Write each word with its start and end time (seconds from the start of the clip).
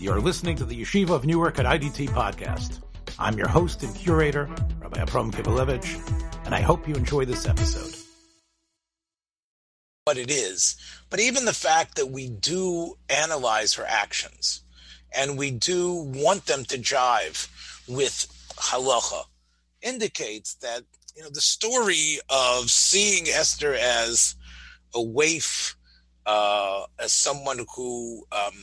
You're 0.00 0.20
listening 0.20 0.54
to 0.58 0.64
the 0.64 0.80
Yeshiva 0.80 1.10
of 1.10 1.26
Newark 1.26 1.58
at 1.58 1.66
IDT 1.66 2.10
podcast. 2.10 2.78
I'm 3.18 3.36
your 3.36 3.48
host 3.48 3.82
and 3.82 3.92
curator, 3.96 4.48
Rabbi 4.78 5.00
Abram 5.00 5.32
Kibalevich, 5.32 6.46
and 6.46 6.54
I 6.54 6.60
hope 6.60 6.86
you 6.86 6.94
enjoy 6.94 7.24
this 7.24 7.48
episode. 7.48 7.96
What 10.04 10.16
it 10.16 10.30
is, 10.30 10.76
but 11.10 11.18
even 11.18 11.46
the 11.46 11.52
fact 11.52 11.96
that 11.96 12.12
we 12.12 12.28
do 12.28 12.96
analyze 13.08 13.74
her 13.74 13.84
actions 13.88 14.62
and 15.12 15.36
we 15.36 15.50
do 15.50 15.94
want 16.14 16.46
them 16.46 16.64
to 16.66 16.78
jive 16.78 17.48
with 17.88 18.28
halacha 18.56 19.24
indicates 19.82 20.54
that 20.62 20.84
you 21.16 21.24
know 21.24 21.30
the 21.30 21.40
story 21.40 22.20
of 22.30 22.70
seeing 22.70 23.26
Esther 23.26 23.74
as 23.74 24.36
a 24.94 25.02
waif, 25.02 25.76
uh, 26.24 26.84
as 27.00 27.10
someone 27.10 27.66
who 27.74 28.24
um, 28.30 28.54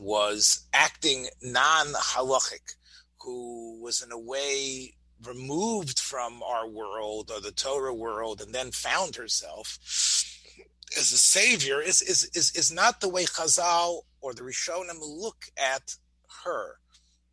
was 0.00 0.66
acting 0.72 1.28
non-halachic, 1.42 2.74
who 3.20 3.80
was 3.80 4.02
in 4.02 4.12
a 4.12 4.18
way 4.18 4.94
removed 5.24 5.98
from 5.98 6.42
our 6.42 6.68
world 6.68 7.30
or 7.34 7.40
the 7.40 7.52
Torah 7.52 7.94
world, 7.94 8.40
and 8.40 8.54
then 8.54 8.70
found 8.70 9.16
herself 9.16 9.78
as 10.96 11.12
a 11.12 11.18
savior, 11.18 11.80
is 11.80 12.00
is 12.02 12.30
is, 12.34 12.54
is 12.54 12.72
not 12.72 13.00
the 13.00 13.08
way 13.08 13.24
Chazal 13.24 14.02
or 14.20 14.32
the 14.32 14.42
Rishonim 14.42 15.00
look 15.00 15.46
at 15.56 15.96
her. 16.44 16.76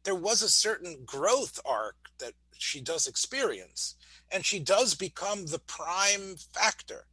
There 0.04 0.16
was 0.16 0.42
a 0.42 0.50
certain 0.50 1.04
growth 1.06 1.60
arc 1.66 1.96
that 2.20 2.34
she 2.58 2.82
does 2.82 3.08
experience, 3.08 3.96
and 4.32 4.46
she 4.46 4.60
does 4.60 4.96
become 4.96 5.46
the 5.46 5.60
prime 5.60 6.36
factor. 6.54 7.06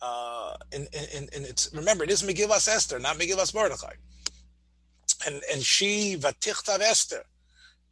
Uh, 0.00 0.54
and, 0.72 0.88
and, 0.92 1.30
and 1.34 1.46
it's 1.46 1.72
remember 1.72 2.04
it 2.04 2.10
is 2.10 2.22
Megillas 2.22 2.68
Esther, 2.68 2.98
not 2.98 3.18
Megillas 3.18 3.54
Mordechai 3.54 3.94
and 5.26 5.42
and 5.52 5.62
she 5.62 6.16
vatichtav 6.16 6.80
Esther. 6.80 7.24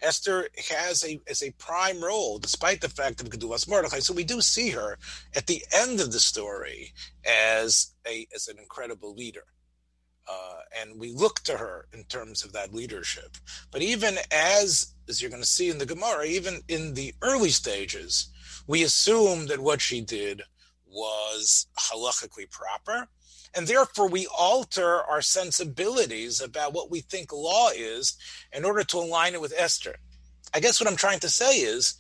Esther 0.01 0.49
has 0.71 1.05
a 1.05 1.21
as 1.29 1.43
a 1.43 1.53
prime 1.53 2.03
role, 2.03 2.39
despite 2.39 2.81
the 2.81 2.89
fact 2.89 3.21
of 3.21 3.31
Gedulas 3.31 3.69
Mordechai. 3.69 4.01
So 4.01 4.13
we 4.13 4.25
do 4.25 4.41
see 4.41 4.71
her 4.71 4.99
at 5.35 5.47
the 5.47 5.63
end 5.73 6.01
of 6.01 6.13
the 6.13 6.21
story 6.21 6.93
as 7.25 7.95
a 8.07 8.27
as 8.35 8.49
an 8.49 8.59
incredible 8.59 9.15
leader, 9.15 9.45
uh, 10.29 10.61
and 10.81 10.99
we 10.99 11.13
look 11.13 11.41
to 11.45 11.57
her 11.57 11.87
in 11.93 12.05
terms 12.05 12.45
of 12.45 12.53
that 12.53 12.75
leadership. 12.75 13.37
But 13.71 13.83
even 13.83 14.19
as 14.33 14.95
as 15.09 15.23
you're 15.23 15.31
going 15.31 15.43
to 15.43 15.49
see 15.49 15.71
in 15.71 15.79
the 15.79 15.87
Gemara, 15.87 16.25
even 16.27 16.63
in 16.69 16.95
the 16.95 17.15
early 17.23 17.51
stages, 17.51 18.29
we 18.67 18.83
assume 18.83 19.47
that 19.47 19.61
what 19.61 19.81
she 19.81 20.01
did 20.01 20.43
was 20.85 21.67
halachically 21.79 22.51
proper 22.51 23.09
and 23.55 23.67
therefore, 23.67 24.09
we 24.09 24.27
alter 24.37 25.03
our 25.03 25.21
sensibilities 25.21 26.41
about 26.41 26.73
what 26.73 26.91
we 26.91 27.01
think 27.01 27.33
law 27.33 27.69
is 27.75 28.17
in 28.53 28.65
order 28.65 28.83
to 28.85 28.97
align 28.97 29.35
it 29.35 29.41
with 29.41 29.55
Esther. 29.57 29.97
I 30.55 30.61
guess 30.61 30.81
what 30.81 30.89
I'm 30.89 30.97
trying 30.97 31.21
to 31.21 31.29
say 31.29 31.59
is, 31.59 31.95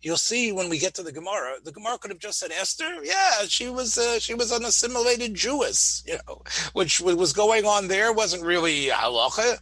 you'll 0.00 0.16
see 0.16 0.52
when 0.52 0.68
we 0.68 0.78
get 0.78 0.94
to 0.94 1.02
the 1.02 1.12
Gemara, 1.12 1.56
the 1.64 1.72
Gemara 1.72 1.98
could 1.98 2.10
have 2.10 2.20
just 2.20 2.38
said 2.38 2.50
Esther. 2.52 3.02
Yeah, 3.02 3.42
she 3.46 3.68
was 3.68 3.96
uh, 3.96 4.18
she 4.18 4.34
was 4.34 4.50
an 4.50 4.64
assimilated 4.64 5.34
Jewess, 5.34 6.02
you 6.06 6.18
know, 6.26 6.42
which 6.72 7.00
was 7.00 7.32
going 7.32 7.64
on 7.64 7.88
there 7.88 8.12
wasn't 8.12 8.44
really 8.44 8.86
halacha. 8.86 9.58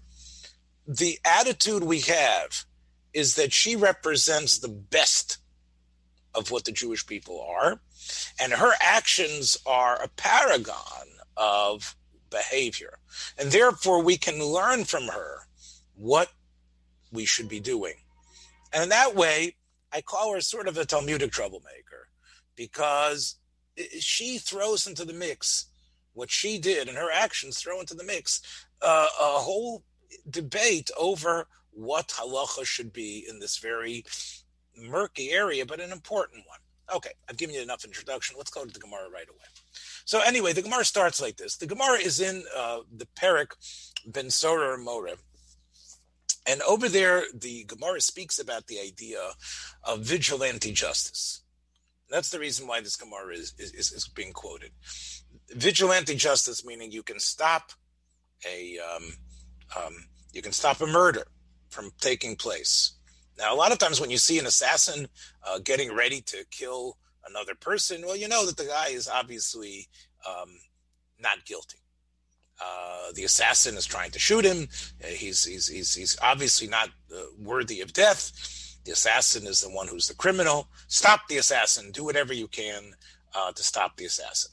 The 0.87 1.19
attitude 1.25 1.83
we 1.83 2.01
have 2.01 2.65
is 3.13 3.35
that 3.37 3.53
she 3.53 3.77
represents 3.77 4.59
the 4.59 4.69
best 4.69 5.39
of 6.35 6.51
what 6.51 6.65
the 6.65 6.73
Jewish 6.73 7.07
people 7.07 7.41
are, 7.41 7.81
and 8.41 8.53
her 8.53 8.73
actions 8.81 9.57
are 9.67 10.01
a 10.03 10.09
paragon 10.09 11.07
of 11.37 11.97
behavior. 12.31 12.99
And 13.39 13.51
therefore, 13.51 14.03
we 14.03 14.17
can 14.17 14.43
learn 14.43 14.85
from 14.85 15.09
her 15.09 15.47
what 15.95 16.29
we 17.13 17.25
should 17.25 17.49
be 17.49 17.61
doing. 17.61 17.95
And 18.73 18.83
in 18.83 18.89
that 18.91 19.15
way, 19.15 19.57
I 19.93 20.01
call 20.01 20.35
her 20.35 20.41
sort 20.41 20.69
of 20.69 20.77
a 20.77 20.85
Talmudic 20.85 21.31
troublemaker 21.33 22.09
because 22.57 23.37
she 23.99 24.39
throws 24.39 24.87
into 24.87 25.05
the 25.05 25.13
mix 25.13 25.67
what 26.15 26.31
she 26.31 26.59
did 26.59 26.89
and 26.89 26.97
her 26.97 27.11
actions 27.13 27.59
throw 27.59 27.79
into 27.79 27.95
the 27.95 28.05
mix 28.05 28.41
uh, 28.83 29.07
a 29.21 29.39
whole 29.39 29.85
debate 30.31 30.91
over 30.99 31.47
what 31.71 32.09
halacha 32.09 32.65
should 32.65 32.93
be 32.93 33.27
in 33.29 33.39
this 33.39 33.59
very 33.59 34.05
murky 34.77 35.31
area, 35.31 35.65
but 35.67 35.81
an 35.81 35.93
important 35.93 36.45
one. 36.47 36.59
Okay, 36.95 37.11
I've 37.29 37.37
given 37.37 37.55
you 37.55 37.63
enough 37.63 37.85
introduction. 37.85 38.37
Let's 38.39 38.51
go 38.51 38.65
to 38.65 38.73
the 38.73 38.79
Gemara 38.79 39.11
right 39.13 39.29
away. 39.29 39.39
So 40.07 40.21
anyway, 40.21 40.53
the 40.53 40.63
Gemara 40.63 40.85
starts 40.85 41.21
like 41.21 41.37
this. 41.37 41.57
The 41.57 41.67
Gemara 41.67 41.99
is 41.99 42.21
in 42.21 42.45
uh, 42.57 42.79
the 42.97 43.09
Perik 43.21 43.51
Ben 44.07 44.31
Sora 44.31 44.79
More. 44.79 45.09
And 46.47 46.63
over 46.63 46.89
there, 46.89 47.25
the 47.35 47.65
Gemara 47.65 48.01
speaks 48.01 48.39
about 48.39 48.69
the 48.69 48.79
idea 48.79 49.19
of 49.83 50.03
vigilante 50.03 50.71
justice. 50.71 51.43
That's 52.09 52.31
the 52.31 52.39
reason 52.39 52.69
why 52.69 52.81
this 52.81 52.95
Gemara 52.95 53.35
is, 53.35 53.53
is, 53.59 53.91
is 53.91 54.07
being 54.07 54.33
quoted. 54.33 54.71
Vigilante 55.51 56.15
justice 56.15 56.65
meaning 56.65 56.93
you 56.93 57.03
can 57.03 57.19
stop 57.19 57.73
a 58.49 58.79
um, 58.79 59.13
um, 59.77 59.95
you 60.33 60.41
can 60.41 60.53
stop 60.53 60.81
a 60.81 60.87
murder 60.87 61.27
from 61.69 61.91
taking 62.01 62.37
place. 62.37 62.93
Now, 63.37 63.53
a 63.53 63.57
lot 63.57 63.73
of 63.73 63.79
times 63.79 64.01
when 64.01 64.11
you 64.11 64.19
see 64.19 64.39
an 64.39 64.47
assassin 64.47 65.09
uh, 65.45 65.59
getting 65.59 65.93
ready 65.93 66.21
to 66.23 66.45
kill 66.53 66.97
another 67.29 67.55
person, 67.55 68.03
well, 68.05 68.17
you 68.17 68.29
know 68.29 68.47
that 68.47 68.57
the 68.57 68.65
guy 68.65 68.89
is 68.89 69.09
obviously 69.09 69.89
um, 70.29 70.51
not 71.21 71.45
guilty. 71.45 71.79
Uh, 72.61 73.13
the 73.15 73.25
assassin 73.25 73.77
is 73.77 73.85
trying 73.85 74.11
to 74.11 74.19
shoot 74.19 74.45
him. 74.45 74.69
Uh, 75.03 75.09
he's 75.09 75.45
he's 75.45 75.69
he's, 75.69 75.95
he's 75.95 76.17
obviously 76.23 76.67
not 76.67 76.89
uh, 77.15 77.23
worthy 77.39 77.83
of 77.83 77.93
death. 77.93 78.33
The 78.85 78.93
assassin 78.93 79.47
is 79.47 79.61
the 79.61 79.69
one 79.69 79.89
who's 79.89 80.09
the 80.09 80.15
criminal. 80.15 80.69
Stop 80.87 81.29
the 81.29 81.37
assassin. 81.39 81.91
Do 81.91 82.05
whatever 82.05 82.33
you 82.33 82.49
can 82.49 82.95
uh, 83.35 83.53
to 83.53 83.63
stop 83.63 83.97
the 83.97 84.07
assassin. 84.07 84.53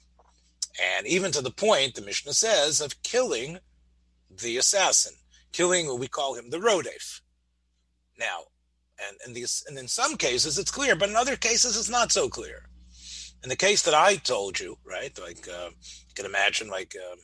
And 0.98 1.06
even 1.08 1.32
to 1.32 1.42
the 1.42 1.52
point, 1.52 1.96
the 1.96 2.02
Mishnah 2.02 2.34
says, 2.34 2.82
of 2.82 3.02
killing 3.04 3.60
the 4.30 4.58
assassin, 4.58 5.14
killing 5.52 5.88
what 5.88 6.00
we 6.00 6.08
call 6.08 6.34
him 6.34 6.50
the 6.50 6.58
rodef. 6.58 7.22
Now, 8.18 8.46
and 9.26 9.36
these, 9.36 9.64
and 9.68 9.78
in 9.78 9.88
some 9.88 10.18
cases 10.18 10.58
it's 10.58 10.72
clear, 10.72 10.96
but 10.96 11.10
in 11.10 11.16
other 11.16 11.36
cases 11.36 11.78
it's 11.78 11.90
not 11.90 12.12
so 12.12 12.30
clear. 12.30 12.70
In 13.44 13.50
the 13.50 13.56
case 13.56 13.82
that 13.84 13.94
I 13.94 14.16
told 14.16 14.60
you, 14.60 14.78
right, 14.86 15.18
like 15.20 15.48
uh, 15.48 15.70
you 15.70 16.14
can 16.16 16.26
imagine, 16.26 16.70
like 16.70 16.96
um, 17.12 17.18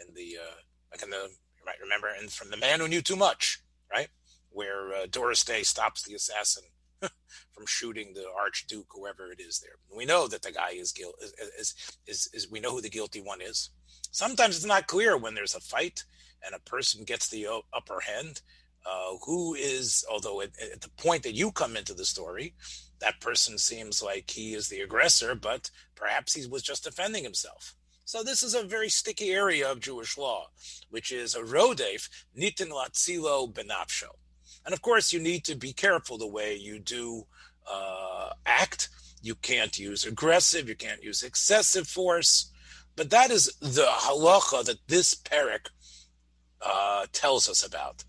in 0.00 0.14
the, 0.14 0.36
uh, 0.40 0.54
like 0.92 1.02
in 1.02 1.10
the, 1.10 1.16
you 1.16 1.64
might 1.64 1.80
remember, 1.82 2.08
and 2.18 2.30
from 2.30 2.50
the 2.50 2.56
man 2.56 2.80
who 2.80 2.88
knew 2.88 3.02
too 3.02 3.16
much, 3.16 3.62
right, 3.92 4.08
where 4.50 4.94
uh, 4.94 5.06
Doris 5.10 5.44
Day 5.44 5.62
stops 5.62 6.02
the 6.02 6.14
assassin 6.14 6.62
from 7.00 7.66
shooting 7.66 8.14
the 8.14 8.26
archduke, 8.38 8.86
whoever 8.94 9.32
it 9.32 9.40
is 9.40 9.58
there. 9.58 9.76
We 9.94 10.04
know 10.04 10.28
that 10.28 10.42
the 10.42 10.52
guy 10.52 10.70
is 10.70 10.92
guilty. 10.92 11.16
Is, 11.24 11.32
is, 11.58 11.74
is, 12.06 12.30
is 12.32 12.50
we 12.50 12.60
know 12.60 12.70
who 12.70 12.80
the 12.80 12.88
guilty 12.88 13.20
one 13.20 13.40
is. 13.40 13.70
Sometimes 14.12 14.56
it's 14.56 14.64
not 14.64 14.86
clear 14.86 15.16
when 15.16 15.34
there's 15.34 15.56
a 15.56 15.60
fight 15.60 16.04
and 16.44 16.54
a 16.54 16.70
person 16.70 17.04
gets 17.04 17.28
the 17.28 17.46
upper 17.74 18.00
hand 18.00 18.40
uh, 18.88 19.16
who 19.24 19.54
is, 19.54 20.04
although 20.10 20.40
at, 20.40 20.50
at, 20.60 20.80
the 20.80 20.90
point 20.90 21.22
that 21.24 21.34
you 21.34 21.50
come 21.50 21.76
into 21.76 21.94
the 21.94 22.04
story, 22.04 22.54
that 23.00 23.20
person 23.20 23.58
seems 23.58 24.02
like 24.02 24.30
he 24.30 24.54
is 24.54 24.68
the 24.68 24.80
aggressor, 24.80 25.34
but 25.34 25.70
perhaps 25.94 26.34
he 26.34 26.46
was 26.46 26.62
just 26.62 26.84
defending 26.84 27.24
himself. 27.24 27.74
So 28.04 28.22
this 28.22 28.44
is 28.44 28.54
a 28.54 28.62
very 28.62 28.88
sticky 28.88 29.30
area 29.32 29.70
of 29.70 29.80
Jewish 29.80 30.16
law, 30.16 30.50
which 30.90 31.10
is 31.10 31.34
a 31.34 31.40
rodef 31.40 32.08
nitin 32.38 32.70
latzilo 32.70 33.52
benafsho. 33.52 34.10
And 34.64 34.72
of 34.72 34.82
course, 34.82 35.12
you 35.12 35.20
need 35.20 35.44
to 35.44 35.56
be 35.56 35.72
careful 35.72 36.16
the 36.16 36.28
way 36.28 36.54
you 36.54 36.78
do 36.78 37.26
uh, 37.68 38.30
act. 38.46 38.88
You 39.22 39.34
can't 39.34 39.76
use 39.76 40.04
aggressive, 40.04 40.68
you 40.68 40.76
can't 40.76 41.02
use 41.02 41.24
excessive 41.24 41.88
force. 41.88 42.52
But 42.94 43.10
that 43.10 43.30
is 43.30 43.52
the 43.60 43.86
halacha 43.86 44.64
that 44.64 44.86
this 44.86 45.14
parak 45.14 45.68
uh, 46.62 47.06
tells 47.12 47.48
us 47.48 47.66
about. 47.66 48.04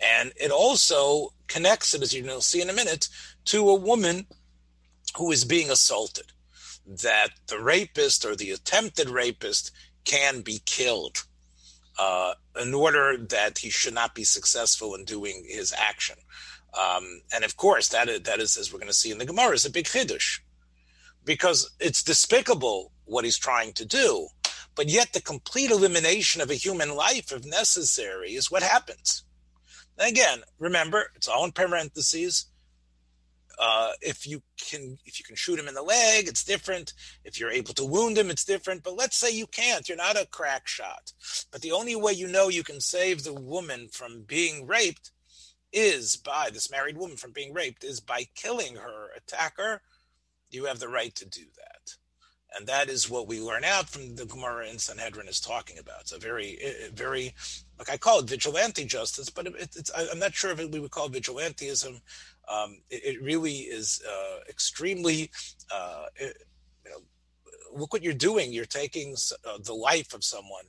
And 0.00 0.32
it 0.36 0.50
also 0.50 1.32
connects 1.46 1.94
it, 1.94 2.02
as 2.02 2.12
you'll 2.12 2.40
see 2.40 2.60
in 2.60 2.70
a 2.70 2.74
minute, 2.74 3.08
to 3.46 3.68
a 3.68 3.74
woman 3.74 4.26
who 5.16 5.32
is 5.32 5.44
being 5.44 5.70
assaulted. 5.70 6.32
That 6.86 7.30
the 7.48 7.58
rapist 7.58 8.24
or 8.24 8.36
the 8.36 8.50
attempted 8.52 9.08
rapist 9.08 9.72
can 10.04 10.42
be 10.42 10.60
killed 10.64 11.24
uh, 11.98 12.34
in 12.60 12.74
order 12.74 13.16
that 13.16 13.58
he 13.58 13.70
should 13.70 13.94
not 13.94 14.14
be 14.14 14.24
successful 14.24 14.94
in 14.94 15.04
doing 15.04 15.44
his 15.48 15.72
action. 15.76 16.16
Um, 16.78 17.22
and 17.34 17.44
of 17.44 17.56
course, 17.56 17.88
that 17.88 18.08
is, 18.08 18.20
that 18.22 18.38
is, 18.38 18.56
as 18.56 18.72
we're 18.72 18.78
going 18.78 18.88
to 18.88 18.94
see 18.94 19.10
in 19.10 19.18
the 19.18 19.24
Gemara, 19.24 19.54
is 19.54 19.64
a 19.64 19.70
big 19.70 19.86
chiddush 19.86 20.40
because 21.24 21.70
it's 21.80 22.02
despicable 22.02 22.92
what 23.04 23.24
he's 23.24 23.38
trying 23.38 23.72
to 23.74 23.84
do, 23.84 24.28
but 24.74 24.88
yet 24.88 25.12
the 25.12 25.20
complete 25.20 25.70
elimination 25.70 26.40
of 26.40 26.50
a 26.50 26.54
human 26.54 26.94
life, 26.94 27.32
if 27.32 27.44
necessary, 27.44 28.34
is 28.34 28.50
what 28.50 28.62
happens. 28.62 29.24
Again, 29.98 30.40
remember, 30.58 31.10
it's 31.14 31.28
all 31.28 31.44
in 31.44 31.52
parentheses. 31.52 32.46
uh, 33.58 33.92
if 34.02 34.26
you 34.26 34.42
can 34.58 34.98
if 35.04 35.18
you 35.18 35.24
can 35.24 35.36
shoot 35.36 35.58
him 35.58 35.68
in 35.68 35.74
the 35.74 35.82
leg, 35.82 36.28
it's 36.28 36.44
different. 36.44 36.92
If 37.24 37.40
you're 37.40 37.50
able 37.50 37.74
to 37.74 37.84
wound 37.86 38.18
him, 38.18 38.30
it's 38.30 38.44
different. 38.44 38.82
But 38.82 38.96
let's 38.96 39.16
say 39.16 39.30
you 39.30 39.46
can't. 39.46 39.88
You're 39.88 39.96
not 39.96 40.20
a 40.20 40.26
crack 40.26 40.66
shot. 40.68 41.12
But 41.50 41.62
the 41.62 41.72
only 41.72 41.96
way 41.96 42.12
you 42.12 42.26
know 42.28 42.48
you 42.48 42.62
can 42.62 42.80
save 42.80 43.24
the 43.24 43.32
woman 43.32 43.88
from 43.90 44.22
being 44.22 44.66
raped 44.66 45.10
is 45.72 46.16
by 46.16 46.50
this 46.52 46.70
married 46.70 46.96
woman 46.98 47.16
from 47.16 47.32
being 47.32 47.52
raped 47.52 47.84
is 47.84 48.00
by 48.00 48.24
killing 48.34 48.76
her 48.76 49.08
attacker. 49.16 49.80
You 50.50 50.66
have 50.66 50.78
the 50.78 50.88
right 50.88 51.14
to 51.16 51.28
do 51.28 51.42
that. 51.56 51.96
And 52.56 52.66
that 52.68 52.88
is 52.88 53.10
what 53.10 53.26
we 53.26 53.40
learn 53.40 53.64
out 53.64 53.88
from 53.88 54.14
the 54.16 54.24
Gemara 54.24 54.68
in 54.68 54.78
Sanhedrin 54.78 55.28
is 55.28 55.40
talking 55.40 55.78
about. 55.78 56.02
It's 56.02 56.12
a 56.12 56.18
very, 56.18 56.58
very, 56.94 57.34
like 57.78 57.90
I 57.90 57.96
call 57.96 58.20
it 58.20 58.28
vigilante 58.28 58.84
justice, 58.84 59.30
but 59.30 59.46
it's, 59.46 59.90
I'm 59.94 60.18
not 60.18 60.34
sure 60.34 60.50
if 60.50 60.58
we 60.70 60.80
would 60.80 60.90
call 60.90 61.06
it 61.06 61.12
vigilanteism. 61.12 62.00
Um, 62.48 62.78
it, 62.90 63.16
it, 63.16 63.22
really 63.22 63.52
is 63.52 64.02
uh, 64.08 64.38
extremely, 64.48 65.30
uh, 65.74 66.06
it, 66.14 66.44
you 66.84 66.90
know, 66.90 66.98
look 67.74 67.92
what 67.92 68.02
you're 68.02 68.14
doing. 68.14 68.52
You're 68.52 68.64
taking 68.64 69.16
uh, 69.44 69.58
the 69.62 69.74
life 69.74 70.14
of 70.14 70.24
someone 70.24 70.64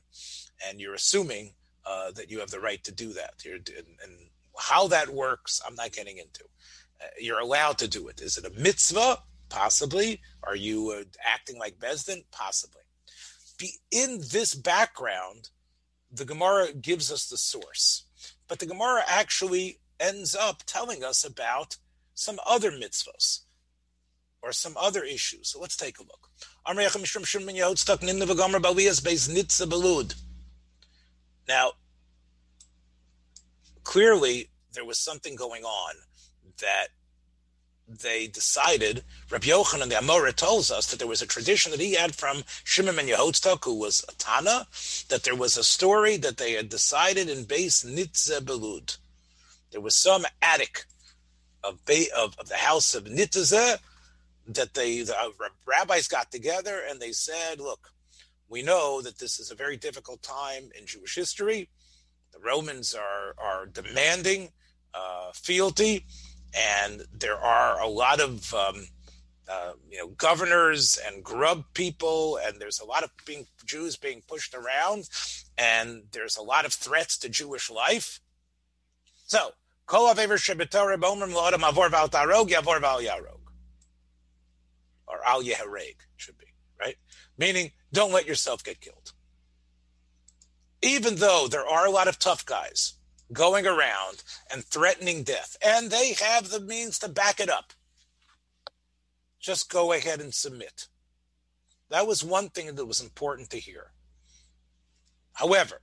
and 0.67 0.81
you're 0.81 0.95
assuming 0.95 1.53
uh, 1.85 2.11
that 2.11 2.29
you 2.29 2.39
have 2.39 2.49
the 2.49 2.59
right 2.59 2.83
to 2.83 2.91
do 2.91 3.13
that. 3.13 3.35
And, 3.45 3.69
and 4.03 4.13
how 4.57 4.87
that 4.87 5.09
works, 5.09 5.61
I'm 5.65 5.75
not 5.75 5.91
getting 5.91 6.17
into. 6.17 6.43
Uh, 6.99 7.05
you're 7.19 7.39
allowed 7.39 7.77
to 7.79 7.87
do 7.87 8.07
it. 8.07 8.21
Is 8.21 8.37
it 8.37 8.45
a 8.45 8.59
mitzvah? 8.59 9.19
Possibly. 9.49 10.19
Are 10.43 10.55
you 10.55 10.91
uh, 10.91 11.03
acting 11.23 11.59
like 11.59 11.79
Besdin? 11.79 12.23
Possibly. 12.31 12.81
Be, 13.57 13.73
in 13.91 14.19
this 14.31 14.53
background, 14.53 15.49
the 16.11 16.25
Gemara 16.25 16.73
gives 16.73 17.11
us 17.11 17.27
the 17.27 17.37
source. 17.37 18.03
But 18.47 18.59
the 18.59 18.65
Gemara 18.65 19.03
actually 19.07 19.79
ends 19.99 20.35
up 20.35 20.63
telling 20.65 21.03
us 21.03 21.23
about 21.23 21.77
some 22.13 22.39
other 22.45 22.71
mitzvahs 22.71 23.41
or 24.41 24.51
some 24.51 24.75
other 24.77 25.03
issues. 25.03 25.49
So 25.49 25.59
let's 25.59 25.77
take 25.77 25.99
a 25.99 26.03
look. 26.03 26.29
Now, 31.47 31.71
clearly 33.83 34.49
there 34.73 34.85
was 34.85 34.99
something 34.99 35.35
going 35.35 35.63
on 35.63 35.95
that 36.59 36.87
they 37.87 38.27
decided, 38.27 39.03
Rabbi 39.29 39.47
Yochanan 39.47 39.89
the 39.89 39.95
Amora 39.95 40.33
tells 40.33 40.71
us 40.71 40.87
that 40.87 40.99
there 40.99 41.07
was 41.07 41.21
a 41.21 41.27
tradition 41.27 41.71
that 41.71 41.79
he 41.79 41.93
had 41.93 42.15
from 42.15 42.43
Shimon 42.63 42.99
and 42.99 43.07
Yehotzadak, 43.07 43.63
who 43.63 43.75
was 43.75 44.03
a 44.09 44.13
Tana, 44.15 44.67
that 45.09 45.23
there 45.23 45.35
was 45.35 45.57
a 45.57 45.63
story 45.63 46.17
that 46.17 46.37
they 46.37 46.53
had 46.53 46.69
decided 46.69 47.29
in 47.29 47.45
base 47.45 47.83
Nitze 47.83 48.39
Belud. 48.41 48.97
There 49.71 49.81
was 49.81 49.95
some 49.95 50.25
attic 50.41 50.85
of, 51.63 51.79
of, 52.15 52.35
of 52.37 52.49
the 52.49 52.55
house 52.55 52.93
of 52.93 53.05
Nitze 53.05 53.77
that 54.49 54.73
they 54.73 55.01
the 55.01 55.15
rabbis 55.65 56.07
got 56.07 56.31
together 56.31 56.81
and 56.89 56.99
they 56.99 57.11
said, 57.11 57.59
look, 57.59 57.91
we 58.49 58.61
know 58.61 59.01
that 59.01 59.19
this 59.19 59.39
is 59.39 59.51
a 59.51 59.55
very 59.55 59.75
difficult 59.75 60.21
time 60.21 60.69
in 60.77 60.85
Jewish 60.85 61.15
history. 61.15 61.69
The 62.31 62.39
Romans 62.39 62.95
are, 62.95 63.35
are 63.37 63.65
demanding 63.65 64.51
uh, 64.93 65.31
fealty 65.33 66.05
and 66.53 67.03
there 67.13 67.37
are 67.37 67.79
a 67.79 67.87
lot 67.87 68.19
of 68.19 68.53
um, 68.53 68.87
uh, 69.49 69.71
you 69.89 69.97
know 69.97 70.09
governors 70.09 70.99
and 71.05 71.23
grub 71.23 71.65
people, 71.73 72.37
and 72.43 72.59
there's 72.59 72.79
a 72.79 72.85
lot 72.85 73.03
of 73.03 73.11
being 73.25 73.47
Jews 73.65 73.95
being 73.95 74.21
pushed 74.27 74.53
around, 74.53 75.09
and 75.57 76.03
there's 76.11 76.37
a 76.37 76.41
lot 76.41 76.65
of 76.65 76.73
threats 76.73 77.17
to 77.19 77.29
Jewish 77.29 77.69
life. 77.69 78.19
So, 79.25 79.51
yarog, 83.01 83.39
or 85.07 85.25
al 85.25 85.43
yehareg 85.43 85.95
should 86.17 86.37
be 86.37 86.47
right, 86.79 86.97
meaning 87.37 87.71
don't 87.93 88.11
let 88.11 88.27
yourself 88.27 88.63
get 88.63 88.81
killed. 88.81 89.13
Even 90.81 91.15
though 91.15 91.47
there 91.49 91.65
are 91.65 91.87
a 91.87 91.91
lot 91.91 92.07
of 92.07 92.19
tough 92.19 92.45
guys 92.45 92.96
going 93.33 93.67
around 93.67 94.23
and 94.51 94.63
threatening 94.63 95.23
death, 95.23 95.57
and 95.65 95.91
they 95.91 96.13
have 96.13 96.49
the 96.49 96.59
means 96.59 96.99
to 96.99 97.09
back 97.09 97.39
it 97.39 97.49
up. 97.49 97.73
Just 99.39 99.69
go 99.69 99.91
ahead 99.91 100.19
and 100.21 100.33
submit. 100.33 100.87
That 101.89 102.07
was 102.07 102.23
one 102.23 102.49
thing 102.49 102.75
that 102.75 102.85
was 102.85 103.01
important 103.01 103.49
to 103.51 103.59
hear. 103.59 103.91
However, 105.33 105.81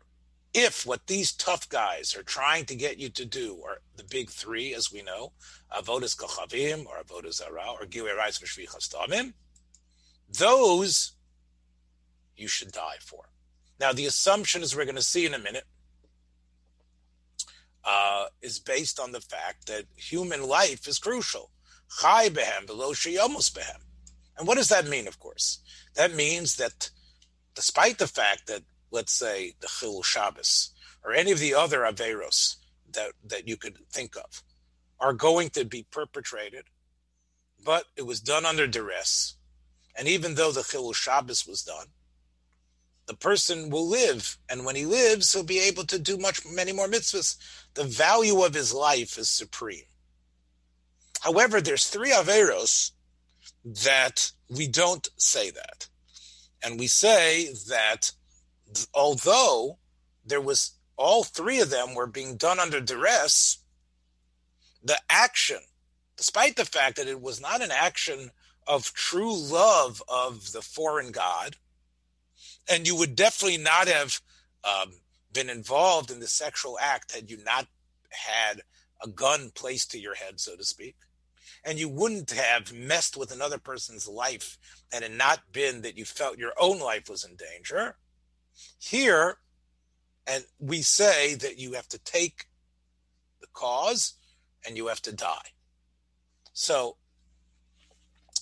if 0.52 0.86
what 0.86 1.06
these 1.06 1.32
tough 1.32 1.68
guys 1.68 2.14
are 2.16 2.22
trying 2.22 2.64
to 2.66 2.76
get 2.76 2.98
you 2.98 3.08
to 3.10 3.24
do 3.24 3.60
are 3.64 3.78
the 3.96 4.04
big 4.04 4.30
three, 4.30 4.74
as 4.74 4.92
we 4.92 5.02
know, 5.02 5.32
avodas 5.76 6.16
kochavim 6.16 6.86
or 6.86 7.02
avodas 7.02 7.34
zara 7.34 7.72
or 7.72 7.86
gilei 7.86 8.16
rais 8.16 8.38
v'shvichas 8.38 9.32
those 10.28 11.12
you 12.36 12.48
should 12.48 12.72
die 12.72 12.96
for. 13.00 13.28
Now, 13.78 13.92
the 13.92 14.06
assumption, 14.06 14.62
as 14.62 14.74
we're 14.74 14.84
going 14.84 14.96
to 14.96 15.02
see 15.02 15.26
in 15.26 15.34
a 15.34 15.38
minute, 15.38 15.64
uh, 17.84 18.26
is 18.42 18.58
based 18.58 18.98
on 18.98 19.12
the 19.12 19.20
fact 19.20 19.66
that 19.66 19.84
human 19.96 20.42
life 20.42 20.88
is 20.88 20.98
crucial. 20.98 21.50
Chai 22.00 22.28
behem 22.28 22.66
below 22.66 22.92
behem. 22.92 23.80
And 24.36 24.48
what 24.48 24.56
does 24.56 24.68
that 24.68 24.86
mean, 24.88 25.06
of 25.06 25.18
course? 25.18 25.60
That 25.94 26.14
means 26.14 26.56
that 26.56 26.90
despite 27.54 27.98
the 27.98 28.06
fact 28.06 28.46
that, 28.46 28.62
let's 28.90 29.12
say, 29.12 29.54
the 29.60 29.68
Chil 29.68 30.02
Shabbos 30.02 30.70
or 31.04 31.12
any 31.12 31.30
of 31.30 31.38
the 31.38 31.54
other 31.54 31.80
Averos 31.80 32.56
that, 32.92 33.12
that 33.24 33.46
you 33.46 33.56
could 33.56 33.78
think 33.90 34.16
of 34.16 34.42
are 34.98 35.12
going 35.12 35.50
to 35.50 35.64
be 35.64 35.86
perpetrated, 35.90 36.64
but 37.64 37.84
it 37.96 38.06
was 38.06 38.20
done 38.20 38.44
under 38.44 38.66
duress. 38.66 39.36
And 39.96 40.08
even 40.08 40.34
though 40.34 40.50
the 40.50 40.64
Chil 40.64 40.92
Shabbos 40.92 41.46
was 41.46 41.62
done, 41.62 41.86
the 43.06 43.14
person 43.14 43.70
will 43.70 43.86
live, 43.86 44.38
and 44.48 44.64
when 44.64 44.76
he 44.76 44.86
lives, 44.86 45.32
he'll 45.32 45.42
be 45.42 45.60
able 45.60 45.84
to 45.84 45.98
do 45.98 46.16
much, 46.16 46.40
many 46.46 46.72
more 46.72 46.88
mitzvahs. 46.88 47.36
The 47.74 47.84
value 47.84 48.42
of 48.42 48.54
his 48.54 48.72
life 48.72 49.18
is 49.18 49.28
supreme. 49.28 49.84
However, 51.20 51.60
there's 51.60 51.88
three 51.88 52.12
averos 52.12 52.92
that 53.64 54.32
we 54.48 54.66
don't 54.66 55.08
say 55.16 55.50
that, 55.50 55.88
and 56.62 56.78
we 56.78 56.86
say 56.86 57.52
that 57.68 58.12
although 58.94 59.78
there 60.24 60.40
was 60.40 60.72
all 60.96 61.24
three 61.24 61.60
of 61.60 61.70
them 61.70 61.94
were 61.94 62.06
being 62.06 62.36
done 62.36 62.58
under 62.58 62.80
duress, 62.80 63.58
the 64.82 64.98
action, 65.10 65.60
despite 66.16 66.56
the 66.56 66.64
fact 66.64 66.96
that 66.96 67.08
it 67.08 67.20
was 67.20 67.40
not 67.40 67.62
an 67.62 67.70
action 67.70 68.30
of 68.66 68.94
true 68.94 69.34
love 69.34 70.02
of 70.08 70.52
the 70.52 70.62
foreign 70.62 71.10
god 71.10 71.56
and 72.68 72.86
you 72.86 72.96
would 72.96 73.14
definitely 73.14 73.58
not 73.58 73.88
have 73.88 74.20
um, 74.64 74.92
been 75.32 75.50
involved 75.50 76.10
in 76.10 76.20
the 76.20 76.26
sexual 76.26 76.78
act 76.80 77.14
had 77.14 77.30
you 77.30 77.38
not 77.44 77.66
had 78.10 78.62
a 79.02 79.08
gun 79.08 79.50
placed 79.54 79.90
to 79.90 79.98
your 79.98 80.14
head, 80.14 80.40
so 80.40 80.56
to 80.56 80.64
speak. 80.64 80.96
And 81.64 81.78
you 81.78 81.88
wouldn't 81.88 82.30
have 82.30 82.72
messed 82.72 83.16
with 83.16 83.32
another 83.32 83.58
person's 83.58 84.08
life 84.08 84.58
had 84.92 85.02
it 85.02 85.12
not 85.12 85.40
been 85.52 85.82
that 85.82 85.98
you 85.98 86.04
felt 86.04 86.38
your 86.38 86.52
own 86.60 86.78
life 86.78 87.08
was 87.08 87.24
in 87.24 87.36
danger. 87.36 87.96
Here, 88.78 89.38
and 90.26 90.44
we 90.58 90.82
say 90.82 91.34
that 91.34 91.58
you 91.58 91.72
have 91.72 91.88
to 91.88 91.98
take 91.98 92.46
the 93.40 93.46
cause 93.52 94.14
and 94.66 94.76
you 94.76 94.86
have 94.86 95.02
to 95.02 95.12
die. 95.12 95.50
So 96.52 96.96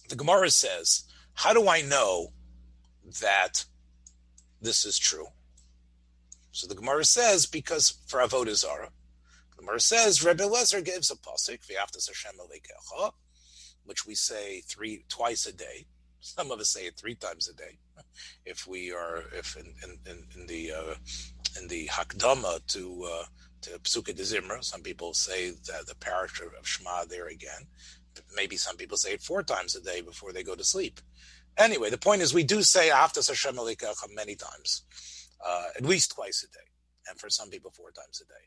the 0.08 0.16
Gemara 0.16 0.50
says, 0.50 1.04
How 1.34 1.52
do 1.52 1.68
I 1.68 1.80
know 1.80 2.32
that 3.20 3.64
this 4.62 4.86
is 4.86 4.98
true. 4.98 5.26
So 6.52 6.66
the 6.66 6.74
Gemara 6.74 7.04
says, 7.04 7.46
because 7.46 7.98
for 8.06 8.20
Avodah 8.20 8.54
Zarah, 8.54 8.90
the 9.50 9.56
Gemara 9.56 9.80
says, 9.80 10.24
Rebbe 10.24 10.44
Lezer 10.44 10.84
gives 10.84 11.10
a 11.10 11.16
pasuk, 11.16 11.66
V'yaftas 11.66 12.06
Hashem 12.06 12.38
Alekecha, 12.38 13.12
which 13.84 14.06
we 14.06 14.14
say 14.14 14.60
three 14.60 15.04
twice 15.08 15.46
a 15.46 15.52
day. 15.52 15.86
Some 16.20 16.52
of 16.52 16.60
us 16.60 16.70
say 16.70 16.82
it 16.86 16.96
three 16.96 17.16
times 17.16 17.48
a 17.48 17.54
day. 17.54 17.78
If 18.44 18.66
we 18.66 18.92
are, 18.92 19.24
if 19.32 19.56
in, 19.56 19.74
in, 19.82 20.24
in 20.36 20.46
the 20.46 20.72
uh, 20.72 20.94
in 21.60 21.68
the 21.68 21.88
Hakdama 21.88 22.64
to 22.68 23.08
uh, 23.10 23.24
to 23.62 23.70
Pesukei 23.80 24.14
de 24.14 24.22
Zimra, 24.22 24.62
some 24.62 24.82
people 24.82 25.14
say 25.14 25.50
that 25.50 25.86
the 25.86 25.94
parish 25.96 26.40
of 26.40 26.66
Shema 26.66 27.04
there 27.04 27.28
again. 27.28 27.66
Maybe 28.36 28.56
some 28.56 28.76
people 28.76 28.98
say 28.98 29.14
it 29.14 29.22
four 29.22 29.42
times 29.42 29.74
a 29.74 29.80
day 29.80 30.00
before 30.00 30.32
they 30.32 30.42
go 30.42 30.54
to 30.54 30.64
sleep. 30.64 31.00
Anyway, 31.58 31.90
the 31.90 31.98
point 31.98 32.22
is 32.22 32.32
we 32.32 32.44
do 32.44 32.62
say 32.62 32.88
Aftas 32.88 33.28
Hashem 33.28 33.56
many 34.14 34.34
times, 34.34 34.82
uh, 35.44 35.64
at 35.76 35.84
least 35.84 36.14
twice 36.14 36.44
a 36.44 36.52
day, 36.52 36.64
and 37.08 37.18
for 37.18 37.28
some 37.28 37.50
people 37.50 37.70
four 37.70 37.90
times 37.90 38.22
a 38.22 38.24
day. 38.24 38.46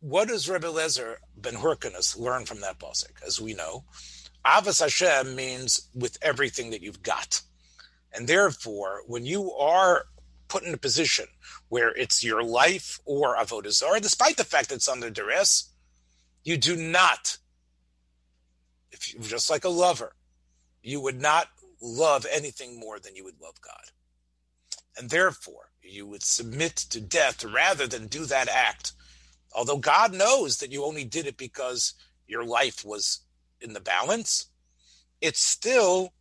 What 0.00 0.28
does 0.28 0.48
Rebbe 0.48 0.66
Lezer 0.66 1.16
ben 1.36 1.54
Hurkanus 1.54 2.18
learn 2.18 2.44
from 2.44 2.60
that 2.60 2.78
pasuk? 2.78 3.22
As 3.26 3.40
we 3.40 3.54
know, 3.54 3.84
Avas 4.44 4.80
Hashem 4.80 5.34
means 5.34 5.88
with 5.94 6.18
everything 6.20 6.70
that 6.70 6.82
you've 6.82 7.02
got, 7.02 7.42
and 8.12 8.28
therefore, 8.28 9.02
when 9.06 9.24
you 9.24 9.52
are 9.52 10.06
put 10.48 10.64
in 10.64 10.74
a 10.74 10.78
position 10.78 11.26
where 11.68 11.90
it's 11.94 12.22
your 12.22 12.42
life 12.42 12.98
or 13.06 13.36
avodah 13.36 13.70
zarah, 13.72 14.00
despite 14.00 14.36
the 14.36 14.44
fact 14.44 14.68
that 14.68 14.74
it's 14.74 14.88
under 14.88 15.08
duress, 15.08 15.70
you 16.44 16.58
do 16.58 16.76
not 16.76 17.38
if 18.92 19.12
you, 19.12 19.20
just 19.20 19.50
like 19.50 19.64
a 19.64 19.68
lover, 19.68 20.14
you 20.82 21.00
would 21.00 21.20
not 21.20 21.48
love 21.82 22.26
anything 22.30 22.78
more 22.78 22.98
than 22.98 23.16
you 23.16 23.24
would 23.24 23.40
love 23.40 23.60
God. 23.60 23.90
And 24.96 25.10
therefore, 25.10 25.70
you 25.82 26.06
would 26.06 26.22
submit 26.22 26.76
to 26.76 27.00
death 27.00 27.44
rather 27.44 27.86
than 27.86 28.06
do 28.06 28.24
that 28.26 28.48
act. 28.48 28.92
Although 29.54 29.78
God 29.78 30.14
knows 30.14 30.58
that 30.58 30.72
you 30.72 30.84
only 30.84 31.04
did 31.04 31.26
it 31.26 31.36
because 31.36 31.94
your 32.26 32.44
life 32.44 32.84
was 32.84 33.20
in 33.60 33.72
the 33.72 33.80
balance, 33.80 34.46
it's 35.20 35.40
still 35.40 36.14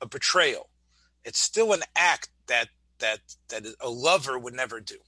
a 0.00 0.06
betrayal. 0.06 0.68
It's 1.24 1.38
still 1.38 1.72
an 1.72 1.82
act 1.96 2.28
that 2.48 2.68
that 2.98 3.20
that 3.48 3.64
a 3.80 3.88
lover 3.88 4.38
would 4.38 4.54
never 4.54 4.80
do. 4.80 4.98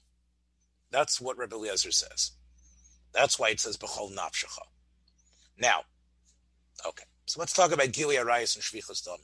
That's 0.91 1.19
what 1.19 1.37
Rebbe 1.37 1.55
Eliezer 1.55 1.91
says. 1.91 2.31
That's 3.13 3.37
why 3.39 3.49
it 3.49 3.59
says 3.59 3.77
nafshecha. 3.77 4.59
Now, 5.57 5.81
okay, 6.85 7.05
so 7.25 7.39
let's 7.39 7.53
talk 7.53 7.71
about 7.71 7.91
Gili 7.91 8.15
Arayas 8.15 8.55
and 8.55 8.63
Shvichas 8.63 9.03
Dam. 9.03 9.17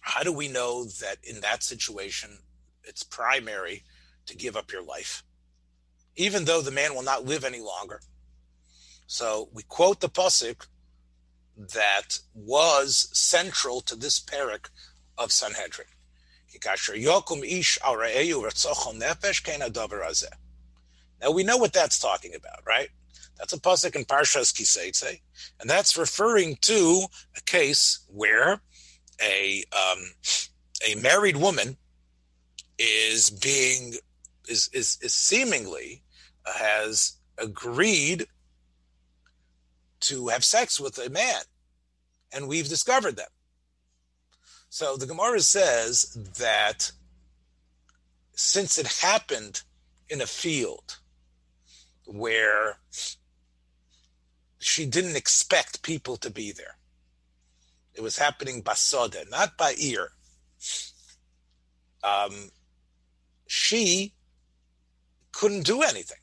How 0.00 0.22
do 0.22 0.32
we 0.32 0.48
know 0.48 0.84
that 0.84 1.18
in 1.22 1.40
that 1.40 1.62
situation 1.62 2.38
it's 2.84 3.02
primary 3.02 3.84
to 4.26 4.36
give 4.36 4.56
up 4.56 4.72
your 4.72 4.82
life, 4.82 5.22
even 6.16 6.44
though 6.44 6.62
the 6.62 6.70
man 6.70 6.94
will 6.94 7.02
not 7.02 7.24
live 7.24 7.44
any 7.44 7.60
longer? 7.60 8.00
So 9.06 9.48
we 9.52 9.62
quote 9.62 10.00
the 10.00 10.08
pasuk 10.08 10.66
that 11.56 12.20
was 12.34 13.08
central 13.12 13.80
to 13.82 13.96
this 13.96 14.20
parak 14.20 14.68
of 15.16 15.32
Sanhedrin. 15.32 15.88
Now 21.20 21.30
we 21.30 21.42
know 21.42 21.56
what 21.56 21.72
that's 21.72 21.98
talking 21.98 22.34
about, 22.34 22.60
right? 22.66 22.88
That's 23.38 23.52
a 23.52 23.60
pasuk 23.60 23.94
in 23.94 24.04
Parshas 24.04 24.52
Kiseitze, 24.52 25.20
and 25.60 25.70
that's 25.70 25.96
referring 25.96 26.56
to 26.62 27.06
a 27.36 27.40
case 27.42 28.00
where 28.08 28.60
a 29.22 29.64
um, 29.72 30.04
a 30.88 30.94
married 30.96 31.36
woman 31.36 31.76
is 32.78 33.30
being 33.30 33.94
is 34.48 34.68
is, 34.72 34.98
is 35.02 35.14
seemingly 35.14 36.02
uh, 36.46 36.52
has 36.52 37.14
agreed 37.36 38.26
to 40.00 40.28
have 40.28 40.44
sex 40.44 40.80
with 40.80 40.98
a 40.98 41.10
man, 41.10 41.42
and 42.32 42.48
we've 42.48 42.68
discovered 42.68 43.16
them. 43.16 43.28
So 44.70 44.96
the 44.96 45.06
Gemara 45.06 45.40
says 45.40 46.16
that 46.38 46.92
since 48.32 48.78
it 48.78 48.86
happened 48.86 49.62
in 50.08 50.20
a 50.20 50.26
field 50.26 50.98
where 52.04 52.78
she 54.58 54.86
didn't 54.86 55.16
expect 55.16 55.82
people 55.82 56.16
to 56.18 56.30
be 56.30 56.52
there, 56.52 56.77
it 57.98 58.02
was 58.02 58.16
happening 58.16 58.62
basode, 58.62 59.28
not 59.28 59.56
by 59.58 59.74
ear. 59.76 60.12
Um, 62.04 62.50
she 63.48 64.14
couldn't 65.32 65.66
do 65.66 65.82
anything, 65.82 66.20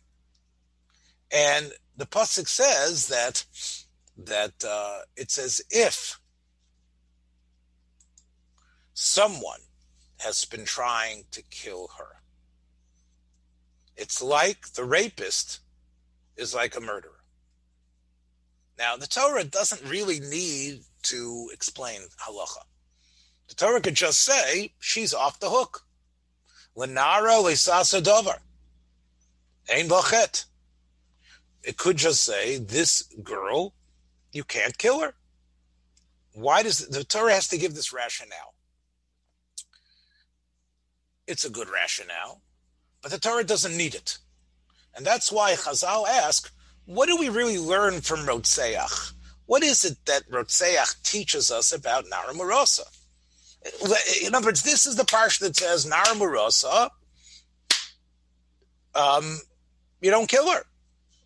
and 1.30 1.74
the 1.98 2.06
pasuk 2.06 2.48
says 2.48 3.10
that 3.10 3.44
that 4.18 4.64
uh, 4.66 5.00
as 5.18 5.62
if 5.70 6.18
someone 8.94 9.60
has 10.20 10.46
been 10.46 10.64
trying 10.64 11.26
to 11.32 11.44
kill 11.44 11.90
her. 11.98 12.22
It's 13.98 14.22
like 14.22 14.72
the 14.74 14.86
rapist 14.86 15.60
is 16.38 16.56
like 16.56 16.78
a 16.78 16.82
murderer. 16.82 17.24
Now, 18.78 18.96
the 18.96 19.08
Torah 19.08 19.44
doesn't 19.44 19.90
really 19.90 20.22
need 20.22 20.84
to 21.06 21.50
explain 21.54 22.02
halacha. 22.26 22.64
The 23.48 23.56
Torah 23.56 23.82
could 23.82 23.96
just 23.96 24.22
say 24.22 24.74
she's 24.80 25.14
off 25.14 25.40
the 25.40 25.50
hook. 25.50 25.82
Lenara 26.76 27.44
lesasa 27.44 28.04
dover. 28.04 28.40
Ein 29.74 29.88
bachet 29.88 30.46
it 31.66 31.78
could 31.78 31.98
just 31.98 32.24
say 32.24 32.58
this 32.58 33.04
girl, 33.24 33.74
you 34.32 34.44
can't 34.44 34.78
kill 34.78 35.00
her. 35.00 35.16
Why 36.34 36.62
does 36.64 36.88
the 36.88 37.04
Torah 37.04 37.34
has 37.34 37.48
to 37.50 37.58
give 37.58 37.74
this 37.74 37.92
rationale? 37.92 38.54
It's 41.28 41.46
a 41.46 41.50
good 41.50 41.70
rationale, 41.70 42.42
but 43.02 43.12
the 43.12 43.18
Torah 43.18 43.44
doesn't 43.44 43.76
need 43.76 43.96
it. 43.96 44.20
And 44.96 45.06
that's 45.06 45.32
why 45.32 45.54
Chazal 45.54 46.08
ask, 46.08 46.52
what 46.86 47.08
do 47.08 47.18
we 47.18 47.30
really 47.30 47.58
learn 47.58 48.02
from 48.02 48.28
Rotseach? 48.28 49.14
What 49.46 49.64
is 49.64 49.86
it 49.86 49.98
that 50.06 50.30
Rotseach 50.30 51.04
teaches 51.04 51.52
us 51.52 51.72
about 51.72 52.06
Nara 52.10 52.34
Marosa? 52.34 52.82
In 54.24 54.36
other 54.36 54.48
words, 54.48 54.64
this 54.64 54.86
is 54.86 54.96
the 54.96 55.04
parsha 55.04 55.40
that 55.40 55.56
says 55.56 55.86
Nara 55.86 56.16
Marosa, 56.16 56.90
um, 58.94 59.40
you 60.02 60.12
don't 60.12 60.30
kill 60.30 60.50
her 60.50 60.66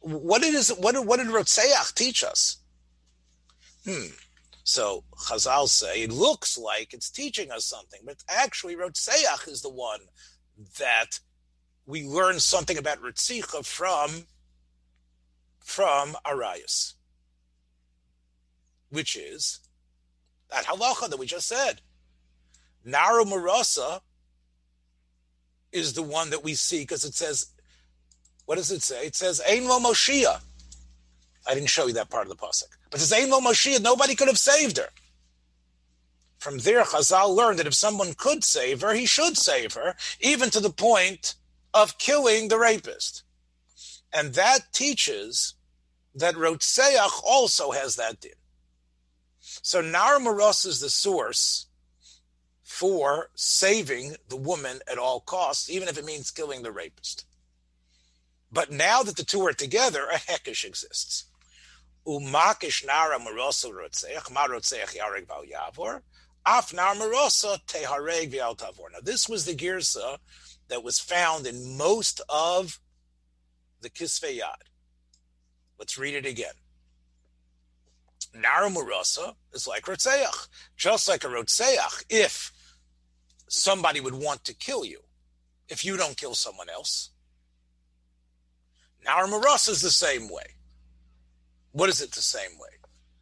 what 0.01 0.43
is 0.43 0.69
what 0.69 1.05
what 1.05 1.17
did 1.17 1.27
Rotseach 1.27 1.93
teach 1.93 2.23
us? 2.23 2.57
Hmm. 3.85 4.07
So 4.63 5.03
Chazal 5.27 5.67
say 5.67 6.03
it 6.03 6.11
looks 6.11 6.57
like 6.57 6.93
it's 6.93 7.09
teaching 7.09 7.51
us 7.51 7.65
something, 7.65 8.01
but 8.05 8.17
actually 8.29 8.75
Rotseach 8.75 9.47
is 9.47 9.61
the 9.61 9.69
one 9.69 10.01
that 10.77 11.19
we 11.85 12.03
learn 12.03 12.39
something 12.39 12.77
about 12.77 13.01
Ritzicha 13.01 13.65
from 13.65 14.27
from 15.59 16.15
Arias, 16.25 16.95
which 18.89 19.15
is 19.15 19.59
that 20.51 20.65
halacha 20.65 21.09
that 21.09 21.19
we 21.19 21.25
just 21.25 21.47
said. 21.47 21.81
Naru 22.83 23.25
Marasa 23.25 24.01
is 25.71 25.93
the 25.93 26.03
one 26.03 26.29
that 26.31 26.43
we 26.43 26.53
see 26.53 26.81
because 26.81 27.03
it 27.03 27.13
says 27.13 27.47
what 28.45 28.55
does 28.55 28.71
it 28.71 28.81
say? 28.81 29.05
It 29.05 29.15
says 29.15 29.39
Ein 29.47 29.65
Lo 29.65 29.79
Moshiach. 29.79 30.41
I 31.45 31.53
didn't 31.53 31.69
show 31.69 31.85
you 31.85 31.93
that 31.93 32.09
part 32.09 32.23
of 32.23 32.29
the 32.29 32.35
pasuk, 32.35 32.65
but 32.89 32.99
it 32.99 33.03
says 33.03 33.13
Ein 33.13 33.29
Lo 33.29 33.39
Moshiach. 33.39 33.79
Nobody 33.79 34.15
could 34.15 34.27
have 34.27 34.39
saved 34.39 34.77
her. 34.77 34.89
From 36.39 36.57
there, 36.57 36.83
Chazal 36.83 37.35
learned 37.35 37.59
that 37.59 37.67
if 37.67 37.75
someone 37.75 38.15
could 38.15 38.43
save 38.43 38.81
her, 38.81 38.93
he 38.93 39.05
should 39.05 39.37
save 39.37 39.73
her, 39.73 39.95
even 40.19 40.49
to 40.49 40.59
the 40.59 40.71
point 40.71 41.35
of 41.75 41.99
killing 41.99 42.47
the 42.47 42.57
rapist. 42.57 43.23
And 44.11 44.33
that 44.33 44.73
teaches 44.73 45.53
that 46.15 46.33
Rotseach 46.33 47.21
also 47.23 47.69
has 47.69 47.97
that 47.97 48.19
din. 48.19 48.31
So 49.61 49.81
Nar 49.81 50.19
is 50.65 50.79
the 50.79 50.89
source 50.89 51.67
for 52.63 53.29
saving 53.35 54.15
the 54.27 54.37
woman 54.37 54.79
at 54.89 54.97
all 54.97 55.19
costs, 55.21 55.69
even 55.69 55.87
if 55.87 55.97
it 55.97 56.05
means 56.05 56.31
killing 56.31 56.61
the 56.63 56.71
rapist. 56.71 57.25
But 58.51 58.71
now 58.71 59.03
that 59.03 59.15
the 59.15 59.23
two 59.23 59.45
are 59.45 59.53
together, 59.53 60.05
a 60.05 60.17
hekesh 60.17 60.65
exists. 60.65 61.25
Umakish 62.07 62.85
nara 62.85 63.19
marosa 63.19 63.71
rotzeach, 63.71 64.31
marotzeach 64.31 64.95
yareg 64.95 65.27
val 65.27 65.43
yavor, 65.43 66.01
af 66.45 66.73
nar 66.73 66.95
tehareg 66.95 68.31
val 68.31 68.55
tavor. 68.55 68.91
Now 68.91 68.99
this 69.03 69.27
was 69.27 69.45
the 69.45 69.55
girsa 69.55 70.17
that 70.69 70.83
was 70.83 70.99
found 70.99 71.45
in 71.45 71.77
most 71.77 72.21
of 72.29 72.79
the 73.81 73.89
Kisvei 73.89 74.39
Yad. 74.39 74.67
Let's 75.77 75.97
read 75.97 76.15
it 76.15 76.25
again. 76.25 76.53
Nara 78.33 78.69
marosa 78.69 79.35
is 79.53 79.67
like 79.67 79.85
rotzeach, 79.85 80.47
just 80.75 81.07
like 81.07 81.23
a 81.23 81.27
rotzeach. 81.27 82.03
If 82.09 82.51
somebody 83.47 83.99
would 83.99 84.13
want 84.13 84.43
to 84.45 84.53
kill 84.53 84.85
you, 84.85 84.99
if 85.67 85.83
you 85.83 85.97
don't 85.97 86.17
kill 86.17 86.35
someone 86.35 86.69
else, 86.69 87.11
our 89.07 89.27
maras 89.27 89.67
is 89.67 89.81
the 89.81 89.91
same 89.91 90.29
way. 90.29 90.55
What 91.71 91.89
is 91.89 92.01
it 92.01 92.11
the 92.11 92.21
same 92.21 92.51
way? 92.59 92.69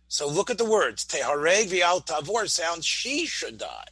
So 0.07 0.27
look 0.27 0.49
at 0.49 0.57
the 0.57 0.65
words. 0.65 1.05
Tehareg 1.05 1.67
vial 1.67 2.01
tavor 2.01 2.49
sounds 2.49 2.85
she 2.85 3.25
should 3.25 3.57
die. 3.57 3.85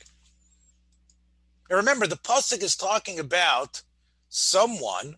Now 1.70 1.78
remember, 1.78 2.08
the 2.08 2.16
pasuk 2.16 2.64
is 2.64 2.76
talking 2.76 3.20
about 3.20 3.82
someone 4.30 5.18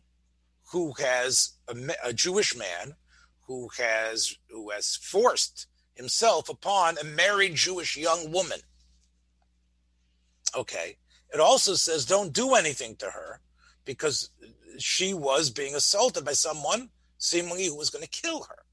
who 0.72 0.94
has 1.00 1.54
a, 1.68 1.76
a, 2.04 2.14
Jewish 2.14 2.56
man 2.56 2.96
who 3.48 3.70
has 3.78 4.36
who 4.50 4.72
has 4.72 4.96
forced 4.96 5.68
himself 5.98 6.50
upon 6.50 6.98
a 6.98 7.04
married 7.04 7.56
Jewish 7.56 7.98
young 7.98 8.32
woman. 8.32 8.60
Okay. 10.56 10.98
It 11.34 11.40
also 11.40 11.74
says 11.74 12.06
don't 12.06 12.32
do 12.32 12.54
anything 12.54 12.96
to 12.98 13.08
her 13.08 13.42
because 13.84 14.30
she 14.78 15.14
was 15.14 15.50
being 15.50 15.76
assaulted 15.76 16.24
by 16.24 16.34
someone 16.34 16.90
seemingly 17.18 17.66
who 17.66 17.76
was 17.76 17.90
going 17.90 18.04
to 18.04 18.10
kill 18.10 18.44
her. 18.44 18.64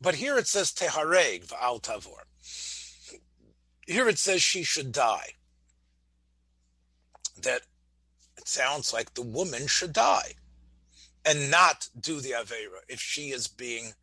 But 0.00 0.16
here 0.16 0.38
it 0.38 0.46
says 0.46 0.70
tehareg 0.70 1.46
v'al 1.46 1.80
tavor. 1.80 2.24
Here 3.86 4.08
it 4.08 4.18
says 4.18 4.42
she 4.42 4.62
should 4.62 4.92
die. 4.92 5.30
That 7.40 7.62
it 8.36 8.48
sounds 8.48 8.92
like 8.92 9.14
the 9.14 9.22
woman 9.22 9.66
should 9.66 9.92
die 9.92 10.34
and 11.24 11.50
not 11.50 11.88
do 11.98 12.20
the 12.20 12.32
avera 12.32 12.80
if 12.88 13.00
she 13.00 13.30
is 13.30 13.48
being 13.48 13.94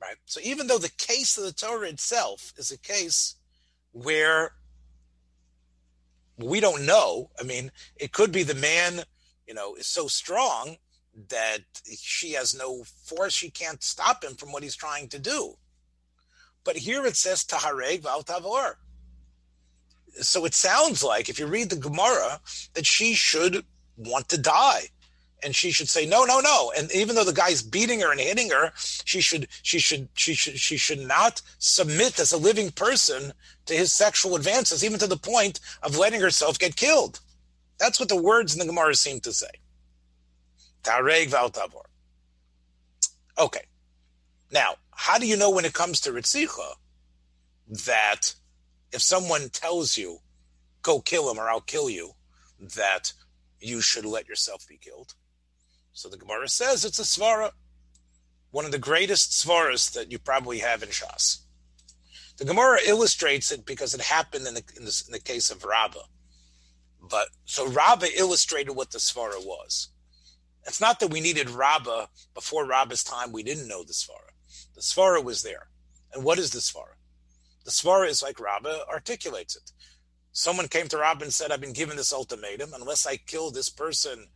Right? 0.00 0.16
So 0.26 0.40
even 0.42 0.66
though 0.66 0.78
the 0.78 0.90
case 0.90 1.38
of 1.38 1.44
the 1.44 1.52
Torah 1.52 1.88
itself 1.88 2.52
is 2.56 2.70
a 2.70 2.78
case 2.78 3.36
where 3.92 4.52
we 6.38 6.60
don't 6.60 6.84
know, 6.84 7.30
I 7.40 7.44
mean, 7.44 7.72
it 7.96 8.12
could 8.12 8.30
be 8.30 8.42
the 8.42 8.54
man, 8.54 9.04
you 9.46 9.54
know, 9.54 9.74
is 9.74 9.86
so 9.86 10.06
strong 10.06 10.76
that 11.28 11.60
she 11.98 12.32
has 12.32 12.54
no 12.54 12.84
force, 12.84 13.32
she 13.32 13.50
can't 13.50 13.82
stop 13.82 14.22
him 14.22 14.34
from 14.34 14.52
what 14.52 14.62
he's 14.62 14.76
trying 14.76 15.08
to 15.08 15.18
do. 15.18 15.56
But 16.62 16.76
here 16.76 17.06
it 17.06 17.16
says 17.16 17.44
Tahareg 17.44 18.02
Val 18.02 18.22
Tavor. 18.22 18.74
So 20.20 20.44
it 20.44 20.54
sounds 20.54 21.02
like, 21.02 21.28
if 21.28 21.38
you 21.38 21.46
read 21.46 21.70
the 21.70 21.76
Gemara, 21.76 22.40
that 22.74 22.86
she 22.86 23.14
should 23.14 23.64
want 23.96 24.28
to 24.28 24.38
die 24.38 24.90
and 25.46 25.54
she 25.54 25.70
should 25.70 25.88
say 25.88 26.04
no 26.04 26.24
no 26.24 26.40
no. 26.40 26.72
And 26.76 26.92
even 26.92 27.14
though 27.14 27.24
the 27.24 27.32
guy's 27.32 27.62
beating 27.62 28.00
her 28.00 28.10
and 28.10 28.20
hitting 28.20 28.50
her 28.50 28.72
she 28.74 29.20
should 29.20 29.46
she 29.62 29.78
should 29.78 30.08
she 30.14 30.34
should 30.34 30.58
she 30.58 30.76
should 30.76 30.98
not 30.98 31.40
submit 31.58 32.18
as 32.18 32.32
a 32.32 32.36
living 32.36 32.72
person 32.72 33.32
to 33.66 33.74
his 33.74 33.92
sexual 33.94 34.34
advances 34.34 34.84
even 34.84 34.98
to 34.98 35.06
the 35.06 35.16
point 35.16 35.60
of 35.84 35.96
letting 35.96 36.20
herself 36.20 36.58
get 36.58 36.74
killed. 36.74 37.20
That's 37.78 38.00
what 38.00 38.08
the 38.08 38.20
words 38.20 38.52
in 38.52 38.58
the 38.58 38.66
gemara 38.66 38.96
seem 38.96 39.20
to 39.20 39.32
say. 39.32 39.60
Tareg 40.82 41.30
valtavor 41.30 41.86
okay. 43.38 43.66
Now 44.50 44.74
how 44.90 45.16
do 45.18 45.28
you 45.28 45.36
know 45.36 45.50
when 45.50 45.64
it 45.64 45.74
comes 45.74 46.00
to 46.00 46.10
ritzicha 46.10 46.72
that 47.86 48.34
if 48.92 49.00
someone 49.00 49.48
tells 49.50 49.96
you 49.96 50.18
go 50.82 51.00
kill 51.00 51.30
him 51.30 51.38
or 51.38 51.48
i'll 51.48 51.60
kill 51.60 51.88
you 51.90 52.12
that 52.74 53.12
you 53.60 53.80
should 53.80 54.04
let 54.04 54.28
yourself 54.28 54.66
be 54.68 54.76
killed 54.76 55.14
so 55.96 56.10
the 56.10 56.18
Gemara 56.18 56.46
says 56.46 56.84
it's 56.84 56.98
a 56.98 57.04
svara, 57.04 57.52
one 58.50 58.66
of 58.66 58.70
the 58.70 58.78
greatest 58.78 59.30
svaras 59.30 59.90
that 59.94 60.12
you 60.12 60.18
probably 60.18 60.58
have 60.58 60.82
in 60.82 60.90
Shas. 60.90 61.38
The 62.36 62.44
Gemara 62.44 62.80
illustrates 62.86 63.50
it 63.50 63.64
because 63.64 63.94
it 63.94 64.02
happened 64.02 64.46
in 64.46 64.52
the, 64.52 64.62
in 64.76 64.84
the, 64.84 65.02
in 65.06 65.12
the 65.12 65.18
case 65.18 65.50
of 65.50 65.64
Rabbah. 65.64 66.04
But 67.00 67.28
so 67.46 67.66
Rabbah 67.66 68.08
illustrated 68.14 68.72
what 68.72 68.90
the 68.90 68.98
svara 68.98 69.42
was. 69.42 69.88
It's 70.66 70.82
not 70.82 71.00
that 71.00 71.10
we 71.10 71.22
needed 71.22 71.48
Rabbah 71.48 72.08
before 72.34 72.66
Rabbah's 72.66 73.02
time. 73.02 73.32
We 73.32 73.42
didn't 73.42 73.66
know 73.68 73.82
the 73.82 73.94
svara. 73.94 74.34
The 74.74 74.82
svara 74.82 75.24
was 75.24 75.42
there. 75.42 75.68
And 76.12 76.24
what 76.24 76.38
is 76.38 76.50
the 76.50 76.58
svara? 76.58 76.96
The 77.64 77.70
svara 77.70 78.06
is 78.06 78.22
like 78.22 78.38
Rabbah 78.38 78.80
articulates 78.92 79.56
it. 79.56 79.72
Someone 80.32 80.68
came 80.68 80.88
to 80.88 80.98
Rabbah 80.98 81.24
and 81.24 81.32
said, 81.32 81.52
I've 81.52 81.62
been 81.62 81.72
given 81.72 81.96
this 81.96 82.12
ultimatum. 82.12 82.74
Unless 82.74 83.06
I 83.06 83.16
kill 83.16 83.50
this 83.50 83.70
person, 83.70 84.26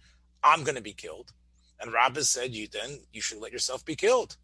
I'm 0.43 0.65
going 0.65 0.77
to 0.77 0.81
be 0.81 0.95
killed. 0.95 1.33
And 1.81 1.93
Rabbah 1.93 2.23
said, 2.23 2.55
"You 2.55 2.69
then 2.69 3.01
you 3.13 3.23
should 3.23 3.39
let 3.39 3.53
yourself 3.53 3.85
be 3.85 3.97
killed. 3.97 4.37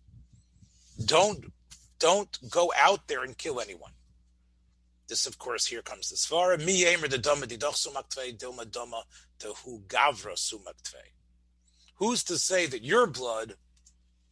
Don't 1.05 1.53
don't 1.99 2.51
go 2.51 2.73
out 2.77 3.07
there 3.09 3.23
and 3.23 3.37
kill 3.37 3.61
anyone." 3.61 3.93
This, 5.09 5.27
of 5.27 5.39
course, 5.39 5.67
here 5.67 5.83
comes 5.83 6.09
the 6.09 6.17
svara. 6.17 6.59
Mi 6.65 6.85
yemer 6.85 7.09
the 7.09 7.19
dama 7.19 7.47
didoch 7.47 7.77
dilma 8.39 8.71
dama 8.71 9.05
to 9.39 9.53
hu 9.53 9.83
gavra 9.87 10.35
sumaktve. 10.35 11.13
Who's 11.97 12.25
to 12.25 12.39
say 12.39 12.67
that 12.67 12.83
your 12.83 13.07
blood 13.07 13.55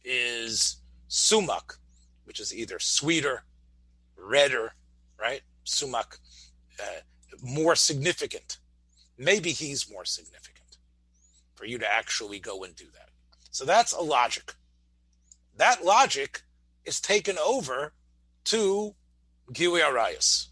is 0.03 0.77
sumak, 1.09 1.77
which 2.25 2.39
is 2.39 2.53
either 2.53 2.79
sweeter, 2.79 3.45
redder, 4.17 4.73
right? 5.19 5.41
Sumak, 5.65 6.17
uh, 6.79 7.01
more 7.41 7.75
significant. 7.75 8.57
Maybe 9.17 9.51
he's 9.51 9.89
more 9.89 10.05
significant 10.05 10.44
for 11.55 11.65
you 11.65 11.77
to 11.79 11.91
actually 11.91 12.39
go 12.39 12.63
and 12.63 12.75
do 12.75 12.85
that. 12.93 13.09
So 13.51 13.65
that's 13.65 13.93
a 13.93 14.01
logic. 14.01 14.53
That 15.57 15.83
logic 15.83 16.41
is 16.83 16.99
taken 16.99 17.37
over 17.37 17.93
to 18.45 18.95
Gili 19.51 19.81
Arias, 19.81 20.49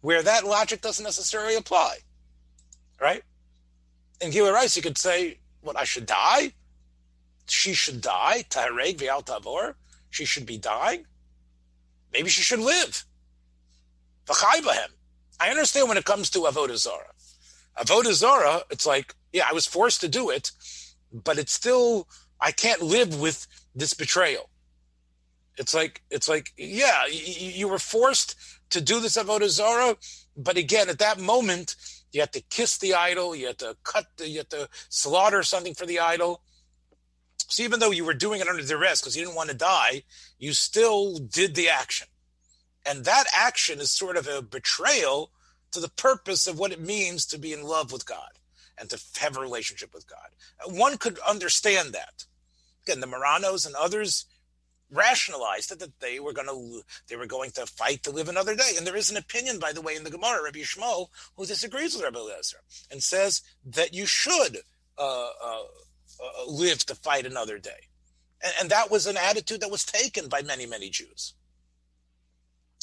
where 0.00 0.22
that 0.22 0.44
logic 0.44 0.80
doesn't 0.80 1.04
necessarily 1.04 1.54
apply. 1.54 1.98
Right? 3.00 3.22
In 4.20 4.30
Gili 4.30 4.50
Arias, 4.50 4.76
you 4.76 4.82
could 4.82 4.98
say, 4.98 5.38
what, 5.60 5.78
I 5.78 5.84
should 5.84 6.06
die? 6.06 6.52
She 7.46 7.74
should 7.74 8.00
die. 8.00 8.44
Tahareg 8.48 8.98
Vial 8.98 9.22
Tavor. 9.22 9.74
She 10.10 10.24
should 10.24 10.46
be 10.46 10.58
dying. 10.58 11.06
Maybe 12.12 12.28
she 12.28 12.42
should 12.42 12.60
live. 12.60 13.04
I 14.28 15.50
understand 15.50 15.88
when 15.88 15.96
it 15.98 16.04
comes 16.04 16.30
to 16.30 16.40
Avodah 16.40 16.76
Zarah. 16.76 17.12
Avodah 17.78 18.12
Zarah, 18.12 18.62
it's 18.70 18.86
like, 18.86 19.14
yeah, 19.32 19.46
I 19.48 19.52
was 19.52 19.66
forced 19.66 20.00
to 20.02 20.08
do 20.08 20.30
it, 20.30 20.52
but 21.12 21.38
it's 21.38 21.52
still 21.52 22.08
I 22.40 22.52
can't 22.52 22.82
live 22.82 23.20
with 23.20 23.46
this 23.74 23.94
betrayal. 23.94 24.50
It's 25.58 25.74
like 25.74 26.02
it's 26.10 26.28
like 26.28 26.52
yeah, 26.56 27.06
you, 27.06 27.50
you 27.50 27.68
were 27.68 27.78
forced 27.78 28.36
to 28.70 28.80
do 28.80 29.00
this 29.00 29.16
avodah 29.16 29.48
zara, 29.48 29.96
but 30.36 30.56
again, 30.56 30.88
at 30.88 30.98
that 30.98 31.20
moment, 31.20 31.76
you 32.12 32.20
had 32.20 32.32
to 32.32 32.40
kiss 32.40 32.78
the 32.78 32.94
idol, 32.94 33.34
you 33.34 33.48
had 33.48 33.58
to 33.58 33.76
cut, 33.84 34.06
the, 34.16 34.28
you 34.28 34.38
had 34.38 34.50
to 34.50 34.68
slaughter 34.88 35.42
something 35.42 35.74
for 35.74 35.86
the 35.86 36.00
idol. 36.00 36.42
So 37.48 37.62
even 37.62 37.80
though 37.80 37.90
you 37.90 38.04
were 38.04 38.14
doing 38.14 38.40
it 38.40 38.48
under 38.48 38.62
duress 38.62 39.00
because 39.00 39.14
you 39.14 39.24
didn't 39.24 39.36
want 39.36 39.50
to 39.50 39.56
die, 39.56 40.04
you 40.38 40.54
still 40.54 41.18
did 41.18 41.54
the 41.54 41.68
action, 41.68 42.08
and 42.86 43.04
that 43.04 43.24
action 43.34 43.80
is 43.80 43.90
sort 43.90 44.16
of 44.16 44.26
a 44.26 44.42
betrayal 44.42 45.30
to 45.72 45.80
the 45.80 45.90
purpose 45.90 46.46
of 46.46 46.58
what 46.58 46.72
it 46.72 46.80
means 46.80 47.26
to 47.26 47.38
be 47.38 47.52
in 47.52 47.62
love 47.62 47.92
with 47.92 48.06
God 48.06 48.30
and 48.78 48.90
to 48.90 49.00
have 49.20 49.36
a 49.36 49.40
relationship 49.40 49.94
with 49.94 50.08
God. 50.08 50.18
One 50.66 50.98
could 50.98 51.18
understand 51.20 51.92
that. 51.92 52.24
Again, 52.86 53.00
the 53.00 53.06
Marranos 53.06 53.66
and 53.66 53.74
others 53.74 54.26
rationalized 54.90 55.70
that 55.78 56.00
they 56.00 56.20
were 56.20 56.32
going 56.32 56.48
to 56.48 56.82
they 57.08 57.16
were 57.16 57.26
going 57.26 57.50
to 57.52 57.66
fight 57.66 58.02
to 58.02 58.10
live 58.10 58.28
another 58.28 58.54
day. 58.54 58.72
And 58.76 58.86
there 58.86 58.96
is 58.96 59.10
an 59.10 59.16
opinion, 59.16 59.58
by 59.58 59.72
the 59.72 59.80
way, 59.80 59.96
in 59.96 60.04
the 60.04 60.10
Gemara, 60.10 60.42
Rabbi 60.44 60.60
Shmuel, 60.60 61.08
who 61.36 61.46
disagrees 61.46 61.94
with 61.94 62.04
Rabbi 62.04 62.18
Eliezer 62.18 62.58
and 62.90 63.02
says 63.02 63.42
that 63.64 63.94
you 63.94 64.06
should 64.06 64.58
uh, 64.98 65.30
uh, 65.42 65.62
uh, 66.22 66.50
live 66.50 66.84
to 66.86 66.94
fight 66.94 67.26
another 67.26 67.58
day. 67.58 67.88
And, 68.42 68.52
and 68.60 68.70
that 68.70 68.90
was 68.90 69.06
an 69.06 69.16
attitude 69.16 69.60
that 69.60 69.70
was 69.70 69.84
taken 69.84 70.28
by 70.28 70.42
many, 70.42 70.66
many 70.66 70.90
Jews. 70.90 71.34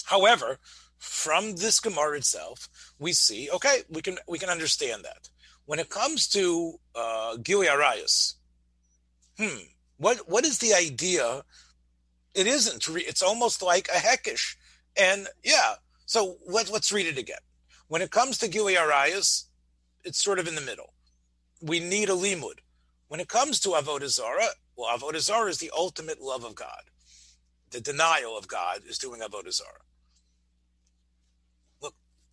However, 0.05 0.57
from 0.97 1.55
this 1.57 1.79
Gemara 1.79 2.17
itself, 2.17 2.67
we 2.97 3.13
see 3.13 3.49
okay, 3.53 3.83
we 3.89 4.01
can 4.01 4.17
we 4.27 4.39
can 4.39 4.49
understand 4.49 5.03
that 5.03 5.29
when 5.69 5.77
it 5.77 5.89
comes 5.89 6.27
to 6.27 6.79
uh, 6.95 7.37
Gili 7.43 7.67
Arayas, 7.67 8.33
hmm, 9.37 9.67
what 9.97 10.27
what 10.27 10.43
is 10.43 10.57
the 10.57 10.73
idea? 10.73 11.43
It 12.33 12.47
isn't. 12.47 12.87
It's 12.89 13.21
almost 13.21 13.61
like 13.61 13.87
a 13.89 13.99
hekesh, 13.99 14.55
and 14.97 15.27
yeah. 15.43 15.75
So 16.07 16.37
let, 16.47 16.71
let's 16.71 16.91
read 16.91 17.05
it 17.05 17.19
again. 17.19 17.43
When 17.87 18.01
it 18.01 18.09
comes 18.09 18.39
to 18.39 18.47
Gili 18.47 18.77
Arayas, 18.77 19.43
it's 20.03 20.23
sort 20.23 20.39
of 20.39 20.47
in 20.47 20.55
the 20.55 20.61
middle. 20.61 20.91
We 21.61 21.79
need 21.79 22.09
a 22.09 22.13
limud. 22.13 22.61
When 23.07 23.19
it 23.19 23.27
comes 23.27 23.59
to 23.59 23.69
Avodah 23.69 24.09
Zarah, 24.09 24.55
well, 24.75 24.97
Avodah 24.97 25.19
Zarah 25.19 25.51
is 25.51 25.59
the 25.59 25.71
ultimate 25.77 26.19
love 26.19 26.45
of 26.45 26.55
God. 26.55 26.89
The 27.69 27.79
denial 27.79 28.35
of 28.35 28.47
God 28.47 28.81
is 28.87 28.97
doing 28.97 29.21
Avodah 29.21 29.53
Zarah 29.53 29.85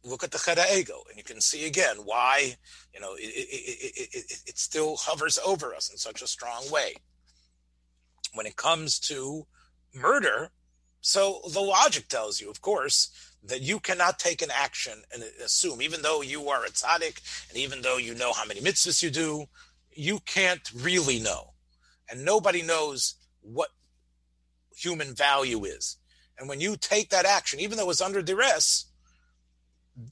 look 0.06 0.24
at 0.24 0.30
the 0.30 0.38
Cheit 0.38 0.58
Ha'Egel, 0.58 1.04
and 1.08 1.18
you 1.18 1.24
can 1.24 1.40
see 1.40 1.66
again 1.66 1.96
why 2.04 2.56
you 2.94 3.00
know 3.00 3.14
it, 3.14 3.22
it, 3.22 4.08
it, 4.12 4.42
it, 4.46 4.58
still 4.58 4.96
hovers 4.96 5.38
over 5.44 5.74
us 5.74 5.90
in 5.90 5.96
such 5.96 6.22
a 6.22 6.26
strong 6.26 6.70
way. 6.70 6.94
When 8.34 8.46
it 8.46 8.56
comes 8.56 8.98
to 9.00 9.46
murder, 9.94 10.50
so 11.00 11.40
the 11.52 11.60
logic 11.60 12.08
tells 12.08 12.40
you, 12.40 12.50
of 12.50 12.60
course, 12.60 13.10
that 13.44 13.62
you 13.62 13.78
cannot 13.78 14.18
take 14.18 14.42
an 14.42 14.50
action 14.52 15.02
and 15.12 15.22
assume, 15.44 15.80
even 15.80 16.02
though 16.02 16.22
you 16.22 16.48
are 16.48 16.64
a 16.64 16.70
tzaddik, 16.70 17.20
and 17.48 17.58
even 17.58 17.82
though 17.82 17.96
you 17.96 18.14
know 18.14 18.32
how 18.32 18.44
many 18.44 18.60
mitzvahs 18.60 19.02
you 19.02 19.10
do, 19.10 19.46
you 19.92 20.18
can't 20.20 20.70
really 20.74 21.18
know, 21.20 21.52
and 22.10 22.24
nobody 22.24 22.62
knows 22.62 23.14
what 23.40 23.70
human 24.76 25.14
value 25.14 25.64
is. 25.64 25.96
And 26.38 26.48
when 26.48 26.60
you 26.60 26.76
take 26.76 27.10
that 27.10 27.24
action, 27.24 27.60
even 27.60 27.78
though 27.78 27.88
it's 27.88 28.02
under 28.02 28.20
duress, 28.20 28.85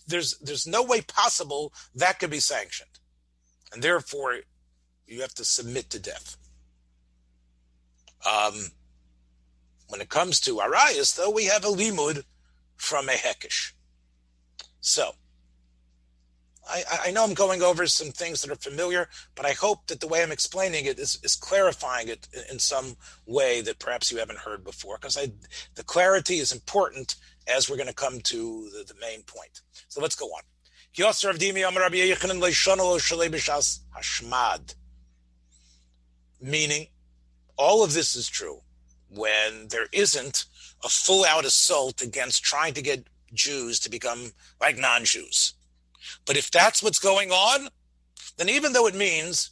there's 0.07 0.39
there's 0.39 0.67
no 0.67 0.83
way 0.83 1.01
possible 1.01 1.73
that 1.95 2.19
could 2.19 2.31
be 2.31 2.41
sanctioned, 2.41 2.99
and 3.73 3.83
therefore 3.83 4.37
you 5.07 5.21
have 5.21 5.35
to 5.35 5.45
submit 5.45 5.91
to 5.91 5.99
death. 5.99 6.37
Um, 8.27 8.71
when 9.89 10.01
it 10.01 10.09
comes 10.09 10.41
to 10.41 10.61
Arias, 10.61 11.15
though, 11.15 11.31
we 11.31 11.45
have 11.45 11.65
a 11.65 11.69
limud 11.69 12.25
from 12.77 13.09
a 13.09 13.13
hekesh. 13.13 13.73
So, 14.81 15.13
I, 16.69 16.83
I, 17.07 17.11
know 17.11 17.25
I'm 17.25 17.35
going 17.35 17.63
over 17.63 17.87
some 17.87 18.11
things 18.11 18.41
that 18.41 18.51
are 18.51 18.57
familiar, 18.57 19.09
but 19.35 19.45
I 19.45 19.53
hope 19.53 19.87
that 19.87 20.01
the 20.01 20.07
way 20.07 20.23
I'm 20.23 20.33
explaining 20.33 20.87
it 20.87 20.99
is, 20.99 21.19
is 21.23 21.37
clarifying 21.37 22.09
it 22.09 22.27
in 22.51 22.59
some 22.59 22.97
way 23.27 23.61
that 23.63 23.79
perhaps 23.79 24.11
you 24.11 24.19
haven't 24.19 24.39
heard 24.39 24.65
before, 24.65 24.97
because 24.99 25.19
the 25.75 25.85
clarity 25.85 26.39
is 26.39 26.53
important 26.53 27.17
as 27.47 27.69
we're 27.69 27.77
going 27.77 27.89
to 27.89 27.95
come 27.95 28.21
to 28.21 28.69
the, 28.73 28.85
the 28.85 28.99
main 29.01 29.23
point. 29.23 29.61
So 29.89 30.01
let's 30.01 30.17
go 30.17 30.27
on. 30.27 30.43
Meaning, 36.41 36.89
all 37.57 37.83
of 37.85 37.93
this 37.93 38.17
is 38.17 38.29
true. 38.29 38.61
when 39.09 39.69
there 39.69 39.87
isn't 39.93 40.45
a 40.85 40.89
full 40.89 41.25
out 41.25 41.45
assault 41.45 42.03
against 42.03 42.43
trying 42.45 42.75
to 42.75 42.83
get 42.83 43.07
Jews 43.33 43.79
to 43.81 43.91
become 43.91 44.33
like 44.61 44.77
non 44.79 45.05
Jews. 45.05 45.55
But 46.27 46.37
if 46.37 46.51
that's 46.51 46.83
what's 46.83 46.99
going 46.99 47.31
on, 47.31 47.69
then 48.37 48.49
even 48.49 48.73
though 48.73 48.87
it 48.87 48.95
means, 48.95 49.51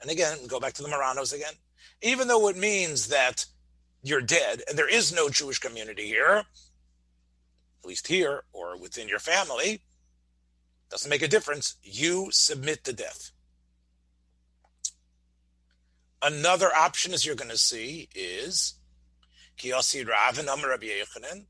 and 0.00 0.10
again, 0.10 0.38
go 0.46 0.60
back 0.60 0.74
to 0.74 0.82
the 0.82 0.88
Marranos 0.88 1.32
again, 1.32 1.54
even 2.02 2.28
though 2.28 2.48
it 2.48 2.56
means 2.56 3.08
that 3.08 3.46
you're 4.02 4.20
dead 4.20 4.62
and 4.68 4.76
there 4.78 4.88
is 4.88 5.12
no 5.12 5.28
Jewish 5.28 5.58
community 5.58 6.06
here, 6.06 6.44
at 7.84 7.88
least 7.88 8.06
here 8.06 8.44
or 8.52 8.78
within 8.78 9.08
your 9.08 9.18
family, 9.18 9.82
doesn't 10.90 11.10
make 11.10 11.22
a 11.22 11.28
difference. 11.28 11.76
You 11.82 12.28
submit 12.30 12.82
to 12.84 12.92
death. 12.94 13.30
Another 16.22 16.74
option, 16.74 17.12
as 17.12 17.26
you're 17.26 17.34
going 17.34 17.50
to 17.50 17.58
see, 17.58 18.08
is 18.14 18.74
Kiyosi 19.58 20.08
Rav 20.08 20.38
and. 20.38 21.46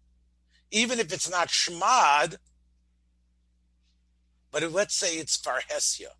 Even 0.73 0.99
if 0.99 1.13
it's 1.13 1.31
not 1.31 1.49
Shmad, 1.49 2.39
but 4.51 4.73
let's 4.73 4.97
say 4.97 5.17
it's 5.17 5.39
Farhesia. 5.39 6.15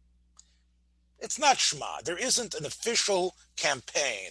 It's 1.19 1.41
not 1.41 1.57
Shmad. 1.57 2.05
There 2.05 2.19
isn't 2.19 2.55
an 2.55 2.65
official 2.65 3.35
campaign 3.57 4.31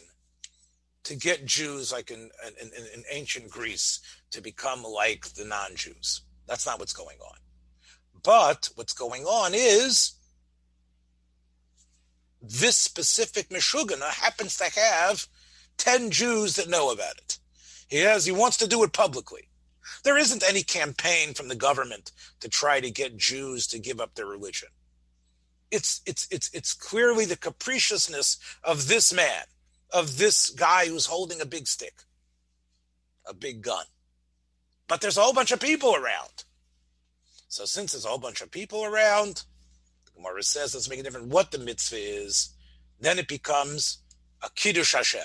to 1.03 1.15
get 1.15 1.45
Jews 1.45 1.91
like 1.91 2.11
in, 2.11 2.29
in, 2.61 2.67
in, 2.67 3.03
ancient 3.11 3.49
Greece 3.49 3.99
to 4.31 4.41
become 4.41 4.83
like 4.83 5.25
the 5.33 5.45
non-Jews. 5.45 6.21
That's 6.47 6.65
not 6.65 6.79
what's 6.79 6.93
going 6.93 7.17
on. 7.19 7.37
But 8.23 8.69
what's 8.75 8.93
going 8.93 9.25
on 9.25 9.51
is 9.53 10.13
this 12.41 12.77
specific 12.77 13.49
Meshugana 13.49 14.09
happens 14.09 14.57
to 14.57 14.69
have 14.79 15.27
10 15.77 16.11
Jews 16.11 16.55
that 16.55 16.69
know 16.69 16.91
about 16.91 17.17
it. 17.17 17.37
He 17.87 17.99
has, 17.99 18.25
he 18.25 18.31
wants 18.31 18.57
to 18.57 18.67
do 18.67 18.83
it 18.83 18.93
publicly. 18.93 19.49
There 20.03 20.17
isn't 20.17 20.43
any 20.47 20.63
campaign 20.63 21.33
from 21.33 21.47
the 21.47 21.55
government 21.55 22.11
to 22.39 22.49
try 22.49 22.79
to 22.79 22.91
get 22.91 23.17
Jews 23.17 23.67
to 23.67 23.79
give 23.79 23.99
up 23.99 24.15
their 24.15 24.25
religion. 24.25 24.69
It's, 25.71 26.01
it's, 26.05 26.27
it's, 26.29 26.49
it's 26.53 26.73
clearly 26.73 27.25
the 27.25 27.37
capriciousness 27.37 28.37
of 28.63 28.87
this 28.87 29.13
man, 29.13 29.43
of 29.93 30.17
this 30.17 30.49
guy 30.49 30.87
who's 30.87 31.05
holding 31.05 31.39
a 31.39 31.45
big 31.45 31.67
stick, 31.67 32.03
a 33.25 33.33
big 33.33 33.61
gun. 33.61 33.85
But 34.87 35.01
there's 35.01 35.17
a 35.17 35.21
whole 35.21 35.33
bunch 35.33 35.51
of 35.51 35.59
people 35.59 35.95
around. 35.95 36.43
So 37.47 37.65
since 37.65 37.91
there's 37.91 38.05
a 38.05 38.09
whole 38.09 38.17
bunch 38.17 38.41
of 38.41 38.51
people 38.51 38.83
around, 38.83 39.43
the 40.05 40.11
Gemara 40.15 40.43
says, 40.43 40.73
let's 40.73 40.89
make 40.89 40.99
a 40.99 41.03
difference 41.03 41.31
what 41.31 41.51
the 41.51 41.59
mitzvah 41.59 41.97
is. 41.97 42.49
Then 42.99 43.19
it 43.19 43.27
becomes 43.27 43.99
a 44.41 44.49
Kiddush 44.49 44.93
Hashem. 44.93 45.21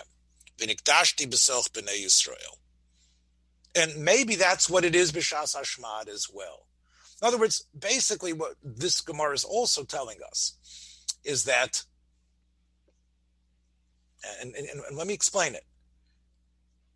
V'nikdashti 0.59 1.27
b'soch 1.27 1.71
b'nei 1.71 2.05
Yisrael. 2.05 2.59
And 3.75 4.05
maybe 4.05 4.35
that's 4.35 4.69
what 4.69 4.85
it 4.85 4.95
is 4.95 5.13
b'shas 5.13 5.57
Hashmad 5.57 6.09
as 6.09 6.27
well. 6.33 6.67
In 7.23 7.27
other 7.27 7.39
words, 7.39 7.65
basically 7.77 8.33
what 8.33 8.55
this 8.63 9.01
Gemara 9.01 9.35
is 9.35 9.45
also 9.45 9.85
telling 9.85 10.19
us 10.31 10.57
is 11.25 11.45
that, 11.45 11.85
and, 14.41 14.55
and, 14.55 14.69
and 14.69 14.97
let 14.97 15.07
me 15.07 15.15
explain 15.15 15.55
it. 15.55 15.65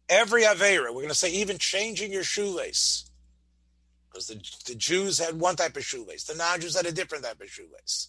Every 0.09 0.43
Avera, 0.43 0.89
we're 0.89 1.03
going 1.03 1.09
to 1.09 1.15
say 1.15 1.31
even 1.31 1.59
changing 1.59 2.13
your 2.13 2.25
shoelace, 2.25 3.11
because 4.11 4.27
the, 4.27 4.43
the 4.67 4.75
Jews 4.75 5.19
had 5.19 5.41
one 5.41 5.57
type 5.57 5.77
of 5.77 5.85
shoelace, 5.85 6.25
the 6.25 6.35
non-Jews 6.35 6.77
had 6.77 6.87
a 6.87 6.93
different 6.93 7.25
type 7.25 7.41
of 7.41 7.49
shoelace. 7.49 8.09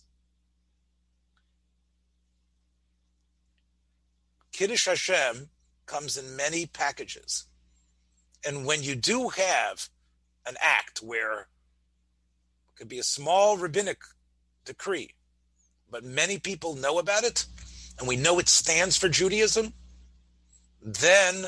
Kiddush 4.51 4.85
Hashem 4.85 5.49
comes 5.85 6.17
in 6.17 6.35
many 6.35 6.65
packages. 6.65 7.45
And 8.45 8.65
when 8.65 8.83
you 8.83 8.95
do 8.95 9.29
have 9.29 9.89
an 10.45 10.55
act 10.61 10.99
where 10.99 11.39
it 11.39 11.47
could 12.75 12.89
be 12.89 12.99
a 12.99 13.03
small 13.03 13.57
rabbinic 13.57 13.99
decree, 14.65 15.11
but 15.89 16.03
many 16.03 16.37
people 16.37 16.75
know 16.75 16.99
about 16.99 17.23
it, 17.23 17.45
and 17.99 18.07
we 18.07 18.15
know 18.15 18.39
it 18.39 18.49
stands 18.49 18.97
for 18.97 19.09
Judaism, 19.09 19.73
then 20.81 21.47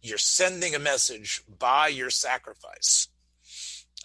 you're 0.00 0.18
sending 0.18 0.74
a 0.74 0.78
message 0.78 1.42
by 1.58 1.88
your 1.88 2.10
sacrifice 2.10 3.08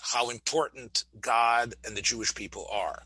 how 0.04 0.30
important 0.30 1.06
God 1.20 1.76
and 1.86 1.96
the 1.96 2.02
Jewish 2.02 2.36
people 2.36 2.68
are. 2.72 3.04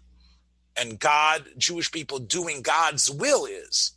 And 0.76 1.00
God, 1.00 1.48
Jewish 1.58 1.92
people 1.92 2.20
doing 2.20 2.62
God's 2.62 3.10
will 3.10 3.46
is. 3.46 3.94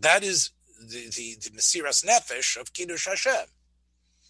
That 0.00 0.24
is 0.24 0.50
the, 0.80 1.10
the, 1.14 1.36
the 1.42 1.50
Mesiras 1.50 2.04
Nefesh 2.04 2.58
of 2.58 2.72
Kiddush 2.72 3.06
Hashem. 3.06 3.46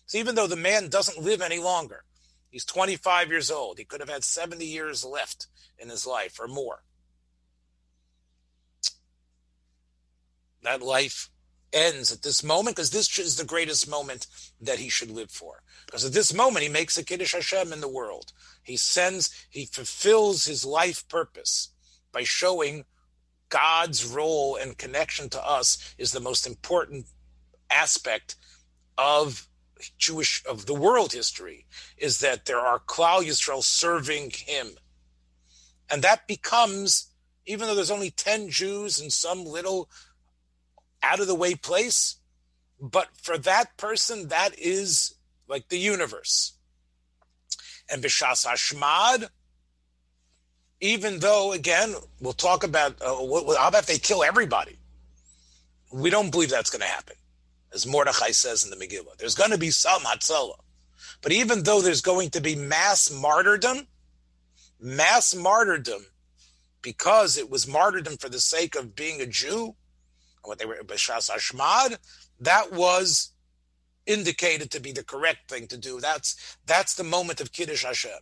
So 0.06 0.18
even 0.18 0.34
though 0.34 0.46
the 0.46 0.56
man 0.56 0.88
doesn't 0.88 1.22
live 1.22 1.40
any 1.40 1.58
longer, 1.58 2.04
he's 2.50 2.64
25 2.64 3.30
years 3.30 3.50
old, 3.50 3.78
he 3.78 3.84
could 3.84 4.00
have 4.00 4.08
had 4.08 4.24
70 4.24 4.64
years 4.64 5.04
left 5.04 5.46
in 5.78 5.88
his 5.88 6.06
life 6.06 6.40
or 6.40 6.48
more. 6.48 6.82
That 10.62 10.82
life 10.82 11.30
ends 11.72 12.10
at 12.12 12.22
this 12.22 12.42
moment 12.42 12.76
because 12.76 12.90
this 12.90 13.18
is 13.18 13.36
the 13.36 13.44
greatest 13.44 13.88
moment 13.88 14.26
that 14.60 14.78
he 14.78 14.88
should 14.88 15.10
live 15.10 15.30
for. 15.30 15.62
Because 15.86 16.04
at 16.04 16.12
this 16.12 16.32
moment, 16.32 16.62
he 16.64 16.68
makes 16.70 16.96
a 16.96 17.04
Kiddush 17.04 17.34
Hashem 17.34 17.72
in 17.72 17.80
the 17.80 17.88
world. 17.88 18.32
He 18.62 18.76
sends, 18.76 19.30
he 19.50 19.66
fulfills 19.66 20.44
his 20.44 20.64
life 20.64 21.06
purpose 21.08 21.70
by 22.12 22.24
showing 22.24 22.84
God's 23.48 24.04
role 24.04 24.56
and 24.56 24.76
connection 24.76 25.28
to 25.30 25.46
us 25.46 25.94
is 25.96 26.12
the 26.12 26.20
most 26.20 26.46
important 26.46 27.06
aspect 27.70 28.36
of 28.96 29.48
Jewish 29.96 30.42
of 30.44 30.66
the 30.66 30.74
world 30.74 31.12
history 31.12 31.66
is 31.96 32.18
that 32.20 32.46
there 32.46 32.58
are 32.58 32.80
Klal 32.80 33.22
Yisrael 33.22 33.62
serving 33.62 34.32
him. 34.34 34.72
And 35.90 36.02
that 36.02 36.26
becomes, 36.26 37.12
even 37.46 37.66
though 37.66 37.74
there's 37.74 37.90
only 37.90 38.10
10 38.10 38.50
Jews 38.50 39.00
in 39.00 39.10
some 39.10 39.44
little 39.44 39.88
out 41.02 41.20
of 41.20 41.26
the 41.26 41.34
way 41.34 41.54
place, 41.54 42.16
but 42.80 43.08
for 43.20 43.38
that 43.38 43.76
person, 43.76 44.28
that 44.28 44.58
is 44.58 45.14
like 45.48 45.68
the 45.68 45.78
universe. 45.78 46.54
And 47.90 48.02
Bishas 48.02 48.46
Hashmad, 48.46 49.28
even 50.80 51.18
though, 51.20 51.52
again, 51.52 51.94
we'll 52.20 52.32
talk 52.32 52.64
about 52.64 53.00
uh, 53.00 53.14
what, 53.14 53.58
how 53.58 53.68
about 53.68 53.86
they 53.86 53.98
kill 53.98 54.22
everybody? 54.22 54.78
We 55.92 56.10
don't 56.10 56.30
believe 56.30 56.50
that's 56.50 56.70
going 56.70 56.82
to 56.82 56.86
happen, 56.86 57.16
as 57.72 57.86
Mordechai 57.86 58.30
says 58.30 58.64
in 58.64 58.70
the 58.70 58.76
Megillah. 58.76 59.16
There's 59.16 59.34
going 59.34 59.50
to 59.50 59.58
be 59.58 59.70
some 59.70 60.02
Hatzalah. 60.02 60.60
But 61.22 61.32
even 61.32 61.62
though 61.62 61.80
there's 61.80 62.02
going 62.02 62.30
to 62.30 62.40
be 62.40 62.54
mass 62.54 63.10
martyrdom, 63.10 63.88
mass 64.80 65.34
martyrdom, 65.34 66.06
because 66.82 67.36
it 67.36 67.50
was 67.50 67.66
martyrdom 67.66 68.18
for 68.18 68.28
the 68.28 68.38
sake 68.38 68.76
of 68.76 68.94
being 68.94 69.20
a 69.20 69.26
Jew, 69.26 69.74
what 70.44 70.58
they 70.58 70.66
were 70.66 70.76
Bashas 70.84 71.30
Ashmad, 71.30 71.98
that 72.40 72.72
was 72.72 73.32
indicated 74.06 74.70
to 74.70 74.80
be 74.80 74.92
the 74.92 75.04
correct 75.04 75.50
thing 75.50 75.66
to 75.68 75.76
do. 75.76 76.00
That's 76.00 76.56
that's 76.66 76.94
the 76.94 77.04
moment 77.04 77.40
of 77.40 77.52
Kiddush 77.52 77.84
Hashem. 77.84 78.20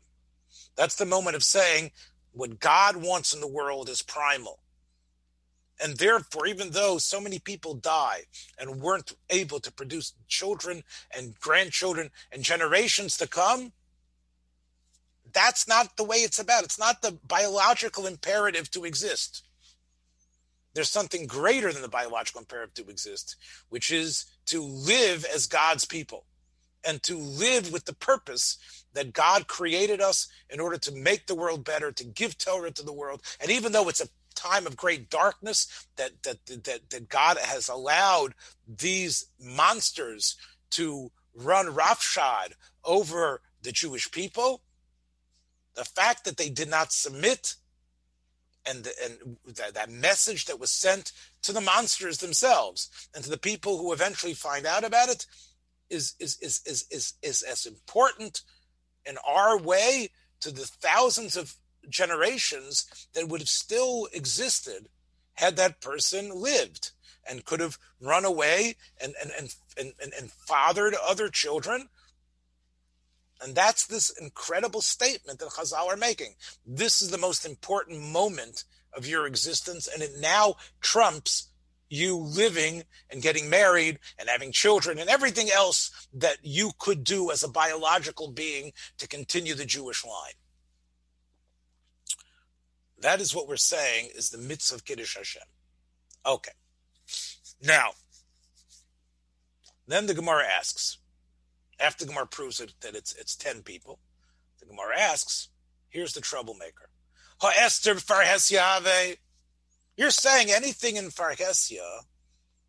That's 0.77 0.97
the 0.97 1.07
moment 1.07 1.37
of 1.37 1.43
saying 1.43 1.93
what 2.33 2.61
God 2.61 2.97
wants 2.97 3.33
in 3.35 3.41
the 3.41 3.47
world 3.47 3.89
is 3.89 4.03
primal. 4.03 4.61
And 5.83 5.97
therefore, 5.99 6.47
even 6.47 6.71
though 6.71 6.99
so 6.99 7.21
many 7.21 7.39
people 7.39 7.75
die 7.75 8.23
and 8.59 8.81
weren't 8.81 9.13
able 9.29 9.61
to 9.61 9.73
produce 9.73 10.15
children 10.27 10.83
and 11.15 11.39
grandchildren 11.39 12.11
and 12.33 12.43
generations 12.43 13.17
to 13.19 13.27
come, 13.27 13.73
that's 15.33 15.69
not 15.69 15.97
the 15.97 16.05
way 16.05 16.19
it's 16.19 16.39
about. 16.39 16.65
It's 16.65 16.79
not 16.79 17.03
the 17.03 17.19
biological 17.27 18.07
imperative 18.07 18.71
to 18.71 18.85
exist 18.85 19.46
there's 20.77 20.91
something 20.91 21.27
greater 21.27 21.73
than 21.73 21.83
the 21.83 21.89
biological 21.89 22.41
imperative 22.41 22.75
to 22.75 22.91
exist, 22.91 23.37
which 23.71 23.91
is 23.91 24.27
to 24.47 24.63
live 24.63 25.25
as 25.35 25.47
God's 25.47 25.87
people 25.87 26.27
and 26.87 27.03
to 27.03 27.17
live 27.17 27.73
with 27.73 27.87
the 27.87 27.95
purpose 27.95 28.59
that 28.93 29.13
God 29.13 29.49
created 29.49 30.01
us 30.01 30.29
in 30.51 30.61
order 30.61 30.77
to 30.79 30.93
make 30.93 31.27
the 31.27 31.35
world 31.35 31.65
better, 31.65 31.91
to 31.93 32.05
give 32.05 32.37
Torah 32.37 32.71
to 32.71 32.83
the 32.83 32.93
world. 32.93 33.23
And 33.41 33.51
even 33.51 33.73
though 33.73 33.89
it's 33.89 34.03
a 34.03 34.09
time 34.35 34.67
of 34.67 34.77
great 34.77 35.09
darkness 35.09 35.87
that 35.97 36.23
that 36.23 36.45
that, 36.47 36.91
that 36.91 37.09
God 37.09 37.39
has 37.39 37.69
allowed 37.69 38.35
these 38.69 39.27
monsters 39.41 40.37
to 40.73 41.11
run 41.35 41.75
roughshod 41.75 42.55
over 42.85 43.41
the 43.63 43.73
Jewish 43.73 44.11
people, 44.11 44.61
the 45.75 45.85
fact 45.85 46.25
that 46.25 46.37
they 46.37 46.51
did 46.51 46.69
not 46.69 46.93
submit 46.93 47.57
and 48.67 48.89
and 49.03 49.37
that, 49.57 49.75
that 49.75 49.91
message 49.91 50.47
that 50.47 50.61
was 50.61 50.71
sent 50.71 51.13
to 51.43 51.53
the 51.53 51.61
monsters 51.61 52.19
themselves 52.19 52.91
and 53.15 53.25
to 53.25 53.31
the 53.31 53.39
people 53.39 53.79
who 53.79 53.93
eventually 53.93 54.35
find 54.35 54.67
out 54.67 54.85
about 54.85 55.09
it 55.09 55.27
is 55.91 56.15
is 56.19 56.39
is 56.41 56.63
is 56.67 56.87
is, 56.91 57.15
is 57.23 57.43
as 57.43 57.67
important 57.67 58.43
in 59.05 59.17
our 59.27 59.59
way 59.59 60.11
to 60.41 60.51
the 60.51 60.67
thousands 60.67 61.37
of 61.37 61.55
generations 61.89 63.09
that 63.15 63.29
would 63.29 63.41
have 63.41 63.49
still 63.49 64.09
existed 64.13 64.89
had 65.35 65.57
that 65.57 65.81
person 65.81 66.31
lived 66.31 66.91
and 67.29 67.45
could 67.45 67.61
have 67.61 67.79
run 68.01 68.25
away 68.25 68.77
and 69.01 69.15
and 69.21 69.31
and 69.39 69.55
and, 69.79 69.93
and, 70.03 70.13
and 70.19 70.31
fathered 70.31 70.95
other 71.07 71.29
children. 71.29 71.89
And 73.43 73.55
that's 73.55 73.87
this 73.87 74.11
incredible 74.11 74.81
statement 74.81 75.39
that 75.39 75.51
Chazal 75.51 75.89
are 75.89 75.97
making. 75.97 76.35
This 76.65 77.03
is 77.03 77.11
the 77.11 77.19
most 77.19 77.45
important 77.45 78.01
moment 78.01 78.65
of 78.97 79.07
your 79.07 79.27
existence, 79.27 79.87
and 79.87 80.03
it 80.03 80.13
now 80.19 80.55
trumps 80.81 81.51
you 81.89 82.17
living 82.17 82.83
and 83.11 83.23
getting 83.23 83.49
married 83.49 83.99
and 84.19 84.29
having 84.29 84.51
children 84.53 84.99
and 84.99 85.09
everything 85.09 85.49
else 85.55 86.09
that 86.13 86.39
you 86.43 86.73
could 86.79 87.05
do 87.05 87.31
as 87.31 87.43
a 87.43 87.49
biological 87.49 88.31
being 88.31 88.73
to 88.99 89.07
continue 89.07 89.55
the 89.55 89.65
Jewish 89.65 90.05
line. 90.05 90.35
That 92.99 93.21
is 93.21 93.35
what 93.35 93.47
we're 93.47 93.57
saying 93.57 94.11
is 94.17 94.31
the 94.31 94.39
mitzvah 94.39 94.77
of 94.77 94.85
Kiddush 94.85 95.17
Hashem. 95.17 95.43
Okay. 96.25 96.53
Now, 97.63 97.91
then 99.87 100.07
the 100.07 100.15
Gemara 100.15 100.45
asks, 100.45 100.99
after 101.79 102.05
the 102.05 102.11
Gemara 102.11 102.27
proves 102.27 102.61
it, 102.61 102.73
that 102.81 102.95
it's 102.95 103.15
it's 103.15 103.37
ten 103.37 103.63
people, 103.63 104.01
the 104.61 104.67
Gemara 104.67 104.99
asks, 104.99 105.49
here's 105.89 106.15
the 106.15 106.21
troublemaker. 106.21 106.91
Ha 107.41 107.53
Esther 107.57 107.95
Farhes 107.97 109.17
You're 109.97 110.11
saying 110.11 110.51
anything 110.51 110.97
in 110.97 111.07
Farhesia, 111.07 112.03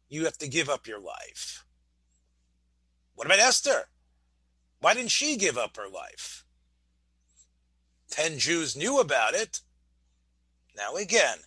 you 0.10 0.26
have 0.26 0.38
to 0.40 0.48
give 0.48 0.70
up 0.70 0.88
your 0.88 1.00
life. 1.00 1.64
What 3.16 3.28
about 3.28 3.40
Esther? 3.40 3.90
Why 4.80 4.94
didn't 4.94 5.12
she 5.12 5.38
give 5.38 5.58
up 5.58 5.76
her 5.78 5.90
life? 5.90 6.46
Ten 8.10 8.38
Jews 8.38 8.76
knew 8.76 9.00
about 9.00 9.34
it. 9.34 9.62
Now, 10.76 10.96
again, 10.96 11.40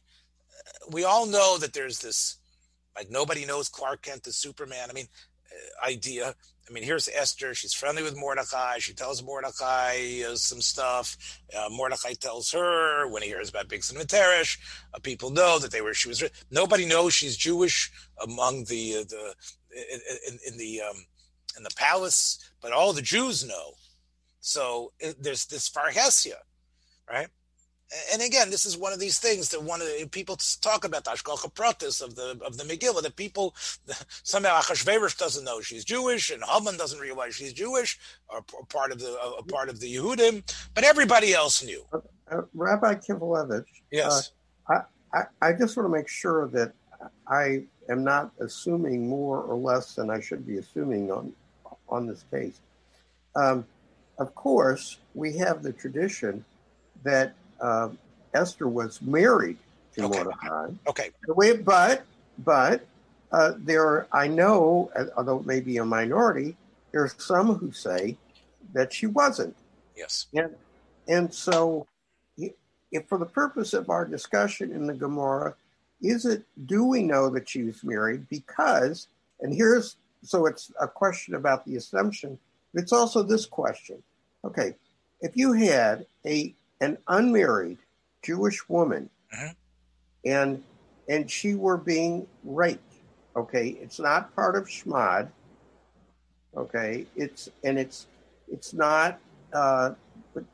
we 0.91 1.05
all 1.05 1.27
know 1.27 1.57
that 1.59 1.73
there's 1.73 2.01
this, 2.01 2.39
like, 2.97 3.11
nobody 3.11 3.47
knows 3.47 3.69
Clark 3.69 4.03
Kent 4.03 4.27
is 4.27 4.37
Superman. 4.37 4.91
I 4.91 4.93
mean, 4.93 5.07
uh, 5.47 5.87
idea. 5.87 6.35
I 6.71 6.73
mean, 6.73 6.85
here's 6.85 7.09
Esther. 7.09 7.53
She's 7.53 7.75
friendly 7.75 8.05
with 8.05 8.17
Mordecai. 8.17 8.79
She 8.79 8.95
tells 8.95 9.25
Mordecai 9.25 10.23
uh, 10.23 10.37
some 10.37 10.61
stuff. 10.61 11.17
Uh, 11.57 11.69
Mordecai 11.69 12.13
tells 12.15 12.53
her 12.53 13.09
when 13.09 13.23
he 13.23 13.29
hears 13.29 13.49
about 13.49 13.67
Bigsan 13.67 13.99
and 13.99 14.09
Teresh. 14.09 14.57
Uh, 14.95 15.01
people 15.01 15.31
know 15.31 15.59
that 15.59 15.73
they 15.73 15.81
were. 15.81 15.95
She 15.95 16.09
was. 16.09 16.23
Nobody 16.53 16.87
knows 16.87 17.13
she's 17.13 17.37
Jewish 17.37 17.91
among 18.23 18.65
the 18.65 18.99
uh, 18.99 19.05
the 19.09 19.35
in, 20.29 20.39
in, 20.47 20.59
the 20.59 20.81
um, 20.83 21.05
in 21.57 21.65
the 21.65 21.71
palace, 21.75 22.39
but 22.63 22.71
all 22.71 22.93
the 22.93 23.03
Jews 23.03 23.45
know. 23.45 23.73
So 24.39 24.93
it, 25.01 25.21
there's 25.21 25.47
this 25.47 25.69
Farhesia, 25.69 26.39
right? 27.11 27.29
And 28.13 28.23
again, 28.23 28.51
this 28.51 28.67
is 28.67 28.77
one 28.77 28.93
of 28.93 29.01
these 29.01 29.19
things 29.19 29.49
that 29.49 29.63
one 29.63 29.81
of 29.81 29.89
the 29.89 30.07
people 30.07 30.39
talk 30.61 30.85
about 30.85 31.05
the 31.05 31.11
Hashgacha 31.11 31.53
Pratis 31.55 32.01
of 32.01 32.15
the 32.15 32.39
of 32.45 32.57
the 32.57 32.65
Megillah. 32.65 33.03
That 33.03 33.17
people 33.17 33.55
somehow 34.23 34.61
Achashverosh 34.61 35.19
doesn't 35.19 35.45
know 35.45 35.61
she's 35.61 35.85
Jewish, 35.85 36.31
and 36.31 36.43
Haman 36.45 36.77
doesn't 36.77 37.01
realize 37.01 37.35
she's 37.35 37.53
Jewish, 37.53 37.99
or 38.29 38.43
part 38.69 38.93
of 38.93 39.01
the 39.01 39.19
a 39.39 39.43
part 39.43 39.69
of 39.69 39.81
the 39.81 39.93
Yehudim, 39.93 40.43
but 40.75 40.85
everybody 40.85 41.35
else 41.35 41.65
knew. 41.65 41.85
Uh, 41.93 41.99
uh, 42.31 42.43
Rabbi 42.55 42.95
Kivelevitz, 42.95 43.65
yes, 43.91 44.31
uh, 44.69 44.83
I, 45.13 45.19
I 45.19 45.49
I 45.49 45.53
just 45.53 45.77
want 45.77 45.87
to 45.87 45.93
make 45.93 46.09
sure 46.09 46.47
that 46.49 46.73
I 47.27 47.65
am 47.89 48.05
not 48.05 48.31
assuming 48.39 49.09
more 49.09 49.43
or 49.43 49.57
less 49.57 49.95
than 49.97 50.11
I 50.11 50.21
should 50.21 50.47
be 50.47 50.59
assuming 50.59 51.11
on 51.11 51.33
on 51.89 52.07
this 52.07 52.25
case. 52.31 52.61
Um, 53.35 53.67
of 54.19 54.35
course, 54.35 54.99
we 55.15 55.37
have 55.39 55.63
the 55.63 55.73
tradition 55.73 56.45
that 57.03 57.35
uh, 57.61 57.89
Esther 58.35 58.69
was 58.69 59.01
married 59.03 59.57
to 59.97 60.05
okay. 60.05 60.23
Mordecai. 60.23 60.69
Okay. 60.87 61.11
But 61.65 62.03
but 62.39 62.87
uh, 63.33 63.53
there, 63.59 64.07
I 64.13 64.27
know, 64.27 64.91
although 65.17 65.39
it 65.39 65.47
may 65.47 65.61
be 65.61 65.77
a 65.77 65.85
minority, 65.85 66.57
there 66.93 67.03
are 67.03 67.13
some 67.19 67.55
who 67.55 67.73
say 67.73 68.17
that 68.73 68.93
she 68.93 69.07
wasn't. 69.07 69.57
Yes. 69.97 70.27
And 70.35 70.55
and 71.09 71.33
so, 71.33 71.87
if 72.37 73.07
for 73.09 73.19
the 73.19 73.27
purpose 73.27 73.73
of 73.73 73.91
our 73.91 74.05
discussion 74.05 74.73
in 74.73 74.87
the 74.87 74.95
Gemara, 74.95 75.55
is 76.03 76.25
it 76.25 76.45
do 76.67 76.85
we 76.85 77.03
know 77.03 77.31
that 77.31 77.49
she 77.49 77.63
was 77.63 77.85
married? 77.85 78.29
Because 78.29 79.09
and 79.41 79.55
here's 79.55 79.97
so 80.23 80.47
it's 80.47 80.73
a 80.81 80.89
question 80.89 81.35
about 81.35 81.65
the 81.65 81.77
assumption. 81.77 82.39
It's 82.75 82.93
also 82.93 83.23
this 83.23 83.47
question. 83.47 84.03
Okay, 84.45 84.75
if 85.21 85.37
you 85.37 85.53
had 85.53 86.07
a 86.27 86.55
an 86.81 86.99
unmarried 87.09 87.79
Jewish 88.23 88.69
woman, 88.69 89.09
uh-huh. 89.33 89.53
and 90.25 90.63
and 91.09 91.31
she 91.31 91.55
were 91.55 91.77
being 91.77 92.27
raped. 92.45 92.95
Okay, 93.37 93.69
it's 93.81 93.99
not 93.99 94.35
part 94.35 94.57
of 94.57 94.67
Shmad. 94.67 95.29
Okay, 96.57 97.07
it's 97.17 97.49
and 97.65 97.79
it's 97.79 98.07
it's 98.49 98.73
not. 98.73 99.19
Uh, 99.53 99.93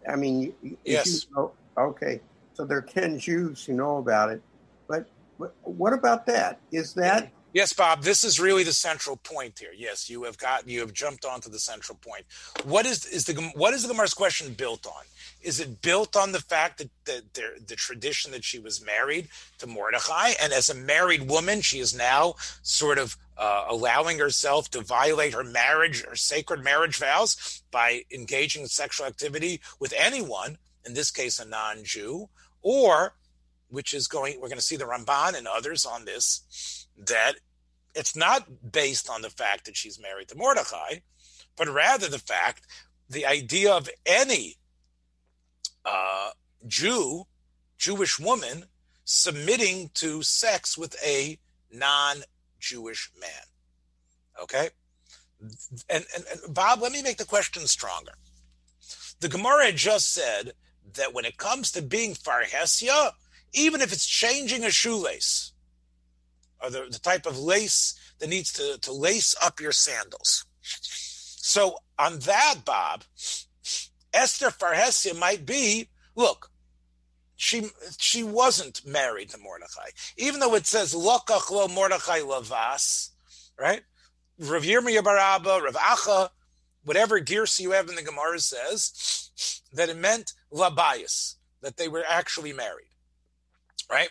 I 0.09 0.17
mean, 0.17 0.55
yes. 0.85 1.27
You 1.29 1.37
know, 1.37 1.53
okay, 1.79 2.21
so 2.55 2.65
there 2.65 2.79
are 2.79 2.83
ten 2.83 3.19
Jews 3.19 3.65
who 3.65 3.75
know 3.75 3.99
about 3.99 4.31
it, 4.31 4.41
but, 4.89 5.07
but 5.39 5.55
what 5.63 5.93
about 5.93 6.27
that? 6.27 6.61
Is 6.73 6.95
that 6.95 7.31
Yes, 7.57 7.73
Bob, 7.73 8.03
this 8.03 8.23
is 8.23 8.39
really 8.39 8.65
the 8.65 8.73
central 8.75 9.17
point 9.17 9.59
here. 9.59 9.73
Yes, 9.75 10.11
you 10.11 10.25
have 10.25 10.37
got 10.37 10.69
you 10.69 10.81
have 10.81 10.93
jumped 10.93 11.25
onto 11.25 11.49
the 11.49 11.59
central 11.59 11.97
point. 11.97 12.27
What 12.65 12.85
is 12.85 13.07
is 13.07 13.25
the 13.25 13.33
what 13.55 13.73
is 13.73 13.81
the 13.81 13.89
Gemara's 13.89 14.13
question 14.13 14.53
built 14.53 14.87
on? 14.87 15.05
Is 15.41 15.59
it 15.59 15.81
built 15.81 16.17
on 16.17 16.33
the 16.33 16.43
fact 16.43 16.77
that 16.77 16.91
the, 17.07 17.23
the, 17.33 17.65
the 17.67 17.75
tradition 17.75 18.31
that 18.33 18.45
she 18.45 18.59
was 18.59 18.85
married 18.85 19.29
to 19.57 19.67
Mordechai, 19.67 20.33
and 20.39 20.53
as 20.53 20.69
a 20.69 20.75
married 20.75 21.31
woman, 21.31 21.63
she 21.63 21.79
is 21.79 21.97
now 21.97 22.35
sort 22.61 22.99
of 22.99 23.17
uh, 23.39 23.65
allowing 23.71 24.19
herself 24.19 24.71
to 24.73 24.83
violate 24.83 25.33
her 25.33 25.43
marriage, 25.43 26.05
her 26.05 26.15
sacred 26.15 26.63
marriage 26.63 26.99
vows, 26.99 27.63
by 27.71 28.03
engaging 28.13 28.65
in 28.65 28.69
sexual 28.69 29.07
activity 29.07 29.63
with 29.81 29.95
anyone, 29.97 30.59
in 30.85 30.93
this 30.93 31.11
case, 31.11 31.39
a 31.39 31.47
non-Jew, 31.47 32.29
or 32.61 33.15
which 33.71 33.95
is 33.95 34.09
going, 34.09 34.35
we're 34.43 34.49
going 34.49 34.59
to 34.59 34.65
see 34.65 34.77
the 34.77 34.85
Ramban 34.85 35.35
and 35.35 35.47
others 35.47 35.87
on 35.87 36.05
this, 36.05 36.86
that 36.99 37.35
it's 37.95 38.17
not 38.17 38.73
based 38.73 39.09
on 39.09 39.23
the 39.23 39.31
fact 39.31 39.65
that 39.65 39.77
she's 39.77 40.01
married 40.01 40.29
to 40.29 40.37
Mordecai, 40.37 40.97
but 41.57 41.69
rather 41.69 42.09
the 42.09 42.19
fact, 42.19 42.67
the 43.09 43.27
idea 43.27 43.73
of 43.73 43.89
any 44.05 44.57
uh, 45.85 46.31
Jew, 46.67 47.27
Jewish 47.79 48.19
woman, 48.19 48.65
submitting 49.05 49.91
to 49.95 50.23
sex 50.23 50.77
with 50.77 50.97
a 51.05 51.39
non-Jewish 51.73 53.11
man. 53.21 53.31
Okay, 54.43 54.71
and, 55.41 56.05
and, 56.15 56.25
and 56.31 56.55
Bob, 56.55 56.83
let 56.83 56.93
me 56.93 57.03
make 57.03 57.17
the 57.17 57.25
question 57.25 57.67
stronger. 57.67 58.13
The 59.21 59.29
Gemara 59.29 59.73
just 59.73 60.13
said 60.13 60.53
that 60.95 61.15
when 61.15 61.25
it 61.25 61.39
comes 61.39 61.71
to 61.73 61.83
being 61.83 62.15
farhesia, 62.15 63.13
even 63.53 63.81
if 63.81 63.93
it's 63.93 64.07
changing 64.07 64.65
a 64.65 64.71
shoelace, 64.71 65.53
or 66.63 66.71
the, 66.71 66.87
the 66.91 66.99
type 66.99 67.27
of 67.27 67.39
lace 67.39 67.99
that 68.19 68.29
needs 68.29 68.53
to, 68.53 68.79
to 68.81 68.93
lace 68.93 69.35
up 69.43 69.61
your 69.61 69.73
sandals. 69.73 70.45
So 70.63 71.77
on 71.99 72.19
that, 72.21 72.63
Bob, 72.65 73.05
Esther 74.13 74.49
Farhesia 74.49 75.19
might 75.19 75.47
be, 75.47 75.89
look, 76.15 76.51
she 77.37 77.69
she 77.99 78.25
wasn't 78.25 78.85
married 78.87 79.29
to 79.31 79.39
Mordechai, 79.39 79.91
even 80.17 80.41
though 80.41 80.55
it 80.55 80.67
says 80.67 80.95
Lokach 80.95 81.51
lo 81.51 81.69
Mordechai 81.69 82.21
lavas, 82.21 83.11
right? 83.59 83.83
Rav 84.39 84.63
Yirmiyah 84.63 85.03
Baraba, 85.03 85.63
Rav 85.63 85.75
Acha, 85.75 86.31
whatever 86.85 87.21
gears 87.21 87.61
you 87.61 87.73
have 87.73 87.89
in 87.89 87.95
the 87.95 88.03
Gemara 88.03 88.39
says 88.39 89.31
that 89.73 89.91
it 89.91 89.99
meant 89.99 90.33
labayas, 90.53 91.35
that 91.61 91.77
they 91.77 91.89
were 91.89 92.05
actually 92.09 92.53
married, 92.53 92.91
right? 93.91 94.09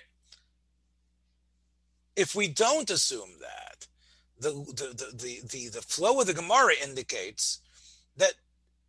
If 2.15 2.36
we 2.36 2.47
don't 2.47 2.89
assume 2.89 3.32
that, 3.41 3.88
the, 4.39 4.51
the, 4.51 5.12
the, 5.13 5.41
the, 5.47 5.67
the 5.69 5.82
flow 5.82 6.19
of 6.19 6.28
the 6.28 6.34
Gemara 6.34 6.73
indicates 6.82 7.60
that 8.17 8.34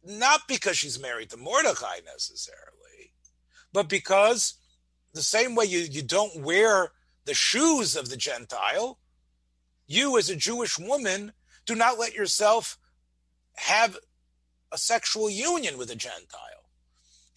not 0.04 0.42
because 0.48 0.76
she's 0.76 1.00
married 1.00 1.30
to 1.30 1.36
Mordechai 1.36 1.98
necessarily, 2.04 3.12
but 3.72 3.88
because 3.88 4.54
the 5.14 5.22
same 5.22 5.54
way 5.54 5.64
you, 5.64 5.80
you 5.80 6.02
don't 6.02 6.42
wear 6.42 6.92
the 7.24 7.34
shoes 7.34 7.96
of 7.96 8.08
the 8.08 8.16
Gentile, 8.16 8.98
you 9.86 10.18
as 10.18 10.30
a 10.30 10.36
Jewish 10.36 10.78
woman 10.78 11.32
do 11.64 11.74
not 11.74 11.98
let 11.98 12.14
yourself 12.14 12.78
have 13.54 13.98
a 14.72 14.78
sexual 14.78 15.28
union 15.30 15.78
with 15.78 15.90
a 15.90 15.96
Gentile. 15.96 16.70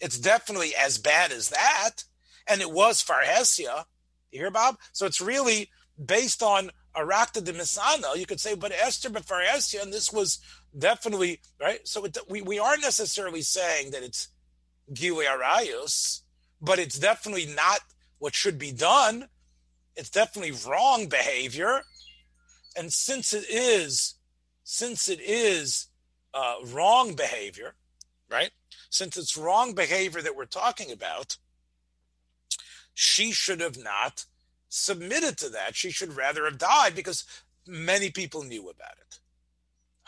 It's 0.00 0.18
definitely 0.18 0.74
as 0.74 0.98
bad 0.98 1.32
as 1.32 1.50
that. 1.50 2.04
And 2.46 2.60
it 2.60 2.70
was 2.70 3.02
Farhesia. 3.02 3.84
You 4.30 4.40
hear, 4.40 4.50
Bob? 4.50 4.76
So 4.92 5.06
it's 5.06 5.20
really 5.20 5.70
based 6.04 6.42
on 6.42 6.70
Arakta 6.96 7.42
de 7.44 7.52
Misana, 7.52 8.16
you 8.16 8.26
could 8.26 8.40
say, 8.40 8.54
but 8.54 8.72
Esther 8.72 9.10
Befaresia, 9.10 9.82
and 9.82 9.92
this 9.92 10.12
was 10.12 10.38
definitely, 10.76 11.40
right? 11.60 11.86
So 11.86 12.04
it, 12.04 12.18
we, 12.28 12.42
we 12.42 12.58
aren't 12.58 12.82
necessarily 12.82 13.42
saying 13.42 13.92
that 13.92 14.02
it's 14.02 14.28
Gili 14.92 15.26
Arayos, 15.26 16.22
but 16.60 16.78
it's 16.78 16.98
definitely 16.98 17.46
not 17.46 17.80
what 18.18 18.34
should 18.34 18.58
be 18.58 18.72
done. 18.72 19.28
It's 19.96 20.10
definitely 20.10 20.52
wrong 20.68 21.08
behavior, 21.08 21.82
And 22.76 22.92
since 22.92 23.32
it 23.32 23.44
is, 23.48 24.14
since 24.62 25.08
it 25.08 25.20
is 25.20 25.88
uh, 26.32 26.54
wrong 26.66 27.14
behavior, 27.14 27.74
right? 28.30 28.50
Since 28.88 29.16
it's 29.16 29.36
wrong 29.36 29.74
behavior 29.74 30.22
that 30.22 30.36
we're 30.36 30.44
talking 30.46 30.90
about, 30.90 31.36
she 32.94 33.32
should 33.32 33.60
have 33.60 33.78
not 33.78 34.26
submitted 34.70 35.36
to 35.38 35.50
that. 35.50 35.76
She 35.76 35.90
should 35.90 36.16
rather 36.16 36.46
have 36.46 36.56
died 36.56 36.94
because 36.94 37.26
many 37.66 38.10
people 38.10 38.42
knew 38.42 38.62
about 38.70 38.96
it. 39.00 39.18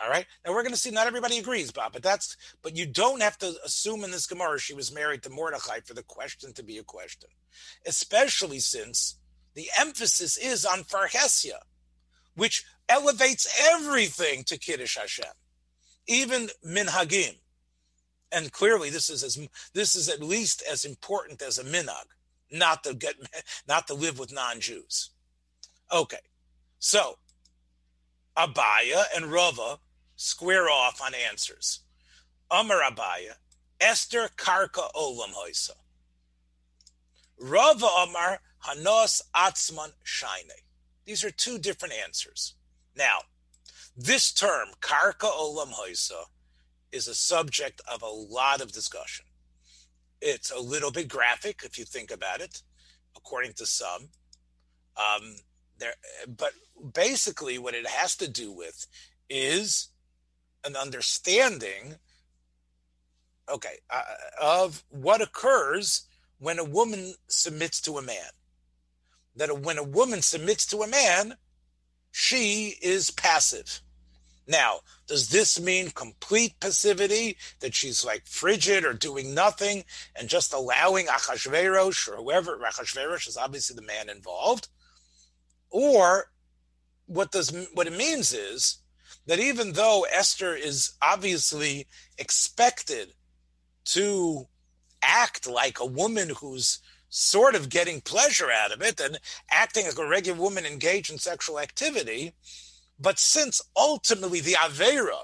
All 0.03 0.09
right. 0.09 0.27
Now 0.45 0.53
we're 0.53 0.63
going 0.63 0.75
to 0.75 0.81
see 0.81 0.91
not 0.91 1.07
everybody 1.07 1.39
agrees, 1.39 1.71
Bob, 1.71 1.93
but 1.93 2.03
that's 2.03 2.37
but 2.63 2.77
you 2.77 2.87
don't 2.87 3.23
have 3.23 3.39
to 3.39 3.55
assume 3.65 4.03
in 4.03 4.11
this 4.11 4.27
Gemara 4.27 4.59
she 4.59 4.75
was 4.75 4.93
married 4.93 5.23
to 5.23 5.31
Mordechai 5.31 5.81
for 5.85 5.95
the 5.95 6.03
question 6.03 6.53
to 6.55 6.63
be 6.63 6.79
a 6.79 6.83
question, 6.83 7.29
especially 7.87 8.59
since 8.59 9.19
the 9.55 9.69
emphasis 9.79 10.39
is 10.39 10.65
on 10.65 10.81
Farhesia, 10.81 11.59
which 12.35 12.65
elevates 12.89 13.47
everything 13.71 14.43
to 14.45 14.59
Kiddush 14.59 14.97
Hashem, 14.97 15.27
even 16.09 16.49
minhagim. 16.67 17.37
And 18.33 18.51
clearly, 18.51 18.91
this 18.91 19.11
is 19.11 19.23
as 19.23 19.39
this 19.75 19.95
is 19.95 20.09
at 20.09 20.23
least 20.23 20.63
as 20.69 20.85
important 20.85 21.43
as 21.43 21.59
a 21.59 21.65
minhag, 21.65 22.07
not 22.53 22.85
to 22.85 22.95
get 22.95 23.15
not 23.69 23.87
to 23.89 23.95
live 23.95 24.19
with 24.19 24.33
non-Jews. 24.33 25.11
Okay, 25.93 26.19
so 26.79 27.19
Abaya 28.37 29.05
and 29.15 29.27
Rava 29.27 29.79
square 30.17 30.69
off 30.69 31.01
on 31.03 31.13
answers. 31.15 31.81
Amar 32.51 32.81
Abaya, 32.83 33.35
Esther 33.81 34.29
Karka 34.37 34.93
Olam 34.95 35.33
Hoisa. 35.35 35.73
Rava 37.39 37.87
Amar 37.87 38.41
Hanos 38.65 39.23
Atzman 39.35 39.93
Shaine. 40.05 40.61
These 41.05 41.25
are 41.25 41.31
two 41.31 41.59
different 41.59 41.95
answers. 41.95 42.55
Now, 42.97 43.19
this 43.97 44.33
term, 44.33 44.69
Karka 44.81 45.31
Olam 45.31 45.73
Hoisa, 45.73 46.25
is 46.93 47.09
a 47.09 47.15
subject 47.15 47.81
of 47.91 48.03
a 48.03 48.07
lot 48.07 48.61
of 48.61 48.73
discussion. 48.73 49.25
It's 50.25 50.53
a 50.53 50.61
little 50.61 50.93
bit 50.93 51.09
graphic 51.09 51.63
if 51.65 51.77
you 51.77 51.85
think 51.85 52.13
about 52.13 52.41
it, 52.41 52.63
according 53.17 53.55
to 53.55 53.67
some. 53.67 54.09
Um, 54.97 55.35
there, 55.79 55.95
but 56.29 56.53
basically, 56.95 57.59
what 57.59 57.75
it 57.75 57.89
has 57.89 58.15
to 58.17 58.29
do 58.29 58.53
with 58.53 58.87
is 59.29 59.89
an 60.65 60.77
understanding, 60.77 61.97
okay, 63.49 63.79
uh, 63.91 64.03
of 64.41 64.85
what 64.91 65.21
occurs 65.21 66.07
when 66.39 66.61
a 66.61 66.65
woman 66.65 67.15
submits 67.27 67.81
to 67.81 67.99
a 67.99 68.03
man. 68.03 68.31
That 69.35 69.61
when 69.61 69.79
a 69.79 69.83
woman 69.83 70.23
submits 70.23 70.67
to 70.67 70.83
a 70.83 70.89
man, 70.89 71.35
she 72.13 72.77
is 72.81 73.11
passive. 73.11 73.81
Now, 74.47 74.81
does 75.07 75.29
this 75.29 75.61
mean 75.61 75.91
complete 75.91 76.59
passivity, 76.59 77.37
that 77.61 77.75
she's 77.75 78.05
like 78.05 78.27
frigid 78.27 78.85
or 78.85 78.93
doing 78.93 79.35
nothing 79.35 79.85
and 80.17 80.29
just 80.29 80.53
allowing 80.53 81.07
Achashverosh 81.07 82.09
or 82.09 82.17
whoever, 82.17 82.59
Achashverosh 82.59 83.29
is 83.29 83.37
obviously 83.37 83.77
the 83.77 83.83
man 83.83 84.09
involved? 84.09 84.69
Or 85.71 86.31
what 87.07 87.31
does 87.31 87.51
what 87.75 87.87
it 87.87 87.97
means 87.97 88.33
is 88.33 88.79
that 89.27 89.39
even 89.39 89.73
though 89.73 90.07
Esther 90.13 90.55
is 90.55 90.93
obviously 91.01 91.87
expected 92.19 93.15
to 93.85 94.49
act 95.03 95.47
like 95.47 95.79
a 95.81 95.87
woman 95.87 96.31
who's 96.41 96.81
sort 97.09 97.55
of 97.55 97.69
getting 97.69 98.01
pleasure 98.01 98.51
out 98.51 98.73
of 98.73 98.81
it 98.81 98.99
and 98.99 99.19
acting 99.51 99.85
like 99.85 99.99
a 99.99 100.09
regular 100.09 100.39
woman 100.39 100.65
engaged 100.65 101.13
in 101.13 101.19
sexual 101.19 101.59
activity, 101.59 102.33
but 102.99 103.19
since 103.19 103.61
ultimately 103.77 104.41
the 104.41 104.55
Avera 104.55 105.23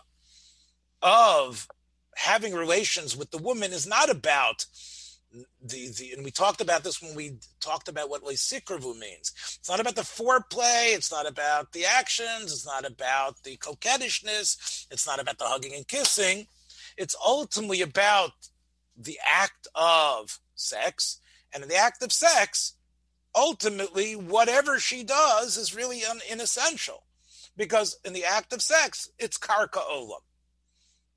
of 1.03 1.69
having 2.17 2.53
relations 2.55 3.17
with 3.17 3.31
the 3.31 3.39
woman 3.39 3.73
is 3.73 3.87
not 3.87 4.11
about 4.11 4.67
the 5.63 5.91
the 5.99 6.13
and 6.13 6.25
we 6.25 6.31
talked 6.31 6.61
about 6.61 6.83
this 6.85 7.03
when 7.03 7.15
we 7.15 7.39
talked 7.61 7.89
about 7.89 8.09
what 8.09 8.25
Leisikravu 8.25 8.99
means. 8.99 9.33
It's 9.59 9.69
not 9.69 9.81
about 9.81 9.95
the 9.95 10.03
foreplay, 10.03 10.95
it's 10.95 11.13
not 11.13 11.29
about 11.29 11.73
the 11.73 11.85
actions, 11.85 12.53
it's 12.53 12.67
not 12.67 12.87
about 12.87 13.43
the 13.43 13.57
coquettishness, 13.59 14.87
it's 14.91 15.07
not 15.07 15.21
about 15.21 15.39
the 15.39 15.45
hugging 15.45 15.75
and 15.75 15.87
kissing. 15.87 16.47
It's 16.97 17.15
ultimately 17.25 17.83
about 17.83 18.33
the 18.97 19.19
act 19.25 19.69
of 19.75 20.41
sex. 20.55 21.21
And 21.55 21.63
in 21.63 21.69
the 21.69 21.77
act 21.77 22.03
of 22.03 22.13
sex, 22.13 22.75
ultimately, 23.35 24.17
whatever 24.17 24.79
she 24.79 25.05
does 25.05 25.57
is 25.57 25.75
really 25.75 26.05
un- 26.05 26.21
inessential. 26.29 27.05
Because 27.59 27.99
in 28.05 28.15
the 28.15 28.25
act 28.25 28.55
of 28.55 28.63
sex, 28.63 29.11
it's 29.19 29.37
karka 29.37 29.83
olam. 29.91 30.23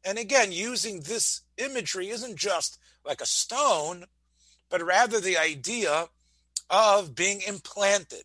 And 0.03 0.17
again, 0.17 0.51
using 0.51 1.01
this 1.01 1.41
imagery 1.57 2.09
isn't 2.09 2.35
just 2.35 2.79
like 3.05 3.21
a 3.21 3.27
stone, 3.27 4.05
but 4.69 4.83
rather 4.83 5.21
the 5.21 5.37
idea 5.37 6.07
of 6.69 7.15
being 7.15 7.41
implanted, 7.47 8.23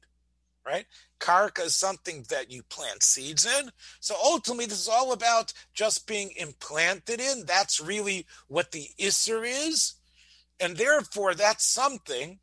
right? 0.65 0.87
Karka 1.21 1.67
is 1.67 1.77
something 1.77 2.25
that 2.31 2.51
you 2.51 2.63
plant 2.63 3.03
seeds 3.03 3.45
in. 3.45 3.71
So 4.01 4.15
ultimately, 4.23 4.67
this 4.67 4.81
is 4.81 4.89
all 4.89 5.13
about 5.13 5.53
just 5.75 6.07
being 6.07 6.31
implanted 6.37 7.21
in. 7.21 7.45
That's 7.47 7.81
really 7.81 8.27
what 8.49 8.73
the 8.73 8.89
Isser 8.99 9.45
is. 9.45 9.95
And 10.59 10.79
therefore, 10.79 11.35
that's 11.35 11.67
something 11.67 12.39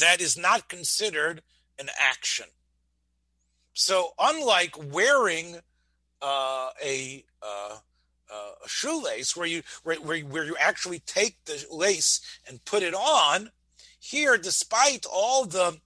that 0.00 0.20
is 0.20 0.36
not 0.36 0.68
considered 0.68 1.42
an 1.78 1.88
action. 2.00 2.46
So, 3.80 4.10
unlike 4.18 4.74
wearing 4.92 5.60
uh, 6.20 6.70
a 6.84 7.24
uh, 7.40 7.76
uh, 8.28 8.50
shoelace 8.66 9.36
where 9.36 9.46
you 9.46 9.62
where, 9.84 10.00
where, 10.00 10.18
where 10.18 10.44
you 10.44 10.56
actually 10.58 10.98
take 10.98 11.36
the 11.44 11.64
lace 11.70 12.20
and 12.48 12.64
put 12.64 12.82
it 12.82 12.92
on 12.92 13.52
here 14.00 14.36
despite 14.36 15.06
all 15.06 15.44
the 15.44 15.78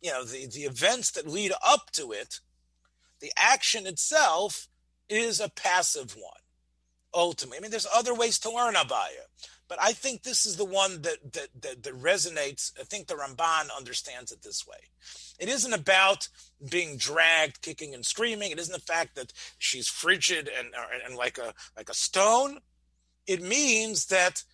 you 0.00 0.12
know 0.12 0.24
the, 0.24 0.46
the 0.46 0.60
events 0.60 1.10
that 1.10 1.26
lead 1.26 1.50
up 1.66 1.90
to 1.94 2.12
it 2.12 2.38
the 3.18 3.32
action 3.36 3.84
itself 3.84 4.68
is 5.08 5.40
a 5.40 5.48
passive 5.48 6.14
one 6.14 6.40
ultimately. 7.12 7.58
I 7.58 7.62
mean 7.62 7.72
there's 7.72 7.88
other 7.92 8.14
ways 8.14 8.38
to 8.40 8.50
learn 8.54 8.74
abaya 8.74 9.26
but 9.74 9.82
I 9.82 9.92
think 9.92 10.22
this 10.22 10.46
is 10.46 10.56
the 10.56 10.64
one 10.64 11.02
that, 11.02 11.32
that, 11.32 11.48
that, 11.62 11.82
that 11.82 12.00
resonates. 12.00 12.70
I 12.80 12.84
think 12.84 13.08
the 13.08 13.14
Ramban 13.14 13.76
understands 13.76 14.30
it 14.30 14.40
this 14.42 14.64
way. 14.64 14.76
It 15.40 15.48
isn't 15.48 15.72
about 15.72 16.28
being 16.70 16.96
dragged, 16.96 17.60
kicking 17.60 17.92
and 17.92 18.06
screaming. 18.06 18.52
It 18.52 18.60
isn't 18.60 18.72
the 18.72 18.92
fact 18.92 19.16
that 19.16 19.32
she's 19.58 19.88
frigid 19.88 20.48
and, 20.56 20.68
uh, 20.78 20.84
and 21.04 21.16
like 21.16 21.38
a 21.38 21.54
like 21.76 21.88
a 21.88 21.94
stone. 21.94 22.60
It 23.26 23.42
means 23.42 24.06
that 24.06 24.44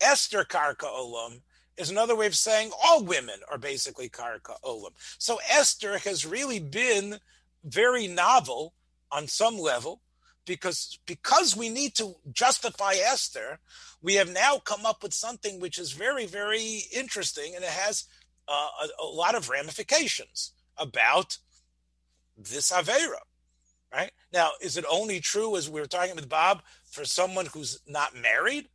Esther 0.00 0.44
Karka 0.44 0.84
Olam 0.84 1.40
is 1.76 1.90
another 1.90 2.14
way 2.14 2.26
of 2.26 2.36
saying 2.36 2.70
all 2.84 3.02
women 3.02 3.40
are 3.50 3.58
basically 3.58 4.08
Karka 4.08 4.54
Olam. 4.64 4.92
So 5.18 5.40
Esther 5.50 5.98
has 5.98 6.24
really 6.24 6.60
been 6.60 7.18
very 7.64 8.06
novel 8.06 8.74
on 9.10 9.26
some 9.26 9.58
level 9.58 10.02
because 10.48 10.98
because 11.06 11.54
we 11.54 11.68
need 11.68 11.94
to 11.94 12.16
justify 12.32 12.94
Esther, 12.94 13.60
we 14.02 14.14
have 14.14 14.32
now 14.32 14.58
come 14.58 14.84
up 14.86 15.02
with 15.02 15.12
something 15.12 15.60
which 15.60 15.78
is 15.78 15.92
very 15.92 16.26
very 16.26 16.82
interesting, 16.92 17.54
and 17.54 17.62
it 17.62 17.70
has 17.70 18.04
uh, 18.48 18.68
a, 18.82 19.02
a, 19.02 19.06
lot 19.06 19.36
of 19.36 19.50
ramifications 19.50 20.54
about 20.76 21.38
this 22.36 22.72
avera. 22.72 23.20
Right 23.92 24.10
now, 24.32 24.50
is 24.60 24.76
it 24.76 24.84
only 24.90 25.20
true 25.20 25.56
as 25.56 25.70
we 25.70 25.80
were 25.80 25.86
talking 25.86 26.16
with 26.16 26.28
Bob 26.28 26.62
for 26.90 27.04
someone 27.04 27.46
who's 27.46 27.78
not 27.86 28.16
married? 28.16 28.68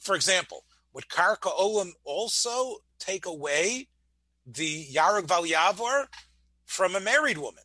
For 0.00 0.14
example, 0.14 0.64
would 0.92 1.08
Karka 1.08 1.50
Olam 1.58 1.92
also 2.04 2.76
take 2.98 3.26
away 3.26 3.88
the 4.46 4.86
Yarag 4.86 5.26
Valyavor 5.26 6.06
from 6.64 6.94
a 6.94 7.00
married 7.00 7.38
woman? 7.38 7.64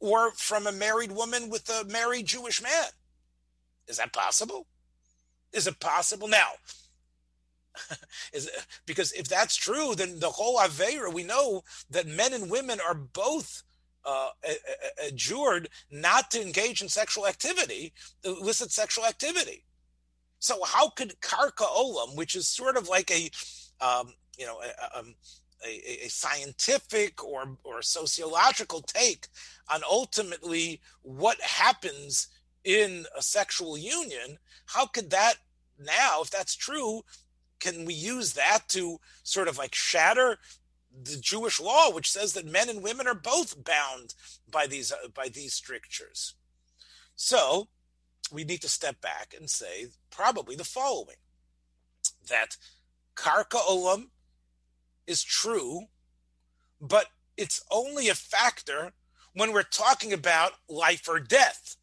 Or 0.00 0.32
from 0.32 0.66
a 0.66 0.72
married 0.72 1.12
woman 1.12 1.48
with 1.48 1.68
a 1.68 1.84
married 1.84 2.26
Jewish 2.26 2.62
man. 2.62 2.88
Is 3.86 3.98
that 3.98 4.12
possible? 4.12 4.66
Is 5.52 5.66
it 5.66 5.80
possible? 5.80 6.28
Now, 6.28 6.52
is 8.32 8.46
it, 8.46 8.66
because 8.86 9.12
if 9.12 9.28
that's 9.28 9.56
true, 9.56 9.94
then 9.94 10.20
the 10.20 10.30
whole 10.30 10.58
Aveira, 10.58 11.12
we 11.12 11.22
know 11.22 11.62
that 11.90 12.06
men 12.06 12.32
and 12.32 12.50
women 12.50 12.80
are 12.80 12.94
both 12.94 13.62
uh, 14.04 14.30
adjured 15.06 15.68
not 15.90 16.30
to 16.30 16.40
engage 16.40 16.80
in 16.80 16.88
sexual 16.88 17.26
activity, 17.26 17.92
illicit 18.24 18.72
sexual 18.72 19.04
activity. 19.04 19.64
So 20.38 20.64
how 20.64 20.90
could 20.90 21.20
karka 21.20 21.66
olam, 21.66 22.16
which 22.16 22.34
is 22.34 22.48
sort 22.48 22.76
of 22.76 22.88
like 22.88 23.10
a, 23.10 23.30
um, 23.84 24.14
you 24.38 24.46
know, 24.46 24.60
a, 24.62 24.98
um, 24.98 25.14
a, 25.66 26.06
a, 26.06 26.08
scientific 26.08 27.22
or 27.24 27.56
or 27.64 27.82
sociological 27.82 28.80
take 28.80 29.28
on 29.68 29.82
ultimately 29.88 30.80
what 31.02 31.40
happens 31.40 32.28
in 32.64 33.06
a 33.16 33.22
sexual 33.22 33.76
union 33.76 34.38
how 34.66 34.86
could 34.86 35.10
that 35.10 35.34
now 35.78 36.20
if 36.22 36.30
that's 36.30 36.54
true 36.54 37.02
can 37.58 37.84
we 37.84 37.94
use 37.94 38.32
that 38.34 38.60
to 38.68 38.98
sort 39.22 39.48
of 39.48 39.58
like 39.58 39.74
shatter 39.74 40.38
the 40.92 41.16
Jewish 41.16 41.60
law, 41.60 41.90
which 41.90 42.10
says 42.10 42.32
that 42.32 42.46
men 42.46 42.68
and 42.68 42.82
women 42.82 43.06
are 43.06 43.14
both 43.14 43.62
bound 43.62 44.14
by 44.50 44.66
these 44.66 44.92
uh, 44.92 45.08
by 45.14 45.28
these 45.28 45.54
strictures. 45.54 46.34
So 47.14 47.68
we 48.32 48.44
need 48.44 48.62
to 48.62 48.68
step 48.68 49.00
back 49.00 49.34
and 49.36 49.48
say 49.48 49.86
probably 50.10 50.56
the 50.56 50.64
following: 50.64 51.16
that 52.28 52.56
karka 53.14 53.58
olam 53.68 54.08
is 55.06 55.22
true, 55.22 55.86
but 56.80 57.06
it's 57.36 57.62
only 57.70 58.08
a 58.08 58.14
factor 58.14 58.92
when 59.34 59.52
we're 59.52 59.62
talking 59.62 60.12
about 60.12 60.52
life 60.68 61.08
or 61.08 61.20
death. 61.20 61.76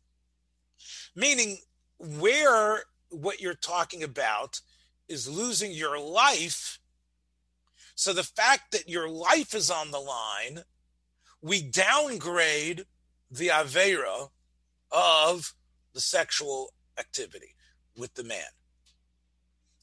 Meaning, 1.15 1.57
where 1.99 2.83
what 3.09 3.41
you're 3.41 3.53
talking 3.53 4.03
about 4.03 4.61
is 5.07 5.27
losing 5.27 5.71
your 5.71 5.99
life. 5.99 6.79
So 7.95 8.13
the 8.13 8.23
fact 8.23 8.71
that 8.71 8.89
your 8.89 9.09
life 9.09 9.55
is 9.55 9.71
on 9.71 9.91
the 9.91 9.99
line, 9.99 10.63
we 11.41 11.61
downgrade 11.61 12.85
the 13.31 13.47
Avera 13.47 14.29
of 14.91 15.53
the 15.93 16.01
sexual 16.01 16.73
activity 16.99 17.55
with 17.95 18.13
the 18.13 18.23
man. 18.23 18.51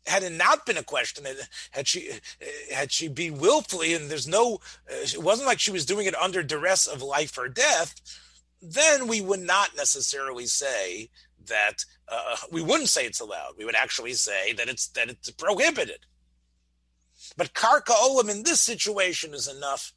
Had 0.07 0.23
it 0.23 0.33
not 0.33 0.67
been 0.67 0.77
a 0.77 0.83
question, 0.83 1.25
had 1.71 1.89
she 1.89 2.11
had 2.73 2.93
she 2.93 3.09
be 3.09 3.31
willfully, 3.31 3.95
and 3.95 4.11
there's 4.11 4.29
no, 4.29 4.61
it 4.87 5.23
wasn't 5.23 5.47
like 5.47 5.61
she 5.61 5.73
was 5.73 5.87
doing 5.87 6.07
it 6.07 6.15
under 6.17 6.43
duress 6.43 6.87
of 6.87 7.01
life 7.01 7.39
or 7.39 7.49
death, 7.49 7.95
then 8.61 9.07
we 9.07 9.21
would 9.21 9.41
not 9.41 9.77
necessarily 9.77 10.47
say 10.47 11.09
that 11.47 11.85
uh, 12.09 12.37
we 12.51 12.63
wouldn't 12.63 12.89
say 12.89 13.07
it's 13.07 13.21
allowed. 13.21 13.55
We 13.57 13.65
would 13.65 13.77
actually 13.77 14.13
say 14.13 14.53
that 14.53 14.69
it's 14.69 14.89
that 14.89 15.09
it's 15.09 15.31
prohibited. 15.31 16.01
But 17.37 17.55
karka 17.55 17.95
olam 17.95 18.31
in 18.31 18.43
this 18.43 18.61
situation 18.61 19.35
is 19.35 19.49
enough 19.49 19.93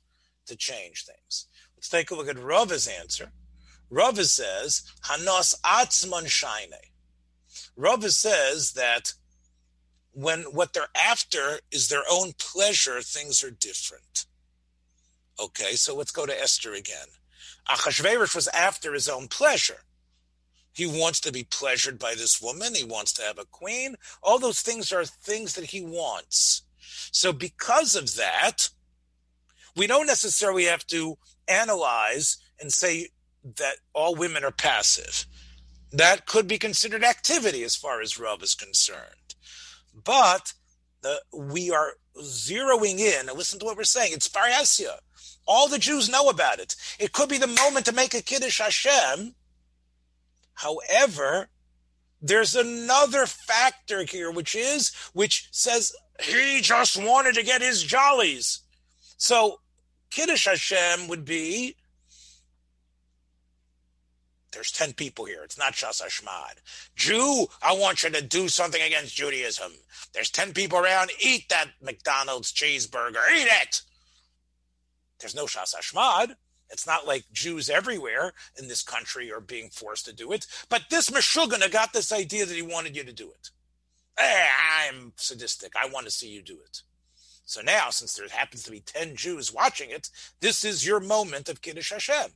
to 0.45 0.55
change 0.55 1.05
things. 1.05 1.47
Let's 1.75 1.89
take 1.89 2.11
a 2.11 2.15
look 2.15 2.29
at 2.29 2.39
Rava's 2.41 2.87
answer. 2.87 3.31
Rava 3.89 4.25
says 4.25 4.83
hanos 5.05 5.59
atzman 5.61 6.27
shaine. 6.27 6.73
Rava 7.75 8.11
says 8.11 8.73
that 8.73 9.13
when 10.17 10.41
what 10.45 10.73
they're 10.73 10.87
after 10.95 11.59
is 11.71 11.89
their 11.89 12.01
own 12.09 12.33
pleasure, 12.39 13.01
things 13.01 13.43
are 13.43 13.51
different. 13.51 14.25
Okay, 15.39 15.73
so 15.75 15.95
let's 15.95 16.09
go 16.09 16.25
to 16.25 16.41
Esther 16.41 16.73
again. 16.73 17.05
Achashverosh 17.69 18.33
was 18.33 18.47
after 18.47 18.93
his 18.93 19.07
own 19.07 19.27
pleasure. 19.27 19.83
He 20.73 20.87
wants 20.87 21.19
to 21.19 21.31
be 21.31 21.43
pleasured 21.43 21.99
by 21.99 22.15
this 22.15 22.41
woman. 22.41 22.73
He 22.73 22.83
wants 22.83 23.13
to 23.13 23.21
have 23.21 23.37
a 23.37 23.45
queen. 23.45 23.95
All 24.23 24.39
those 24.39 24.61
things 24.61 24.91
are 24.91 25.05
things 25.05 25.53
that 25.53 25.65
he 25.65 25.81
wants. 25.81 26.63
So, 27.11 27.31
because 27.31 27.95
of 27.95 28.15
that, 28.15 28.69
we 29.75 29.85
don't 29.85 30.07
necessarily 30.07 30.65
have 30.65 30.87
to 30.87 31.19
analyze 31.47 32.37
and 32.59 32.73
say 32.73 33.09
that 33.57 33.75
all 33.93 34.15
women 34.15 34.43
are 34.43 34.51
passive. 34.51 35.27
That 35.91 36.25
could 36.25 36.47
be 36.47 36.57
considered 36.57 37.03
activity 37.03 37.63
as 37.63 37.75
far 37.75 38.01
as 38.01 38.17
Rav 38.17 38.41
is 38.41 38.55
concerned. 38.55 39.26
But 40.03 40.53
the, 41.01 41.21
we 41.33 41.71
are 41.71 41.93
zeroing 42.21 42.99
in, 42.99 43.29
and 43.29 43.37
listen 43.37 43.59
to 43.59 43.65
what 43.65 43.77
we're 43.77 43.83
saying. 43.83 44.13
It's 44.13 44.27
Parhesia. 44.27 44.97
All 45.45 45.67
the 45.67 45.79
Jews 45.79 46.09
know 46.09 46.29
about 46.29 46.59
it. 46.59 46.75
It 46.99 47.13
could 47.13 47.29
be 47.29 47.37
the 47.37 47.47
moment 47.47 47.85
to 47.85 47.93
make 47.93 48.13
a 48.13 48.21
Kiddush 48.21 48.59
Hashem, 48.59 49.35
However, 50.57 51.49
there's 52.19 52.55
another 52.55 53.27
factor 53.27 54.03
here, 54.03 54.31
which 54.31 54.55
is, 54.55 54.91
which 55.13 55.49
says 55.51 55.95
he 56.19 56.61
just 56.61 56.97
wanted 56.97 57.35
to 57.35 57.43
get 57.43 57.61
his 57.61 57.83
jollies. 57.83 58.61
So, 59.17 59.59
Kiddush 60.09 60.47
Hashem 60.47 61.07
would 61.09 61.25
be 61.25 61.75
there's 64.57 64.71
10 64.71 64.93
people 64.93 65.25
here. 65.25 65.43
It's 65.43 65.59
not 65.59 65.73
Shas 65.73 66.01
Hashmad. 66.01 66.55
Jew, 66.95 67.45
I 67.61 67.73
want 67.73 68.01
you 68.01 68.09
to 68.09 68.23
do 68.23 68.47
something 68.47 68.81
against 68.81 69.15
Judaism. 69.15 69.71
There's 70.13 70.31
10 70.31 70.53
people 70.53 70.79
around. 70.79 71.11
Eat 71.23 71.47
that 71.49 71.67
McDonald's 71.79 72.51
cheeseburger. 72.51 73.21
Eat 73.35 73.47
it. 73.61 73.83
There's 75.19 75.35
no 75.35 75.45
Shas 75.45 75.75
Hashmad. 75.75 76.37
It's 76.71 76.87
not 76.87 77.05
like 77.05 77.25
Jews 77.31 77.69
everywhere 77.69 78.33
in 78.57 78.67
this 78.67 78.81
country 78.81 79.31
are 79.31 79.39
being 79.39 79.69
forced 79.69 80.05
to 80.05 80.13
do 80.13 80.31
it. 80.31 80.47
But 80.69 80.85
this 80.89 81.11
Meshuggah 81.11 81.71
got 81.71 81.93
this 81.93 82.11
idea 82.11 82.47
that 82.47 82.55
he 82.55 82.63
wanted 82.63 82.95
you 82.95 83.03
to 83.03 83.13
do 83.13 83.29
it. 83.29 83.51
Hey, 84.17 84.47
I'm 84.89 85.13
sadistic. 85.17 85.73
I 85.79 85.87
want 85.87 86.07
to 86.07 86.11
see 86.11 86.29
you 86.29 86.41
do 86.41 86.57
it. 86.65 86.81
So 87.45 87.61
now, 87.61 87.91
since 87.91 88.15
there 88.15 88.27
happens 88.27 88.63
to 88.63 88.71
be 88.71 88.79
10 88.79 89.17
Jews 89.17 89.53
watching 89.53 89.91
it, 89.91 90.09
this 90.39 90.65
is 90.65 90.83
your 90.83 90.99
moment 90.99 91.47
of 91.47 91.61
Kiddush 91.61 91.91
Hashem. 91.91 92.31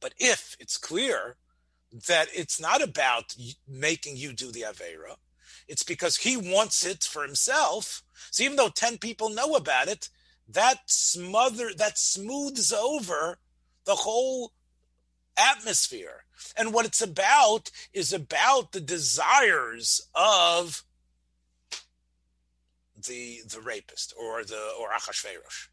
But 0.00 0.14
if 0.18 0.56
it's 0.60 0.76
clear 0.76 1.36
that 2.06 2.28
it's 2.34 2.60
not 2.60 2.82
about 2.82 3.34
making 3.66 4.16
you 4.16 4.32
do 4.32 4.52
the 4.52 4.62
Avera, 4.62 5.16
it's 5.66 5.82
because 5.82 6.18
he 6.18 6.36
wants 6.36 6.84
it 6.84 7.04
for 7.04 7.22
himself. 7.22 8.02
So 8.30 8.42
even 8.44 8.56
though 8.56 8.68
10 8.68 8.98
people 8.98 9.28
know 9.28 9.54
about 9.54 9.88
it, 9.88 10.08
that 10.48 10.78
smother 10.86 11.70
that 11.76 11.98
smooths 11.98 12.72
over 12.72 13.38
the 13.84 13.94
whole 13.94 14.52
atmosphere 15.36 16.24
and 16.56 16.72
what 16.72 16.86
it's 16.86 17.02
about 17.02 17.70
is 17.92 18.12
about 18.12 18.72
the 18.72 18.80
desires 18.80 20.08
of 20.14 20.84
the 23.06 23.40
the 23.48 23.60
rapist 23.60 24.12
or 24.18 24.44
the 24.44 24.70
or 24.80 24.88
Achashverosh. 24.90 25.68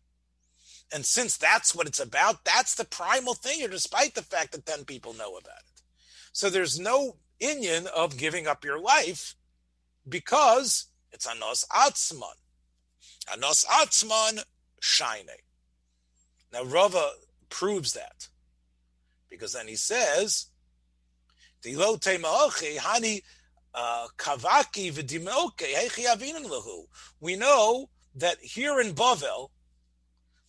And 0.93 1.05
since 1.05 1.37
that's 1.37 1.73
what 1.73 1.87
it's 1.87 1.99
about, 1.99 2.45
that's 2.45 2.75
the 2.75 2.85
primal 2.85 3.33
thing 3.33 3.59
here, 3.59 3.67
despite 3.67 4.13
the 4.15 4.21
fact 4.21 4.51
that 4.51 4.65
10 4.65 4.85
people 4.85 5.13
know 5.13 5.35
about 5.35 5.57
it. 5.57 5.81
So 6.31 6.49
there's 6.49 6.79
no 6.79 7.17
inyan 7.41 7.87
of 7.87 8.17
giving 8.17 8.47
up 8.47 8.63
your 8.63 8.79
life 8.79 9.35
because 10.07 10.87
it's 11.11 11.27
anos 11.27 11.65
atzman. 11.71 12.35
Anos 13.33 13.65
atzman 13.65 14.43
shining. 14.79 15.41
Now 16.53 16.63
Rava 16.63 17.09
proves 17.49 17.93
that 17.93 18.27
because 19.29 19.53
then 19.53 19.67
he 19.67 19.75
says, 19.75 20.47
hani 21.63 23.21
uh, 23.73 24.07
kavaki 24.17 24.91
We 27.19 27.35
know 27.35 27.89
that 28.15 28.37
here 28.39 28.79
in 28.79 28.93
Bavel, 28.93 29.49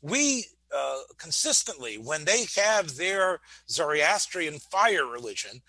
we 0.07 0.44
uh, 0.74 0.98
consistently, 1.18 1.96
when 1.96 2.24
they 2.24 2.46
have 2.57 2.96
their 2.96 3.40
Zoroastrian 3.68 4.59
fire 4.59 5.07
religion, 5.07 5.62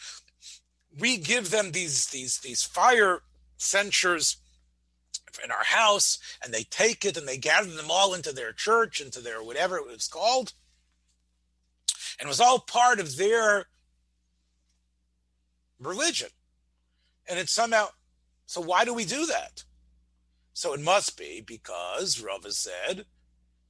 we 0.99 1.17
give 1.17 1.49
them 1.49 1.71
these 1.71 2.07
these 2.07 2.39
these 2.39 2.63
fire 2.63 3.21
censures 3.57 4.38
in 5.43 5.51
our 5.51 5.63
house 5.63 6.17
and 6.43 6.53
they 6.53 6.63
take 6.63 7.05
it 7.05 7.17
and 7.17 7.27
they 7.27 7.38
gather 7.38 7.69
them 7.69 7.91
all 7.91 8.13
into 8.13 8.31
their 8.31 8.53
church, 8.53 9.01
into 9.01 9.19
their 9.21 9.43
whatever 9.43 9.77
it 9.77 9.88
was 9.88 10.07
called. 10.07 10.53
And 12.19 12.27
it 12.27 12.29
was 12.29 12.41
all 12.41 12.59
part 12.59 12.99
of 12.99 13.17
their 13.17 13.67
religion. 15.79 16.29
And 17.29 17.38
it's 17.38 17.51
somehow, 17.51 17.89
so 18.47 18.61
why 18.61 18.85
do 18.85 18.93
we 18.93 19.05
do 19.05 19.25
that? 19.27 19.63
So 20.53 20.73
it 20.73 20.81
must 20.81 21.17
be 21.17 21.43
because, 21.45 22.19
Rava 22.19 22.51
said, 22.51 23.05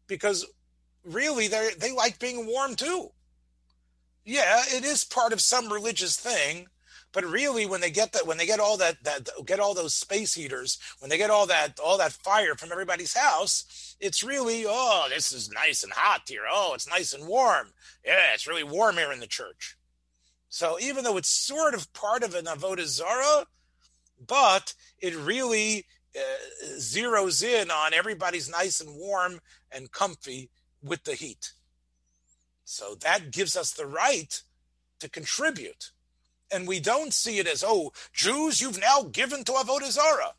because 0.08 0.46
really 1.08 1.48
they 1.48 1.70
they 1.80 1.92
like 1.92 2.20
being 2.20 2.46
warm 2.46 2.76
too. 2.76 3.12
Yeah, 4.26 4.64
it 4.68 4.84
is 4.84 5.04
part 5.04 5.32
of 5.32 5.40
some 5.40 5.72
religious 5.72 6.18
thing, 6.18 6.68
but 7.14 7.26
really, 7.26 7.66
when 7.66 7.82
they 7.82 7.90
get 7.90 8.12
that, 8.14 8.28
when 8.28 8.38
they 8.38 8.46
get 8.46 8.60
all 8.60 8.78
that, 8.78 9.04
that 9.04 9.30
get 9.46 9.60
all 9.60 9.74
those 9.74 9.96
space 9.96 10.34
heaters, 10.34 10.78
when 11.00 11.10
they 11.10 11.18
get 11.18 11.30
all 11.30 11.48
that, 11.48 11.80
all 11.80 11.98
that 11.98 12.12
fire 12.12 12.56
from 12.56 12.72
everybody's 12.72 13.16
house, 13.16 13.96
it's 14.00 14.24
really, 14.24 14.66
oh, 14.68 15.08
this 15.10 15.32
is 15.32 15.50
nice 15.50 15.84
and 15.84 15.94
hot 15.94 16.22
here. 16.28 16.44
Oh, 16.48 16.74
it's 16.76 16.88
nice 16.88 17.14
and 17.14 17.28
warm. 17.28 17.70
Yeah, 18.06 18.34
it's 18.34 18.48
really 18.48 18.64
warm 18.64 18.98
here 18.98 19.12
in 19.12 19.20
the 19.20 19.28
church. 19.28 19.78
So 20.50 20.78
even 20.80 21.04
though 21.04 21.18
it's 21.18 21.30
sort 21.30 21.74
of 21.74 21.92
part 21.94 22.24
of 22.24 22.36
an 22.36 22.46
avodah 22.46 22.86
zara, 22.86 23.46
but 24.26 24.74
it 25.00 25.16
really 25.16 25.86
uh, 26.16 26.66
zeroes 26.78 27.44
in 27.44 27.72
on 27.72 27.94
everybody's 27.94 28.50
nice 28.50 28.82
and 28.82 28.96
warm 28.96 29.40
and 29.72 29.92
comfy 29.92 30.50
with 30.88 31.04
the 31.04 31.16
heat. 31.16 31.54
So 32.64 32.96
that 32.96 33.32
gives 33.32 33.56
us 33.56 33.72
the 33.72 33.86
right 33.86 34.42
to 35.00 35.10
contribute 35.10 35.92
and 36.52 36.68
we 36.68 36.80
don't 36.80 37.14
see 37.14 37.40
it 37.40 37.48
as, 37.48 37.64
oh, 37.66 37.92
Jews, 38.14 38.62
you've 38.62 38.80
now 38.80 39.04
given 39.04 39.44
to 39.46 39.52
Avodah 39.54 39.92
Zarah. 39.92 40.34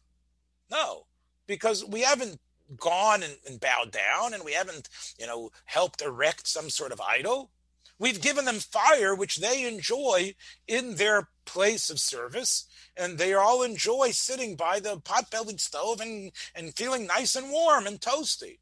No, 0.71 1.07
because 1.47 1.85
we 1.85 2.03
haven't 2.03 2.41
gone 2.77 3.23
and, 3.23 3.37
and 3.47 3.61
bowed 3.61 3.91
down 3.93 4.35
and 4.35 4.45
we 4.45 4.53
haven't, 4.53 4.89
you 5.19 5.27
know, 5.27 5.51
helped 5.65 6.03
erect 6.03 6.47
some 6.47 6.71
sort 6.71 6.93
of 6.93 7.01
idol. 7.01 7.51
We've 7.99 8.21
given 8.21 8.45
them 8.45 8.61
fire, 8.61 9.15
which 9.15 9.39
they 9.39 9.67
enjoy 9.67 10.35
in 10.69 10.97
their 10.97 11.29
place 11.45 11.91
of 11.91 11.99
service, 11.99 12.67
and 12.97 13.19
they 13.19 13.35
all 13.35 13.63
enjoy 13.63 14.11
sitting 14.13 14.55
by 14.55 14.79
the 14.79 15.01
pot-bellied 15.01 15.61
stove 15.61 16.01
and, 16.01 16.31
and 16.55 16.77
feeling 16.77 17.07
nice 17.07 17.35
and 17.35 17.51
warm 17.51 17.87
and 17.87 18.01
toasty. 18.01 18.59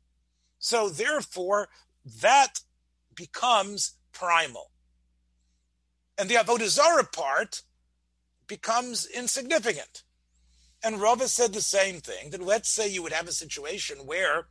So 0.66 0.88
therefore, 0.88 1.68
that 2.22 2.58
becomes 3.14 3.92
primal. 4.12 4.72
And 6.18 6.28
the 6.28 6.34
Avodah 6.34 6.66
Zarah 6.66 7.04
part 7.04 7.62
becomes 8.48 9.06
insignificant. 9.06 10.02
And 10.82 11.00
Rava 11.00 11.28
said 11.28 11.52
the 11.52 11.62
same 11.62 12.00
thing 12.00 12.30
that 12.30 12.42
let's 12.42 12.68
say 12.68 12.88
you 12.88 13.00
would 13.04 13.12
have 13.12 13.28
a 13.28 13.32
situation 13.32 13.98
where 14.06 14.48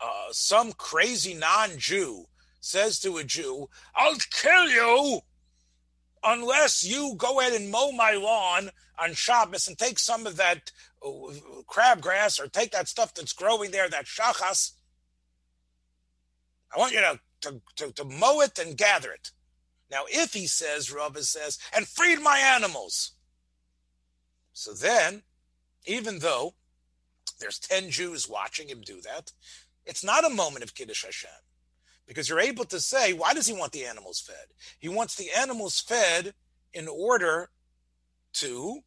uh, 0.00 0.28
some 0.32 0.72
crazy 0.72 1.34
non 1.34 1.76
Jew 1.76 2.24
says 2.58 2.98
to 3.00 3.18
a 3.18 3.24
Jew, 3.24 3.68
I'll 3.94 4.16
kill 4.30 4.70
you 4.70 5.20
unless 6.24 6.84
you 6.84 7.14
go 7.16 7.40
ahead 7.40 7.52
and 7.52 7.70
mow 7.70 7.92
my 7.92 8.12
lawn 8.12 8.70
on 8.98 9.14
Shabbos 9.14 9.68
and 9.68 9.78
take 9.78 9.98
some 9.98 10.26
of 10.26 10.36
that 10.36 10.70
uh, 11.04 11.08
crabgrass 11.68 12.40
or 12.40 12.48
take 12.48 12.72
that 12.72 12.88
stuff 12.88 13.14
that's 13.14 13.32
growing 13.32 13.70
there, 13.70 13.88
that 13.88 14.04
shachas. 14.06 14.72
I 16.74 16.78
want 16.78 16.92
you 16.92 17.00
to, 17.00 17.20
to, 17.42 17.60
to, 17.76 17.92
to 17.92 18.04
mow 18.04 18.40
it 18.40 18.58
and 18.58 18.76
gather 18.76 19.10
it. 19.10 19.30
Now, 19.90 20.04
if 20.08 20.34
he 20.34 20.46
says, 20.46 20.92
Rava 20.92 21.22
says, 21.22 21.58
and 21.74 21.88
freed 21.88 22.20
my 22.20 22.38
animals. 22.38 23.12
So 24.52 24.72
then, 24.72 25.22
even 25.84 26.20
though 26.20 26.54
there's 27.40 27.58
10 27.58 27.90
Jews 27.90 28.28
watching 28.28 28.68
him 28.68 28.82
do 28.82 29.00
that, 29.00 29.32
it's 29.84 30.04
not 30.04 30.24
a 30.24 30.30
moment 30.30 30.62
of 30.62 30.74
Kiddush 30.74 31.04
Hashem 31.04 31.30
because 32.10 32.28
you're 32.28 32.40
able 32.40 32.64
to 32.64 32.80
say, 32.80 33.12
why 33.12 33.34
does 33.34 33.46
he 33.46 33.52
want 33.52 33.70
the 33.70 33.84
animals 33.84 34.18
fed? 34.20 34.48
He 34.80 34.88
wants 34.88 35.14
the 35.14 35.30
animals 35.30 35.80
fed 35.80 36.34
in 36.74 36.88
order 36.88 37.50
to, 38.32 38.80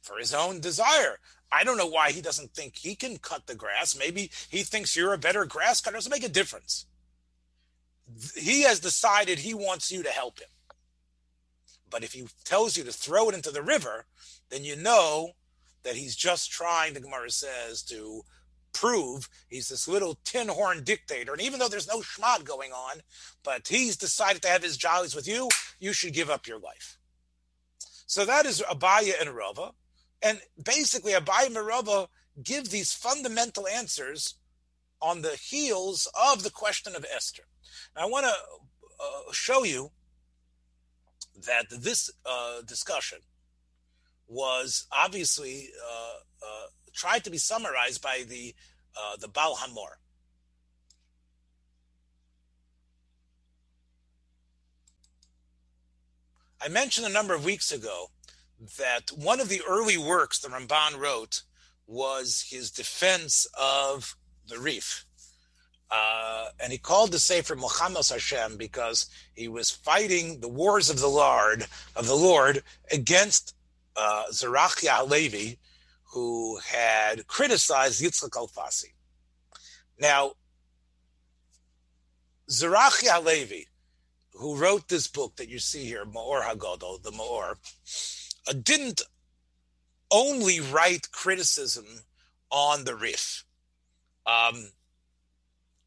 for 0.00 0.16
his 0.16 0.32
own 0.32 0.60
desire. 0.60 1.18
I 1.52 1.62
don't 1.62 1.76
know 1.76 1.86
why 1.86 2.10
he 2.10 2.22
doesn't 2.22 2.54
think 2.54 2.76
he 2.76 2.94
can 2.94 3.18
cut 3.18 3.46
the 3.46 3.54
grass. 3.54 3.94
Maybe 3.94 4.30
he 4.48 4.62
thinks 4.62 4.96
you're 4.96 5.12
a 5.12 5.18
better 5.18 5.44
grass 5.44 5.82
cutter. 5.82 5.96
It 5.96 5.98
Doesn't 5.98 6.12
make 6.12 6.24
a 6.24 6.28
difference 6.30 6.86
he 8.36 8.62
has 8.62 8.80
decided 8.80 9.38
he 9.38 9.54
wants 9.54 9.90
you 9.90 10.02
to 10.02 10.10
help 10.10 10.40
him. 10.40 10.48
But 11.90 12.04
if 12.04 12.12
he 12.12 12.26
tells 12.44 12.76
you 12.76 12.84
to 12.84 12.92
throw 12.92 13.28
it 13.28 13.34
into 13.34 13.50
the 13.50 13.62
river, 13.62 14.06
then 14.50 14.64
you 14.64 14.76
know 14.76 15.32
that 15.82 15.96
he's 15.96 16.16
just 16.16 16.50
trying, 16.50 16.94
the 16.94 17.00
Gemara 17.00 17.30
says, 17.30 17.82
to 17.84 18.22
prove 18.74 19.28
he's 19.48 19.68
this 19.68 19.88
little 19.88 20.18
tin 20.24 20.48
horn 20.48 20.84
dictator. 20.84 21.32
And 21.32 21.40
even 21.40 21.58
though 21.58 21.68
there's 21.68 21.88
no 21.88 22.00
shmad 22.00 22.44
going 22.44 22.72
on, 22.72 23.00
but 23.42 23.68
he's 23.68 23.96
decided 23.96 24.42
to 24.42 24.48
have 24.48 24.62
his 24.62 24.76
jollies 24.76 25.14
with 25.14 25.26
you, 25.26 25.48
you 25.78 25.92
should 25.92 26.12
give 26.12 26.28
up 26.28 26.46
your 26.46 26.58
life. 26.58 26.98
So 28.06 28.24
that 28.24 28.44
is 28.44 28.60
Abaya 28.60 29.12
and 29.20 29.30
Rava. 29.30 29.72
And 30.22 30.40
basically, 30.62 31.12
Abaya 31.12 31.46
and 31.46 31.56
Rava 31.56 32.08
give 32.42 32.70
these 32.70 32.92
fundamental 32.92 33.66
answers 33.66 34.34
on 35.00 35.22
the 35.22 35.36
heels 35.36 36.08
of 36.30 36.42
the 36.42 36.50
question 36.50 36.94
of 36.96 37.06
Esther. 37.14 37.44
I 37.96 38.06
want 38.06 38.26
to 38.26 38.32
uh, 38.32 39.32
show 39.32 39.64
you 39.64 39.90
that 41.46 41.66
this 41.70 42.10
uh, 42.24 42.62
discussion 42.62 43.18
was 44.26 44.86
obviously 44.90 45.68
uh, 45.86 46.46
uh 46.46 46.66
tried 46.94 47.24
to 47.24 47.30
be 47.30 47.38
summarized 47.38 48.02
by 48.02 48.24
the 48.28 48.54
uh, 48.96 49.16
the 49.16 49.28
Baal 49.28 49.56
HaMaor. 49.56 49.96
I 56.64 56.68
mentioned 56.68 57.06
a 57.06 57.10
number 57.10 57.34
of 57.34 57.44
weeks 57.44 57.72
ago 57.72 58.06
that 58.78 59.10
one 59.14 59.40
of 59.40 59.48
the 59.48 59.60
early 59.68 59.98
works 59.98 60.38
the 60.38 60.48
Ramban 60.48 60.98
wrote 60.98 61.42
was 61.86 62.46
his 62.48 62.70
defense 62.70 63.46
of 63.60 64.16
the 64.48 64.58
Rif. 64.58 65.04
Uh, 65.90 66.46
and 66.58 66.72
he 66.72 66.78
called 66.78 67.12
the 67.12 67.18
Sefer 67.18 67.54
Milchamos 67.54 68.10
Hashem 68.10 68.56
because 68.56 69.06
he 69.34 69.48
was 69.48 69.70
fighting 69.70 70.40
the 70.40 70.48
wars 70.48 70.88
of 70.88 70.98
the 71.00 71.08
Lord 71.08 71.66
of 71.94 72.06
the 72.06 72.16
Lord 72.16 72.62
against 72.90 73.54
uh, 73.96 74.24
Zerachia 74.30 75.06
who 76.14 76.60
had 76.64 77.26
criticized 77.26 78.00
Yitzchak 78.00 78.30
Alfasi. 78.30 78.92
Now, 79.98 80.34
Zerachia 82.48 83.14
Halevi, 83.16 83.66
who 84.32 84.56
wrote 84.56 84.86
this 84.86 85.08
book 85.08 85.34
that 85.36 85.48
you 85.48 85.58
see 85.58 85.84
here, 85.84 86.04
Maor 86.04 86.42
Hagodol, 86.42 87.02
the 87.02 87.10
Maor, 87.10 87.56
uh, 88.46 88.52
didn't 88.62 89.02
only 90.12 90.60
write 90.60 91.10
criticism 91.10 91.86
on 92.48 92.84
the 92.84 92.94
Rif. 92.94 93.44
Um, 94.24 94.70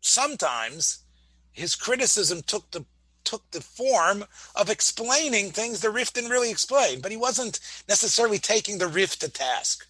sometimes 0.01 1.05
his 1.53 1.73
criticism 1.73 2.41
took 2.45 2.69
the 2.71 2.85
took 3.23 3.49
the 3.51 3.61
form 3.61 4.25
of 4.55 4.69
explaining 4.69 5.51
things 5.51 5.79
the 5.79 5.89
Rif 5.89 6.11
didn't 6.11 6.31
really 6.31 6.51
explain, 6.51 6.99
but 6.99 7.11
he 7.11 7.17
wasn't 7.17 7.61
necessarily 7.87 8.39
taking 8.39 8.77
the 8.77 8.87
Rif 8.87 9.19
to 9.19 9.29
task. 9.29 9.86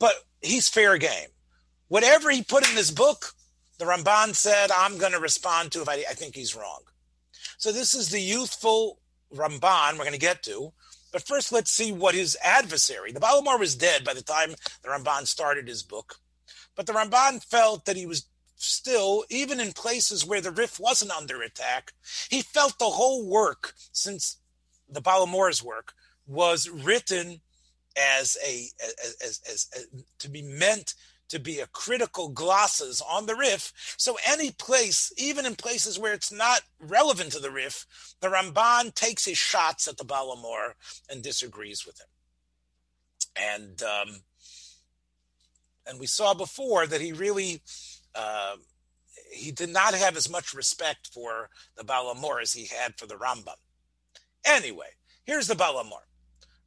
But 0.00 0.14
he's 0.40 0.68
fair 0.68 0.98
game. 0.98 1.28
Whatever 1.86 2.30
he 2.30 2.42
put 2.42 2.68
in 2.68 2.74
this 2.74 2.90
book, 2.90 3.34
the 3.78 3.84
Ramban 3.84 4.34
said, 4.34 4.70
I'm 4.76 4.98
going 4.98 5.12
to 5.12 5.20
respond 5.20 5.70
to 5.72 5.82
if 5.82 5.88
I, 5.88 6.04
I 6.10 6.14
think 6.14 6.34
he's 6.34 6.56
wrong. 6.56 6.80
So 7.58 7.70
this 7.70 7.94
is 7.94 8.10
the 8.10 8.20
youthful 8.20 8.98
Ramban 9.32 9.92
we're 9.92 9.98
going 9.98 10.12
to 10.12 10.18
get 10.18 10.42
to. 10.44 10.72
But 11.12 11.26
first, 11.26 11.52
let's 11.52 11.70
see 11.70 11.92
what 11.92 12.14
his 12.14 12.36
adversary, 12.42 13.12
the 13.12 13.20
Baal 13.20 13.42
HaMaor 13.42 13.58
was 13.58 13.74
dead 13.74 14.04
by 14.04 14.14
the 14.14 14.22
time 14.22 14.54
the 14.82 14.88
Ramban 14.88 15.26
started 15.26 15.68
his 15.68 15.82
book. 15.82 16.16
But 16.76 16.86
the 16.86 16.92
Ramban 16.92 17.44
felt 17.44 17.84
that 17.84 17.96
he 17.96 18.06
was 18.06 18.26
still, 18.56 19.24
even 19.28 19.58
in 19.58 19.72
places 19.72 20.24
where 20.24 20.40
the 20.40 20.50
Rif 20.50 20.78
wasn't 20.78 21.10
under 21.10 21.42
attack, 21.42 21.92
he 22.28 22.42
felt 22.42 22.78
the 22.78 22.84
whole 22.84 23.28
work, 23.28 23.74
since 23.92 24.36
the 24.88 25.00
Baal 25.00 25.26
HaMaor's 25.26 25.62
work, 25.62 25.94
was 26.26 26.68
written 26.68 27.40
as 27.96 28.36
a 28.46 28.68
as, 28.82 29.16
as, 29.22 29.40
as, 29.48 29.68
as, 29.76 29.86
to 30.18 30.28
be 30.28 30.42
meant 30.42 30.94
to 31.30 31.38
be 31.38 31.60
a 31.60 31.66
critical 31.68 32.28
glosses 32.28 33.00
on 33.08 33.26
the 33.26 33.36
Rif. 33.36 33.72
So 33.96 34.18
any 34.26 34.50
place, 34.50 35.12
even 35.16 35.46
in 35.46 35.54
places 35.54 35.98
where 35.98 36.12
it's 36.12 36.32
not 36.32 36.62
relevant 36.80 37.32
to 37.32 37.38
the 37.38 37.52
Rif, 37.52 37.86
the 38.20 38.28
Ramban 38.28 38.94
takes 38.94 39.24
his 39.24 39.38
shots 39.38 39.86
at 39.88 39.96
the 39.96 40.04
Baal 40.04 40.36
HaMaor 40.36 40.72
and 41.08 41.22
disagrees 41.22 41.86
with 41.86 42.00
him. 42.00 42.06
And 43.36 43.82
um, 43.82 44.16
and 45.86 46.00
we 46.00 46.06
saw 46.06 46.34
before 46.34 46.86
that 46.86 47.00
he 47.00 47.12
really 47.12 47.62
uh, 48.14 48.56
he 49.32 49.52
did 49.52 49.70
not 49.70 49.94
have 49.94 50.16
as 50.16 50.28
much 50.28 50.52
respect 50.52 51.10
for 51.14 51.48
the 51.76 51.84
Baal 51.84 52.14
HaMaor 52.14 52.42
as 52.42 52.52
he 52.52 52.66
had 52.66 52.98
for 52.98 53.06
the 53.06 53.14
Rambam. 53.14 53.54
Anyway, 54.44 54.88
here's 55.24 55.46
the 55.46 55.54
Baal 55.54 55.82
HaMaor. 55.82 56.09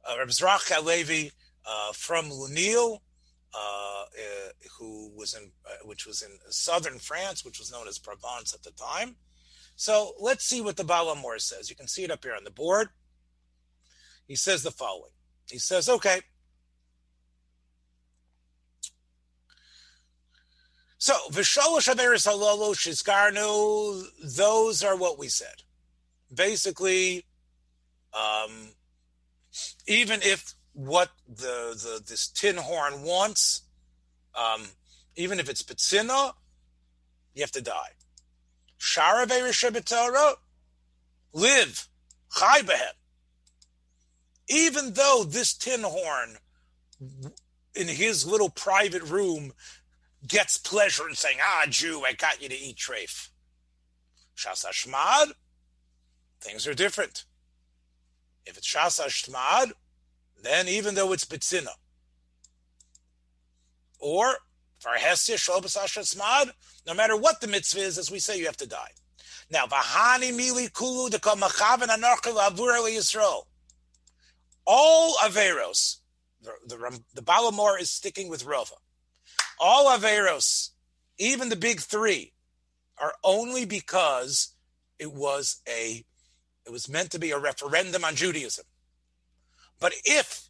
Uh, 0.06 0.18
Reb 0.18 0.28
Zrach 0.28 0.68
Halevi 0.68 1.32
uh, 1.66 1.92
from 1.92 2.30
Lunel, 2.30 3.02
uh, 3.54 3.58
uh, 3.58 4.50
who 4.78 5.10
was 5.16 5.34
in, 5.34 5.50
uh, 5.66 5.86
which 5.86 6.06
was 6.06 6.22
in 6.22 6.30
southern 6.50 6.98
France, 6.98 7.44
which 7.44 7.58
was 7.58 7.72
known 7.72 7.88
as 7.88 7.98
Provence 7.98 8.54
at 8.54 8.62
the 8.62 8.72
time. 8.72 9.16
So 9.76 10.12
let's 10.20 10.44
see 10.44 10.60
what 10.60 10.76
the 10.76 10.84
Baal 10.84 11.14
HaMaor 11.14 11.40
says. 11.40 11.70
You 11.70 11.76
can 11.76 11.88
see 11.88 12.04
it 12.04 12.10
up 12.10 12.22
here 12.22 12.34
on 12.34 12.44
the 12.44 12.50
board. 12.50 12.88
He 14.26 14.36
says 14.36 14.62
the 14.62 14.70
following. 14.70 15.10
He 15.50 15.58
says, 15.58 15.88
okay, 15.88 16.20
So 21.04 21.12
v'sholosh 21.32 21.94
averis 21.94 22.26
halolo 22.26 22.74
shizkarnu. 22.74 24.06
Those 24.36 24.82
are 24.82 24.96
what 24.96 25.18
we 25.18 25.28
said. 25.28 25.62
Basically, 26.34 27.26
um, 28.14 28.70
even 29.86 30.20
if 30.22 30.54
what 30.72 31.10
the, 31.28 31.74
the 31.74 32.02
this 32.06 32.28
tin 32.28 32.56
horn 32.56 33.02
wants, 33.02 33.62
um, 34.34 34.62
even 35.16 35.38
if 35.38 35.48
it's 35.48 35.62
pitzina, 35.62 36.32
you 37.34 37.42
have 37.42 37.52
to 37.52 37.60
die. 37.60 37.92
Shara 38.78 39.26
ve'rishabitara, 39.26 40.34
live, 41.32 41.88
chai 42.36 42.60
behem. 42.60 42.94
Even 44.48 44.92
though 44.94 45.24
this 45.26 45.54
tin 45.54 45.82
horn 45.82 46.36
in 47.74 47.88
his 47.88 48.26
little 48.26 48.50
private 48.50 49.02
room 49.02 49.52
gets 50.26 50.58
pleasure 50.58 51.08
in 51.08 51.14
saying, 51.14 51.38
ah, 51.42 51.64
Jew, 51.68 52.02
I 52.04 52.12
got 52.12 52.42
you 52.42 52.48
to 52.48 52.58
eat 52.58 52.76
treif. 52.76 53.28
Shas 54.36 54.64
Shmad, 54.66 55.32
things 56.40 56.66
are 56.66 56.74
different. 56.74 57.24
If 58.46 58.58
it's 58.58 58.72
Shas 58.72 59.00
Shmad, 59.00 59.72
then 60.42 60.68
even 60.68 60.94
though 60.94 61.12
it's 61.12 61.24
Bitzina, 61.24 61.68
or 63.98 64.36
for 64.78 64.92
Hesya 64.92 65.36
Shobas 65.36 65.76
Shmad, 65.76 66.50
no 66.86 66.94
matter 66.94 67.16
what 67.16 67.40
the 67.40 67.46
mitzvah 67.46 67.80
is, 67.80 67.98
as 67.98 68.10
we 68.10 68.18
say, 68.18 68.38
you 68.38 68.46
have 68.46 68.56
to 68.58 68.68
die. 68.68 68.90
Now, 69.50 69.66
Vahani 69.66 70.32
Mili 70.32 70.72
Kulu 70.72 71.10
Yisrael. 72.90 73.42
All 74.66 75.16
Averos, 75.16 75.96
the, 76.42 76.52
the, 76.66 77.00
the 77.14 77.22
Baal 77.22 77.50
HaMaor 77.50 77.80
is 77.80 77.90
sticking 77.90 78.28
with 78.28 78.44
Rova 78.44 78.72
all 79.58 79.96
Averos 79.96 80.70
even 81.18 81.48
the 81.48 81.56
big 81.56 81.80
three, 81.80 82.32
are 82.98 83.14
only 83.22 83.64
because 83.64 84.54
it 84.98 85.12
was 85.12 85.60
a 85.68 86.04
it 86.66 86.72
was 86.72 86.88
meant 86.88 87.10
to 87.10 87.18
be 87.18 87.30
a 87.30 87.38
referendum 87.38 88.04
on 88.04 88.14
Judaism. 88.14 88.64
But 89.80 89.92
if, 90.04 90.48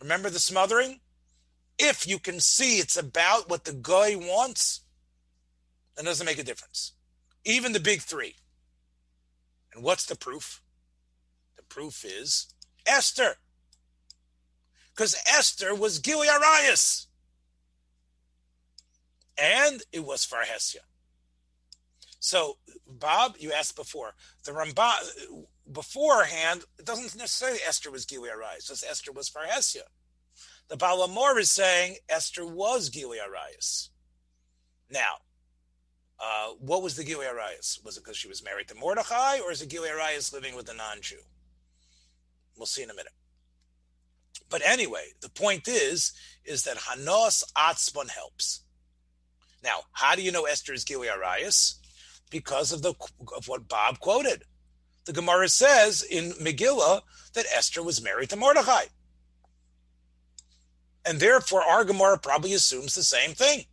remember 0.00 0.30
the 0.30 0.38
smothering? 0.38 1.00
If 1.78 2.06
you 2.06 2.18
can 2.18 2.40
see 2.40 2.78
it's 2.78 2.96
about 2.96 3.48
what 3.48 3.64
the 3.64 3.72
guy 3.72 4.14
wants, 4.14 4.82
then 5.96 6.06
it 6.06 6.08
doesn't 6.08 6.26
make 6.26 6.38
a 6.38 6.44
difference. 6.44 6.92
Even 7.44 7.72
the 7.72 7.80
big 7.80 8.02
three. 8.02 8.36
And 9.74 9.82
what's 9.82 10.04
the 10.04 10.16
proof? 10.16 10.60
The 11.56 11.62
proof 11.62 12.04
is 12.04 12.48
Esther. 12.86 13.36
Because 14.94 15.16
Esther 15.26 15.74
was 15.74 15.98
Gili 15.98 16.28
Arias. 16.28 17.06
And 19.38 19.82
it 19.92 20.04
was 20.04 20.24
for 20.24 20.38
Hesia. 20.38 20.84
So, 22.22 22.58
Bob, 22.86 23.34
you 23.40 23.52
asked 23.52 23.74
before. 23.74 24.14
The 24.44 24.52
Ramban, 24.52 24.94
beforehand, 25.72 26.62
it 26.78 26.86
doesn't 26.86 27.18
necessarily 27.18 27.58
Esther 27.66 27.90
was 27.90 28.06
Arias, 28.12 28.68
just 28.68 28.84
Esther 28.88 29.10
was 29.10 29.28
Farhesia. 29.28 29.82
The 30.68 30.76
Baal 30.76 31.08
HaMaor 31.08 31.40
is 31.40 31.50
saying 31.50 31.96
Esther 32.08 32.46
was 32.46 32.96
Arias. 32.96 33.90
Now, 34.88 35.14
uh, 36.20 36.52
what 36.60 36.84
was 36.84 36.94
the 36.94 37.12
Arias? 37.12 37.80
Was 37.84 37.96
it 37.96 38.04
because 38.04 38.16
she 38.16 38.28
was 38.28 38.44
married 38.44 38.68
to 38.68 38.76
Mordechai, 38.76 39.40
or 39.40 39.50
is 39.50 39.60
it 39.60 39.74
Arias 39.74 40.32
living 40.32 40.54
with 40.54 40.70
a 40.70 40.74
non-Jew? 40.74 41.16
We'll 42.56 42.66
see 42.66 42.84
in 42.84 42.90
a 42.90 42.94
minute. 42.94 43.14
But 44.48 44.62
anyway, 44.64 45.06
the 45.20 45.28
point 45.28 45.66
is, 45.66 46.12
is 46.44 46.62
that 46.62 46.76
Hanos 46.76 47.42
Atzmon 47.58 48.10
helps. 48.10 48.62
Now, 49.64 49.80
how 49.90 50.14
do 50.14 50.22
you 50.22 50.30
know 50.30 50.44
Esther 50.44 50.72
is 50.72 50.84
Arias? 50.88 51.80
Because 52.32 52.72
of 52.72 52.82
the 52.82 52.94
of 53.36 53.46
what 53.46 53.68
Bob 53.68 54.00
quoted. 54.00 54.42
The 55.04 55.12
Gemara 55.12 55.48
says 55.48 56.02
in 56.02 56.32
Megillah 56.32 57.02
that 57.34 57.46
Esther 57.54 57.82
was 57.82 58.02
married 58.02 58.30
to 58.30 58.36
Mordechai. 58.36 58.86
And 61.04 61.20
therefore, 61.20 61.62
our 61.62 61.84
Gemara 61.84 62.18
probably 62.18 62.54
assumes 62.54 62.94
the 62.94 63.02
same 63.02 63.32
thing. 63.34 63.66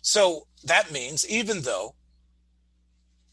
So 0.00 0.46
that 0.64 0.90
means 0.92 1.28
even 1.28 1.62
though 1.62 1.94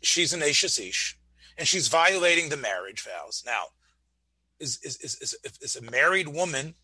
she's 0.01 0.33
an 0.33 0.43
Ashes 0.43 0.79
Ish 0.79 1.17
and 1.57 1.67
she's 1.67 1.87
violating 1.87 2.49
the 2.49 2.57
marriage 2.57 3.01
vows. 3.01 3.43
Now, 3.45 3.65
is, 4.59 4.79
is, 4.83 4.97
is, 4.97 5.35
is, 5.61 5.75
a 5.75 5.91
married 5.91 6.27
woman 6.27 6.75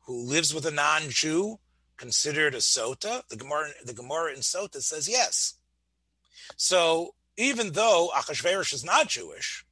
who 0.00 0.26
lives 0.26 0.52
with 0.52 0.66
a 0.66 0.70
non-Jew 0.70 1.58
considered 1.96 2.54
a 2.54 2.58
sota? 2.58 3.22
The 3.28 3.36
Gemara, 3.36 3.70
the 3.84 3.92
Gemara 3.92 4.32
in 4.32 4.40
Sota 4.40 4.80
says 4.82 5.08
yes. 5.08 5.54
So 6.56 7.14
even 7.36 7.72
though 7.72 8.10
Achashverosh 8.14 8.72
is 8.72 8.84
not 8.84 9.08
Jewish, 9.08 9.64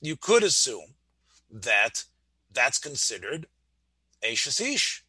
you 0.00 0.16
could 0.16 0.42
assume 0.42 0.94
that 1.50 2.04
that's 2.52 2.78
considered 2.78 3.46
a. 4.22 4.36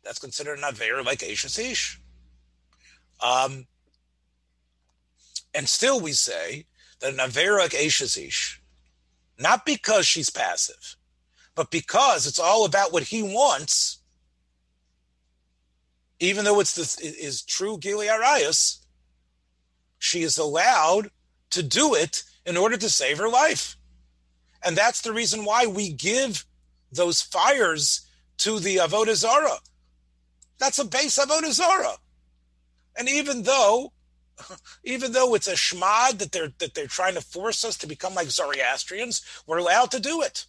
That's 0.04 0.20
considered 0.20 0.60
an 0.60 0.66
aver 0.66 1.04
like 1.04 1.24
a. 1.24 1.36
Um, 3.24 3.68
and 5.54 5.68
still 5.68 6.00
we 6.00 6.14
say 6.14 6.66
that 7.00 7.14
an 7.14 7.20
aver 7.20 7.58
like 7.58 7.74
a 7.74 7.90
not 9.40 9.66
because 9.66 10.06
she's 10.06 10.30
passive, 10.30 10.96
but 11.56 11.72
because 11.72 12.28
it's 12.28 12.40
all 12.40 12.66
about 12.66 12.94
what 12.94 13.04
he 13.04 13.24
wants. 13.24 14.00
Even 16.20 16.46
though 16.46 16.60
it's 16.60 16.76
this 16.76 17.00
is 17.00 17.42
true 17.42 17.80
Gili 17.80 18.08
Arias, 18.08 18.81
she 20.02 20.24
is 20.24 20.40
allowed 20.40 21.12
to 21.52 21.62
do 21.62 21.94
it 21.94 22.24
in 22.44 22.58
order 22.58 22.76
to 22.76 22.90
save 22.90 23.20
her 23.20 23.30
life. 23.30 23.78
And 24.64 24.76
that's 24.76 25.02
the 25.02 25.14
reason 25.14 25.46
why 25.46 25.68
we 25.68 25.94
give 25.94 26.44
those 26.92 27.22
fires 27.22 28.02
to 28.40 28.60
the 28.60 28.78
Avodah 28.78 29.14
Zarah. 29.14 29.60
That's 30.58 30.80
a 30.80 30.86
base 30.86 31.20
Avodah 31.20 31.52
Zarah. 31.52 31.98
And 32.98 33.08
even 33.08 33.44
though, 33.44 33.94
even 34.84 35.12
though 35.12 35.36
it's 35.36 35.48
a 35.48 35.54
shmad 35.54 36.18
that 36.18 36.32
they're 36.32 36.52
that 36.58 36.74
they're 36.74 36.88
trying 36.88 37.14
to 37.14 37.22
force 37.22 37.64
us 37.64 37.78
to 37.78 37.88
become 37.88 38.16
like 38.16 38.32
Zoroastrians, 38.32 39.22
we're 39.46 39.60
allowed 39.60 39.92
to 39.92 40.00
do 40.00 40.24
it. 40.24 40.48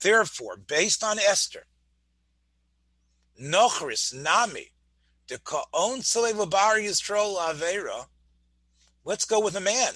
Therefore, 0.00 0.56
based 0.56 1.02
on 1.02 1.18
Esther, 1.18 1.66
Nochris 3.40 4.14
Nami, 4.14 4.71
the 5.32 5.38
Kaon 5.38 6.00
Selevabar 6.00 6.76
Yisrael 6.78 7.36
Avera, 7.38 8.06
let's 9.04 9.24
go 9.24 9.40
with 9.40 9.56
a 9.56 9.60
man 9.60 9.94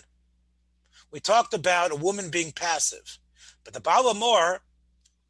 we 1.17 1.21
talked 1.21 1.55
about 1.55 1.93
a 1.93 1.97
woman 1.97 2.31
being 2.31 2.53
passive, 2.53 3.19
but 3.65 3.75
the 3.75 3.81
Baal 3.81 4.13
HaMaor 4.13 4.59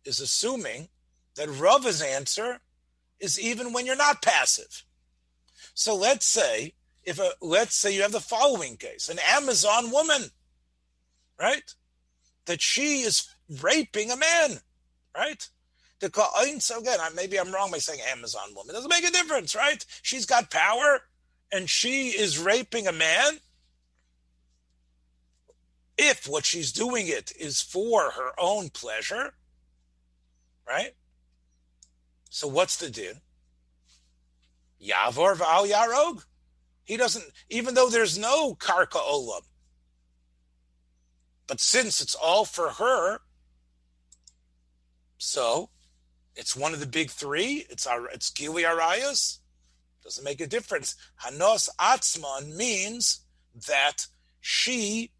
is 0.05 0.21
assuming 0.21 0.89
that 1.37 1.49
Rava's 1.49 2.03
answer 2.03 2.61
is 3.21 3.39
even 3.39 3.73
when 3.73 3.87
you're 3.87 3.97
not 3.97 4.23
passive. 4.23 4.85
So 5.75 5.95
let's 5.95 6.27
say 6.27 6.75
if 7.05 7.19
a, 7.19 7.31
let's 7.41 7.77
say 7.77 7.95
you 7.95 8.03
have 8.03 8.13
the 8.13 8.21
following 8.21 8.77
case, 8.77 9.09
an 9.09 9.19
Amazon 9.29 9.91
woman, 9.91 10.23
right? 11.39 11.75
That 12.47 12.63
she 12.63 13.03
is 13.03 13.29
raping 13.63 14.11
a 14.11 14.17
man, 14.17 14.59
right? 15.17 15.49
To 16.01 16.11
call 16.11 16.31
oh, 16.37 16.59
so 16.59 16.79
again, 16.79 16.99
maybe 17.15 17.39
I'm 17.39 17.53
wrong 17.53 17.71
by 17.71 17.79
saying 17.79 18.01
Amazon 18.07 18.55
woman. 18.55 18.71
It 18.71 18.75
doesn't 18.75 18.91
make 18.91 19.09
a 19.09 19.11
difference, 19.11 19.55
right? 19.55 19.85
She's 20.03 20.27
got 20.27 20.51
power 20.51 21.01
and 21.53 21.71
she 21.71 22.09
is 22.09 22.39
raping 22.39 22.87
a 22.87 22.93
man 22.93 23.39
if 25.97 26.29
what 26.29 26.45
she's 26.45 26.73
doing 26.73 27.07
it 27.07 27.33
is 27.39 27.63
for 27.63 28.11
her 28.11 28.33
own 28.39 28.69
pleasure, 28.69 29.33
right? 30.69 30.95
So 32.29 32.47
what's 32.47 32.77
the 32.77 32.91
deal? 32.91 33.15
Yavor 34.83 35.37
v'al 35.37 35.71
yarog. 35.71 36.25
He 36.85 36.97
doesn't, 36.97 37.25
even 37.49 37.75
though 37.75 37.89
there's 37.89 38.19
no 38.19 38.55
karka 38.55 39.01
olam. 39.01 39.41
But 41.47 41.61
since 41.61 42.01
it's 42.01 42.15
all 42.15 42.45
for 42.45 42.71
her, 42.71 43.21
so 45.19 45.71
it's 46.37 46.55
one 46.55 46.75
of 46.75 46.81
the 46.81 46.87
big 46.87 47.11
three. 47.11 47.67
It's 47.71 47.87
our, 47.87 48.07
it's 48.09 48.31
Gili 48.31 48.63
Arayas. 48.63 49.39
Doesn't 50.05 50.25
make 50.25 50.41
a 50.41 50.47
difference. 50.47 50.95
Hanos 51.25 51.69
Atzman 51.81 52.55
means 52.55 53.21
that 53.67 54.07
she 54.41 55.11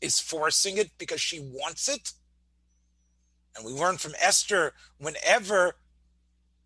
is 0.00 0.20
forcing 0.20 0.78
it 0.78 0.92
because 0.96 1.20
she 1.20 1.40
wants 1.40 1.88
it. 1.88 2.12
And 3.56 3.66
we 3.66 3.72
learn 3.72 3.98
from 3.98 4.14
Esther 4.20 4.72
whenever 4.98 5.74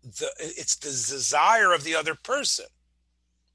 the 0.03 0.29
it's 0.37 0.75
the 0.75 0.89
desire 0.89 1.73
of 1.73 1.83
the 1.83 1.95
other 1.95 2.13
person 2.13 2.65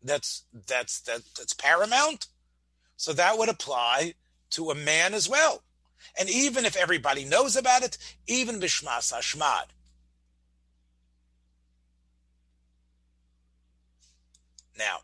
that's 0.02 0.44
that's 0.66 1.00
that 1.02 1.22
that's 1.36 1.52
paramount. 1.52 2.26
So 2.96 3.12
that 3.12 3.38
would 3.38 3.48
apply 3.48 4.14
to 4.50 4.70
a 4.70 4.74
man 4.74 5.14
as 5.14 5.28
well. 5.28 5.62
And 6.18 6.28
even 6.28 6.64
if 6.64 6.76
everybody 6.76 7.24
knows 7.24 7.56
about 7.56 7.82
it, 7.82 7.98
even 8.26 8.60
bishmas 8.60 9.12
hashmad. 9.12 9.66
Now, 14.78 15.00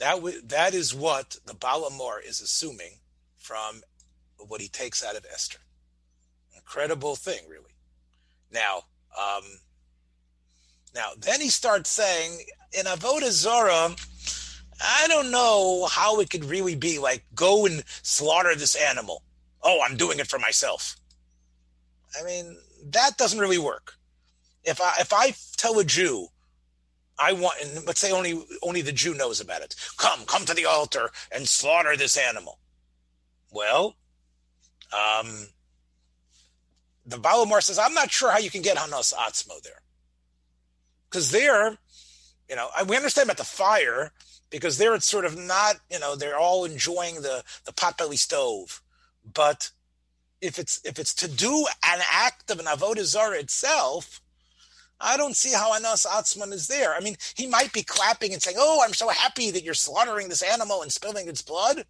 That, 0.00 0.14
w- 0.14 0.40
that 0.46 0.72
is 0.72 0.94
what 0.94 1.36
the 1.44 1.52
Baal 1.52 1.88
HaMaor 1.88 2.26
is 2.26 2.40
assuming 2.40 3.00
from 3.36 3.82
what 4.38 4.62
he 4.62 4.68
takes 4.68 5.04
out 5.04 5.14
of 5.14 5.26
Esther. 5.30 5.58
Incredible 6.56 7.16
thing, 7.16 7.40
really. 7.46 7.74
Now, 8.50 8.84
um, 9.16 9.44
now 10.94 11.10
then 11.18 11.42
he 11.42 11.50
starts 11.50 11.90
saying 11.90 12.46
in 12.72 12.86
Avodah 12.86 13.30
Zorah, 13.30 13.94
I 14.82 15.06
don't 15.08 15.30
know 15.30 15.86
how 15.90 16.20
it 16.20 16.30
could 16.30 16.44
really 16.44 16.74
be 16.74 16.98
like 16.98 17.24
go 17.34 17.66
and 17.66 17.84
slaughter 18.02 18.54
this 18.54 18.74
animal. 18.74 19.22
Oh, 19.62 19.80
I'm 19.86 19.96
doing 19.96 20.18
it 20.18 20.26
for 20.26 20.38
myself. 20.38 20.96
I 22.18 22.24
mean, 22.24 22.56
that 22.90 23.16
doesn't 23.18 23.38
really 23.38 23.58
work. 23.58 23.94
If 24.64 24.80
I 24.80 24.94
if 25.00 25.12
I 25.12 25.34
tell 25.56 25.78
a 25.78 25.84
Jew 25.84 26.28
I 27.20 27.32
want, 27.32 27.60
and 27.62 27.86
let's 27.86 28.00
say 28.00 28.12
only 28.12 28.42
only 28.62 28.80
the 28.80 28.92
Jew 28.92 29.14
knows 29.14 29.40
about 29.40 29.60
it. 29.60 29.76
Come, 29.98 30.24
come 30.24 30.46
to 30.46 30.54
the 30.54 30.64
altar 30.64 31.10
and 31.30 31.46
slaughter 31.46 31.94
this 31.96 32.16
animal. 32.16 32.58
Well, 33.50 33.96
um, 34.92 35.48
the 37.04 37.18
Baal 37.18 37.44
HaMaor 37.44 37.62
says, 37.62 37.78
I'm 37.78 37.94
not 37.94 38.10
sure 38.10 38.30
how 38.30 38.38
you 38.38 38.50
can 38.50 38.62
get 38.62 38.78
Hanos 38.78 39.12
Atzmo 39.12 39.60
there. 39.62 39.82
Because 41.10 41.30
there, 41.30 41.76
you 42.48 42.56
know, 42.56 42.68
we 42.88 42.96
understand 42.96 43.26
about 43.26 43.36
the 43.36 43.44
fire, 43.44 44.12
because 44.50 44.78
there 44.78 44.94
it's 44.94 45.06
sort 45.06 45.24
of 45.24 45.38
not, 45.38 45.76
you 45.90 45.98
know, 45.98 46.16
they're 46.16 46.38
all 46.38 46.64
enjoying 46.64 47.22
the, 47.22 47.42
the 47.64 47.72
potbelly 47.72 48.18
stove. 48.18 48.82
But 49.32 49.70
if 50.40 50.58
it's 50.58 50.80
if 50.84 50.98
it's 50.98 51.14
to 51.14 51.28
do 51.28 51.66
an 51.86 52.00
act 52.10 52.50
of 52.50 52.58
an 52.58 52.66
avodah 52.66 53.40
itself, 53.40 54.20
I 55.00 55.16
don't 55.16 55.36
see 55.36 55.52
how 55.52 55.74
Anas 55.74 56.06
Atzman 56.06 56.52
is 56.52 56.66
there. 56.66 56.94
I 56.94 57.00
mean, 57.00 57.16
he 57.34 57.46
might 57.46 57.72
be 57.72 57.82
clapping 57.82 58.32
and 58.32 58.42
saying, 58.42 58.56
Oh, 58.58 58.82
I'm 58.84 58.92
so 58.92 59.08
happy 59.08 59.50
that 59.50 59.62
you're 59.62 59.74
slaughtering 59.74 60.28
this 60.28 60.42
animal 60.42 60.82
and 60.82 60.92
spilling 60.92 61.28
its 61.28 61.42
blood. 61.42 61.84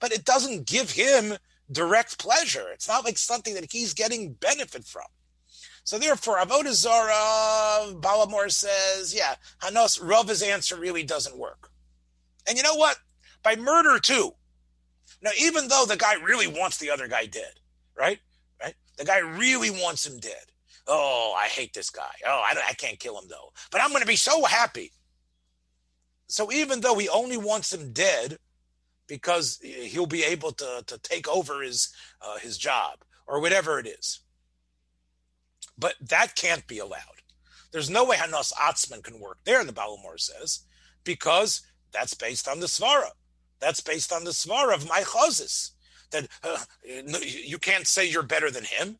But 0.00 0.12
it 0.12 0.24
doesn't 0.24 0.66
give 0.66 0.90
him 0.90 1.34
direct 1.70 2.18
pleasure. 2.18 2.66
It's 2.72 2.88
not 2.88 3.04
like 3.04 3.18
something 3.18 3.54
that 3.54 3.72
he's 3.72 3.94
getting 3.94 4.34
benefit 4.34 4.84
from. 4.84 5.06
So 5.84 5.98
therefore, 5.98 6.38
Avodah 6.38 6.72
Zarah, 6.72 7.94
Balamor 7.94 8.50
says, 8.50 9.14
yeah, 9.14 9.36
Hanos, 9.62 10.00
Rava's 10.02 10.42
answer 10.42 10.76
really 10.76 11.04
doesn't 11.04 11.38
work. 11.38 11.70
And 12.48 12.56
you 12.56 12.62
know 12.62 12.74
what? 12.74 12.96
By 13.42 13.56
murder 13.56 13.98
too. 13.98 14.32
Now, 15.22 15.30
even 15.40 15.68
though 15.68 15.84
the 15.86 15.96
guy 15.96 16.14
really 16.14 16.46
wants 16.46 16.78
the 16.78 16.90
other 16.90 17.08
guy 17.08 17.26
dead, 17.26 17.60
right? 17.96 18.18
Right? 18.60 18.74
The 18.98 19.04
guy 19.04 19.18
really 19.18 19.70
wants 19.70 20.06
him 20.06 20.18
dead. 20.18 20.52
Oh, 20.86 21.34
I 21.36 21.46
hate 21.46 21.74
this 21.74 21.90
guy. 21.90 22.12
Oh, 22.24 22.42
I, 22.44 22.54
I 22.68 22.72
can't 22.74 22.98
kill 22.98 23.18
him 23.18 23.28
though. 23.28 23.52
But 23.70 23.80
I'm 23.80 23.90
going 23.90 24.02
to 24.02 24.06
be 24.06 24.16
so 24.16 24.44
happy. 24.44 24.92
So 26.28 26.52
even 26.52 26.80
though 26.80 26.96
he 26.96 27.08
only 27.08 27.36
wants 27.36 27.72
him 27.72 27.92
dead 27.92 28.38
because 29.06 29.60
he'll 29.62 30.06
be 30.06 30.24
able 30.24 30.52
to, 30.52 30.82
to 30.86 30.98
take 30.98 31.28
over 31.28 31.62
his 31.62 31.92
uh, 32.20 32.38
his 32.38 32.58
job 32.58 32.98
or 33.26 33.40
whatever 33.40 33.78
it 33.78 33.86
is, 33.86 34.20
but 35.78 35.94
that 36.00 36.34
can't 36.34 36.66
be 36.66 36.78
allowed. 36.78 37.00
There's 37.72 37.90
no 37.90 38.04
way 38.04 38.16
Hanos 38.16 38.52
Atzman 38.54 39.02
can 39.02 39.20
work 39.20 39.38
there, 39.44 39.62
the 39.64 39.72
Balamor 39.72 40.18
says, 40.18 40.60
because 41.04 41.62
that's 41.96 42.14
based 42.14 42.46
on 42.46 42.60
the 42.60 42.66
Svara. 42.66 43.10
That's 43.58 43.80
based 43.80 44.12
on 44.12 44.24
the 44.24 44.32
Svara 44.32 44.74
of 44.74 44.88
my 44.88 45.00
chazis. 45.00 45.70
That 46.10 46.28
uh, 46.44 46.58
you 46.84 47.58
can't 47.58 47.86
say 47.86 48.08
you're 48.08 48.22
better 48.22 48.50
than 48.50 48.64
him. 48.64 48.98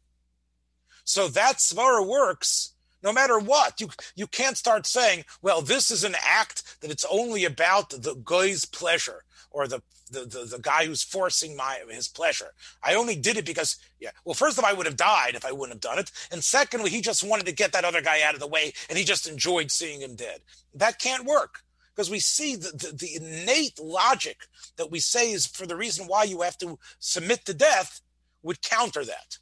So 1.05 1.29
that 1.29 1.59
svara 1.59 2.05
works 2.05 2.73
no 3.03 3.13
matter 3.13 3.39
what. 3.39 3.81
You 3.81 3.91
you 4.17 4.27
can't 4.27 4.57
start 4.57 4.87
saying, 4.87 5.25
well, 5.41 5.61
this 5.61 5.91
is 5.91 6.03
an 6.03 6.17
act 6.21 6.81
that 6.81 6.91
it's 6.91 7.05
only 7.09 7.45
about 7.45 7.91
the 7.91 8.17
guy's 8.25 8.65
pleasure 8.65 9.23
or 9.51 9.69
the 9.69 9.83
the, 10.11 10.21
the, 10.21 10.57
the 10.57 10.59
guy 10.61 10.87
who's 10.87 11.03
forcing 11.03 11.57
my 11.57 11.81
his 11.91 12.09
pleasure. 12.09 12.53
I 12.83 12.95
only 12.95 13.15
did 13.15 13.37
it 13.37 13.47
because 13.47 13.77
yeah. 14.01 14.11
Well, 14.25 14.35
first 14.35 14.59
of 14.59 14.65
all, 14.65 14.71
I 14.71 14.73
would 14.73 14.87
have 14.87 14.97
died 14.97 15.35
if 15.35 15.45
I 15.45 15.53
wouldn't 15.53 15.75
have 15.75 15.91
done 15.93 16.01
it, 16.01 16.11
and 16.33 16.43
secondly, 16.43 16.91
he 16.91 17.01
just 17.01 17.23
wanted 17.23 17.47
to 17.47 17.53
get 17.53 17.73
that 17.73 17.85
other 17.85 18.03
guy 18.03 18.23
out 18.23 18.35
of 18.35 18.41
the 18.41 18.49
way, 18.49 18.73
and 18.89 18.99
he 18.99 19.05
just 19.05 19.29
enjoyed 19.29 19.71
seeing 19.71 20.01
him 20.01 20.17
dead. 20.17 20.41
That 20.75 20.99
can't 20.99 21.25
work 21.25 21.63
because 21.97 22.11
we 22.11 22.21
see 22.21 22.57
the, 22.57 22.71
the, 22.73 22.93
the, 22.95 23.15
innate 23.17 23.81
logic 23.81 24.37
that 24.77 24.91
we 24.91 25.01
say 25.01 25.33
is 25.33 25.47
for 25.47 25.67
the 25.67 25.77
reason 25.77 26.07
why 26.07 26.25
you 26.25 26.43
have 26.43 26.59
to 26.59 26.79
submit 26.99 27.47
to 27.47 27.55
death 27.55 28.03
would 28.43 28.61
counter 28.61 29.03
that. 29.03 29.39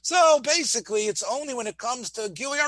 So 0.00 0.38
basically, 0.38 1.02
it's 1.02 1.24
only 1.28 1.54
when 1.54 1.66
it 1.66 1.76
comes 1.76 2.10
to 2.12 2.28
Gili. 2.28 2.58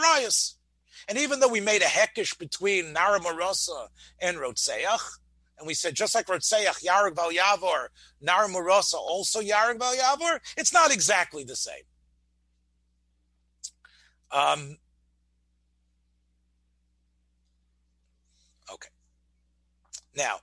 And 1.08 1.16
even 1.16 1.38
though 1.38 1.48
we 1.48 1.60
made 1.60 1.82
a 1.82 1.86
hekesh 1.86 2.36
between 2.38 2.92
Nara 2.92 3.20
Marosa 3.20 3.86
and 4.20 4.36
Rotseach, 4.36 5.00
and 5.58 5.66
we 5.66 5.74
said 5.74 5.94
just 5.94 6.14
like 6.14 6.26
Rotseach, 6.26 6.84
Yarag 6.84 7.14
Val 7.14 7.30
Yavor, 7.30 7.86
Nara 8.20 8.48
Marosa 8.48 8.94
also 8.94 9.40
Yarag 9.40 9.78
Val 9.78 9.94
Yavor, 9.94 10.40
it's 10.56 10.72
not 10.72 10.92
exactly 10.92 11.44
the 11.44 11.56
same. 11.56 11.84
Um, 14.32 14.76
okay. 18.72 18.88
Now, 20.16 20.40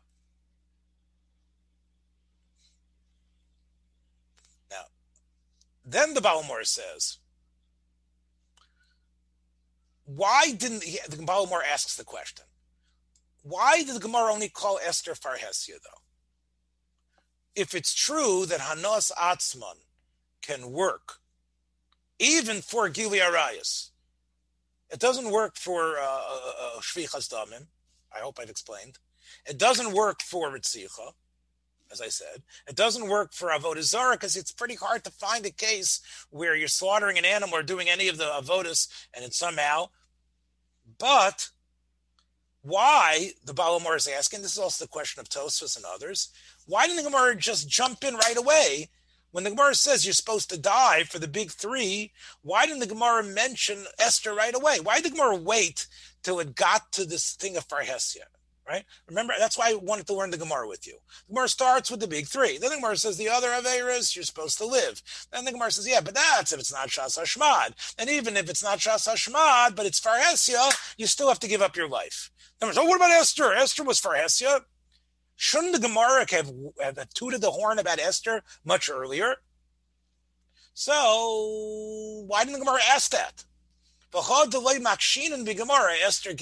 now, 4.71 4.83
Then 5.85 6.13
the 6.13 6.21
Balmor 6.21 6.63
says, 6.63 7.17
why 10.05 10.51
didn't 10.51 10.83
he, 10.83 10.99
the 11.09 11.17
Balmor 11.17 11.61
asks 11.69 11.97
the 11.97 12.05
question, 12.05 12.45
why 13.43 13.83
did 13.83 13.95
the 13.95 13.99
Gemara 13.99 14.31
only 14.31 14.49
call 14.49 14.79
Esther 14.85 15.13
Farhesia 15.13 15.79
though? 15.83 16.01
If 17.55 17.73
it's 17.73 17.93
true 17.93 18.45
that 18.45 18.59
Hanos 18.59 19.11
Atzman 19.13 19.83
can 20.41 20.71
work 20.71 21.17
even 22.19 22.61
for 22.61 22.89
Gili 22.89 23.19
Arayas, 23.19 23.89
it 24.89 24.99
doesn't 24.99 25.31
work 25.31 25.57
for 25.57 25.97
uh, 25.97 26.01
uh, 26.01 26.77
uh 26.77 26.79
Shfichas 26.79 27.27
Damim. 27.29 27.67
I 28.15 28.19
hope 28.19 28.39
I've 28.39 28.49
explained. 28.49 28.99
It 29.45 29.57
doesn't 29.57 29.93
work 29.93 30.21
for 30.21 30.49
Ritzicha 30.49 31.13
as 31.91 32.01
I 32.01 32.09
said. 32.09 32.43
It 32.67 32.75
doesn't 32.75 33.07
work 33.07 33.33
for 33.33 33.49
avodah 33.49 33.81
zarah 33.81 34.15
because 34.15 34.35
it's 34.35 34.51
pretty 34.51 34.75
hard 34.75 35.03
to 35.03 35.11
find 35.11 35.45
a 35.45 35.51
case 35.51 36.01
where 36.29 36.55
you're 36.55 36.67
slaughtering 36.67 37.17
an 37.17 37.25
animal 37.25 37.55
or 37.57 37.63
doing 37.63 37.89
any 37.89 38.07
of 38.07 38.17
the 38.17 38.25
avodas 38.25 38.87
and 39.13 39.23
it's 39.23 39.37
somehow. 39.37 39.89
But 40.99 41.49
why 42.61 43.31
the 43.45 43.53
Balamor 43.53 43.95
is 43.95 44.07
asking? 44.07 44.41
This 44.41 44.53
is 44.53 44.59
also 44.59 44.83
the 44.83 44.89
question 44.89 45.21
of 45.21 45.29
Tosfos 45.29 45.75
and 45.75 45.85
others. 45.85 46.29
Why 46.65 46.87
didn't 46.87 47.03
the 47.03 47.09
Gemara 47.09 47.35
just 47.35 47.69
jump 47.69 48.03
in 48.03 48.15
right 48.15 48.37
away 48.37 48.89
when 49.31 49.43
the 49.43 49.51
Gemara 49.51 49.75
says 49.75 50.05
you're 50.05 50.13
supposed 50.13 50.49
to 50.49 50.59
die 50.59 51.03
for 51.03 51.19
the 51.19 51.27
big 51.27 51.51
three? 51.51 52.11
Why 52.41 52.65
didn't 52.65 52.79
the 52.79 52.87
Gemara 52.87 53.23
mention 53.23 53.85
Esther 53.99 54.33
right 54.33 54.55
away? 54.55 54.79
Why 54.81 54.95
did 54.95 55.05
the 55.05 55.15
Gemara 55.15 55.37
wait 55.37 55.87
till 56.23 56.39
it 56.39 56.55
got 56.55 56.91
to 56.93 57.05
this 57.05 57.33
thing 57.35 57.55
of 57.55 57.67
Farhesia? 57.67 58.25
Right? 58.67 58.83
Remember, 59.07 59.33
that's 59.37 59.57
why 59.57 59.71
I 59.71 59.75
wanted 59.75 60.07
to 60.07 60.13
learn 60.13 60.31
the 60.31 60.37
Gemara 60.37 60.67
with 60.67 60.85
you. 60.85 60.97
The 61.27 61.33
Gemara 61.33 61.47
starts 61.47 61.89
with 61.89 61.99
the 61.99 62.07
big 62.07 62.27
three. 62.27 62.57
Then 62.57 62.69
the 62.69 62.77
Gemara 62.77 62.97
says 62.97 63.17
the 63.17 63.29
other 63.29 63.49
Averas, 63.49 64.15
you're 64.15 64.23
supposed 64.23 64.57
to 64.57 64.65
live. 64.65 65.01
Then 65.31 65.45
the 65.45 65.51
Gemara 65.51 65.71
says, 65.71 65.87
yeah, 65.87 66.01
but 66.01 66.15
that's 66.15 66.51
if 66.51 66.59
it's 66.59 66.73
not 66.73 66.89
Shas 66.89 67.17
Hashmad. 67.17 67.73
And 67.97 68.09
even 68.09 68.37
if 68.37 68.49
it's 68.49 68.63
not 68.63 68.79
Shas 68.79 69.07
Hashmad, 69.07 69.75
but 69.75 69.85
it's 69.85 69.99
Farhesia, 69.99 70.73
you 70.97 71.07
still 71.07 71.27
have 71.29 71.39
to 71.39 71.47
give 71.47 71.61
up 71.61 71.75
your 71.75 71.87
life. 71.87 72.31
Then 72.59 72.71
oh, 72.75 72.85
what 72.85 72.95
about 72.95 73.11
Esther? 73.11 73.53
Esther 73.53 73.83
was 73.83 74.01
Farhesia. 74.01 74.61
Shouldn't 75.35 75.73
the 75.73 75.79
Gemara 75.79 76.25
have, 76.31 76.51
have 76.81 77.09
tooted 77.13 77.41
the 77.41 77.51
horn 77.51 77.77
about 77.79 77.99
Esther 77.99 78.41
much 78.65 78.89
earlier? 78.89 79.35
So 80.73 82.23
why 82.27 82.43
didn't 82.43 82.59
the 82.59 82.65
Gemara 82.65 82.81
ask 82.89 83.11
that? 83.11 83.43
Esther 86.03 86.33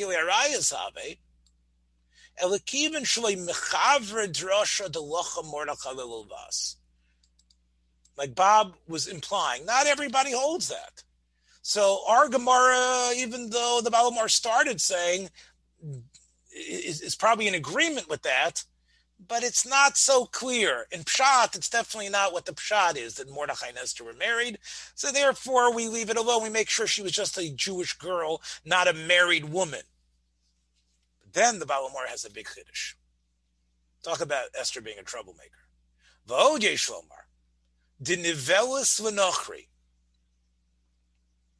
Like 8.18 8.36
Bob 8.36 8.76
was 8.88 9.08
implying, 9.08 9.66
not 9.66 9.88
everybody 9.88 10.32
holds 10.32 10.70
that. 10.70 11.04
So 11.62 12.02
our 12.08 12.30
Gemara, 12.30 13.12
even 13.16 13.50
though 13.50 13.82
the 13.84 13.90
Balamar 13.90 14.30
started 14.30 14.80
saying, 14.80 15.30
is, 16.56 17.02
is, 17.02 17.16
probably 17.16 17.48
in 17.48 17.56
agreement 17.56 18.08
with 18.08 18.22
that, 18.22 18.64
but 19.28 19.44
it's 19.44 19.66
not 19.66 19.98
so 19.98 20.26
clear. 20.26 20.86
In 20.92 21.04
Pshat, 21.04 21.56
it's 21.56 21.70
definitely 21.70 22.10
not 22.10 22.34
what 22.34 22.46
the 22.46 22.54
Pshat 22.54 22.98
is 22.98 23.16
that 23.16 23.30
Mordechai 23.30 23.70
and 23.70 23.78
Esther 23.78 24.04
were 24.04 24.14
married. 24.14 24.60
So 24.94 25.12
therefore, 25.12 25.74
we 25.74 25.88
leave 25.88 26.10
it 26.10 26.18
alone. 26.18 26.44
We 26.44 26.50
make 26.50 26.70
sure 26.70 26.88
she 26.88 27.02
was 27.02 27.12
just 27.12 27.38
a 27.38 27.52
Jewish 27.52 27.94
girl, 27.94 28.42
not 28.64 28.88
a 28.88 28.94
married 28.94 29.46
woman. 29.46 29.82
Then 31.36 31.60
the 31.60 31.66
Balamor 31.66 32.08
has 32.08 32.24
a 32.24 32.32
big 32.32 32.48
chiddush. 32.48 32.96
Talk 34.04 34.22
about 34.22 34.46
Esther 34.58 34.80
being 34.80 34.98
a 34.98 35.04
troublemaker. 35.04 35.68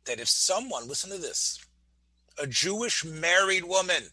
That 0.06 0.20
if 0.20 0.30
someone, 0.30 0.88
listen 0.88 1.10
to 1.10 1.18
this, 1.18 1.60
a 2.42 2.48
Jewish 2.48 3.04
married 3.04 3.66
woman, 3.66 4.04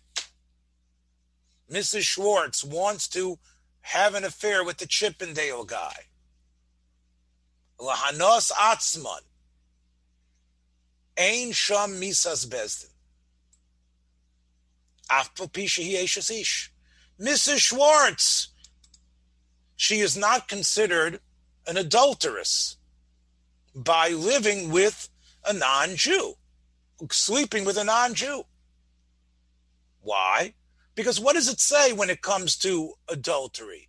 Mrs. 1.71 2.03
Schwartz, 2.03 2.65
wants 2.65 3.07
to 3.09 3.39
have 3.83 4.17
an 4.17 4.25
affair 4.25 4.65
with 4.65 4.79
the 4.79 4.87
Chippendale 4.87 5.65
guy, 5.65 5.95
Lahanos 7.79 8.51
Atzman, 8.51 9.23
Ein 11.17 11.53
Sham 11.53 12.01
Misas 12.01 12.49
Bezdin. 12.49 12.92
Mrs. 17.21 17.59
Schwartz, 17.59 18.49
she 19.77 20.01
is 20.01 20.17
not 20.17 20.49
considered 20.49 21.21
an 21.67 21.77
adulteress 21.77 22.77
by 23.75 24.09
living 24.09 24.71
with 24.71 25.09
a 25.45 25.53
non 25.53 25.97
Jew, 25.97 26.35
sleeping 27.11 27.65
with 27.65 27.77
a 27.77 27.85
non 27.85 28.15
Jew. 28.15 28.45
Why? 30.01 30.55
Because 30.95 31.21
what 31.21 31.35
does 31.35 31.49
it 31.49 31.61
say 31.61 31.93
when 31.93 32.11
it 32.11 32.23
comes 32.23 32.57
to 32.59 32.95
adultery? 33.09 33.89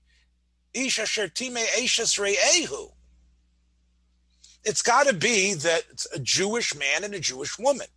It's 4.63 4.81
got 4.81 5.07
to 5.07 5.13
be 5.13 5.53
that 5.53 5.83
it's 5.91 6.07
a 6.13 6.19
Jewish 6.19 6.73
man 6.75 7.03
and 7.03 7.13
a 7.13 7.19
Jewish 7.19 7.59
woman. 7.59 7.87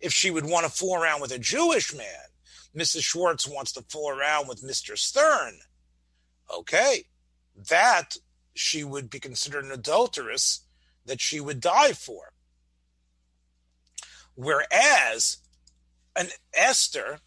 If 0.00 0.12
she 0.12 0.30
would 0.30 0.46
want 0.46 0.64
to 0.66 0.72
fool 0.72 0.94
around 0.96 1.20
with 1.20 1.32
a 1.32 1.38
Jewish 1.38 1.94
man, 1.94 2.26
Mrs. 2.76 3.02
Schwartz 3.02 3.46
wants 3.46 3.72
to 3.72 3.82
fool 3.82 4.08
around 4.08 4.48
with 4.48 4.62
Mr. 4.62 4.96
Stern. 4.96 5.58
Okay, 6.52 7.04
that 7.68 8.16
she 8.54 8.84
would 8.84 9.10
be 9.10 9.20
considered 9.20 9.64
an 9.64 9.72
adulteress 9.72 10.60
that 11.06 11.20
she 11.20 11.40
would 11.40 11.60
die 11.60 11.92
for. 11.92 12.32
Whereas 14.34 15.38
an 16.16 16.28
Esther 16.54 17.18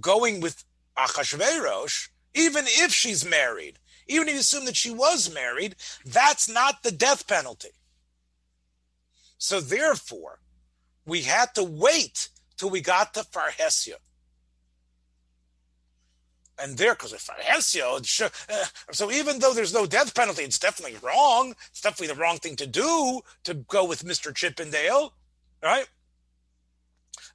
going 0.00 0.40
with 0.40 0.64
Achashverosh, 0.98 2.08
even 2.34 2.64
if 2.66 2.92
she's 2.92 3.24
married, 3.24 3.78
even 4.08 4.28
if 4.28 4.34
you 4.34 4.40
assume 4.40 4.64
that 4.66 4.76
she 4.76 4.90
was 4.90 5.32
married, 5.32 5.76
that's 6.04 6.48
not 6.48 6.82
the 6.82 6.92
death 6.92 7.26
penalty. 7.26 7.70
So 9.38 9.60
therefore, 9.60 10.40
we 11.04 11.22
had 11.22 11.54
to 11.54 11.64
wait 11.64 12.28
till 12.56 12.70
we 12.70 12.80
got 12.80 13.14
to 13.14 13.20
Farhesia. 13.20 13.96
And 16.58 16.78
there, 16.78 16.94
because 16.94 17.12
of 17.12 17.20
Farhesio, 17.20 18.22
uh, 18.22 18.64
so 18.92 19.10
even 19.10 19.38
though 19.38 19.52
there's 19.52 19.74
no 19.74 19.84
death 19.84 20.14
penalty, 20.14 20.42
it's 20.42 20.58
definitely 20.58 20.98
wrong. 21.02 21.54
It's 21.70 21.82
definitely 21.82 22.14
the 22.14 22.20
wrong 22.20 22.38
thing 22.38 22.56
to 22.56 22.66
do 22.66 23.20
to 23.44 23.54
go 23.54 23.84
with 23.84 24.04
Mr. 24.04 24.34
Chippendale, 24.34 25.12
right? 25.62 25.86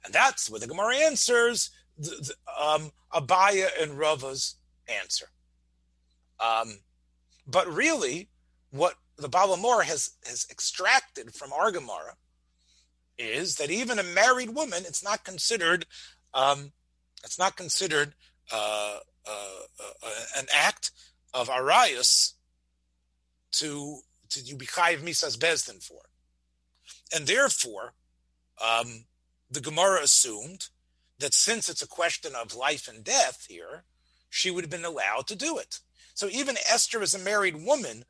And 0.04 0.12
that's 0.12 0.50
where 0.50 0.58
the 0.58 0.66
Gemara 0.66 0.96
answers 0.96 1.70
the, 1.96 2.10
the, 2.10 2.64
um, 2.64 2.90
Abaya 3.12 3.68
and 3.80 3.98
Rava's 3.98 4.56
answer. 4.88 5.26
Um, 6.40 6.78
but 7.46 7.72
really, 7.72 8.28
what 8.70 8.94
the 9.16 9.28
Balamor 9.28 9.84
has 9.84 10.10
has 10.26 10.46
extracted 10.50 11.34
from 11.34 11.52
our 11.52 11.70
Gemara 11.70 12.16
is 13.18 13.56
that 13.56 13.70
even 13.70 13.98
a 13.98 14.02
married 14.02 14.50
woman, 14.50 14.84
it's 14.86 15.04
not 15.04 15.24
considered, 15.24 15.86
um, 16.34 16.72
it's 17.22 17.38
not 17.38 17.56
considered 17.56 18.14
uh, 18.50 18.98
an 20.36 20.46
act 20.52 20.90
of 21.34 21.48
arayus 21.48 22.32
to 23.52 24.00
to 24.30 24.40
you 24.40 24.56
be 24.56 24.66
chayiv 24.66 25.02
misas 25.02 25.36
bezdin 25.36 25.82
for, 25.82 26.00
and 27.14 27.26
therefore, 27.26 27.92
um, 28.62 29.04
the 29.50 29.60
Gemara 29.60 30.02
assumed 30.02 30.68
that 31.18 31.34
since 31.34 31.68
it's 31.68 31.82
a 31.82 31.88
question 31.88 32.32
of 32.34 32.54
life 32.54 32.88
and 32.88 33.04
death 33.04 33.46
here, 33.48 33.84
she 34.30 34.50
would 34.50 34.64
have 34.64 34.70
been 34.70 34.84
allowed 34.84 35.26
to 35.28 35.36
do 35.36 35.58
it. 35.58 35.80
So 36.14 36.28
even 36.28 36.56
Esther, 36.70 37.02
as 37.02 37.14
a 37.14 37.18
married 37.18 37.64
woman, 37.64 38.04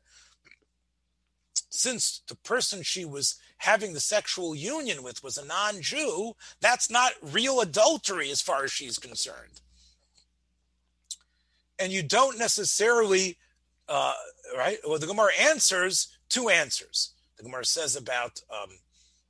since 1.69 2.21
the 2.27 2.35
person 2.35 2.83
she 2.83 3.03
was 3.03 3.35
having 3.57 3.93
the 3.93 3.99
sexual 3.99 4.55
union 4.55 5.03
with 5.03 5.23
was 5.23 5.37
a 5.37 5.45
non 5.45 5.81
Jew, 5.81 6.35
that's 6.61 6.89
not 6.89 7.13
real 7.21 7.61
adultery 7.61 8.29
as 8.29 8.41
far 8.41 8.63
as 8.63 8.71
she's 8.71 8.99
concerned. 8.99 9.61
And 11.79 11.91
you 11.91 12.03
don't 12.03 12.37
necessarily, 12.37 13.37
uh, 13.89 14.13
right? 14.55 14.77
Well, 14.87 14.99
the 14.99 15.07
Gemara 15.07 15.31
answers 15.39 16.17
two 16.29 16.49
answers. 16.49 17.13
The 17.37 17.43
Gemara 17.43 17.65
says 17.65 17.95
about 17.95 18.41
um, 18.49 18.69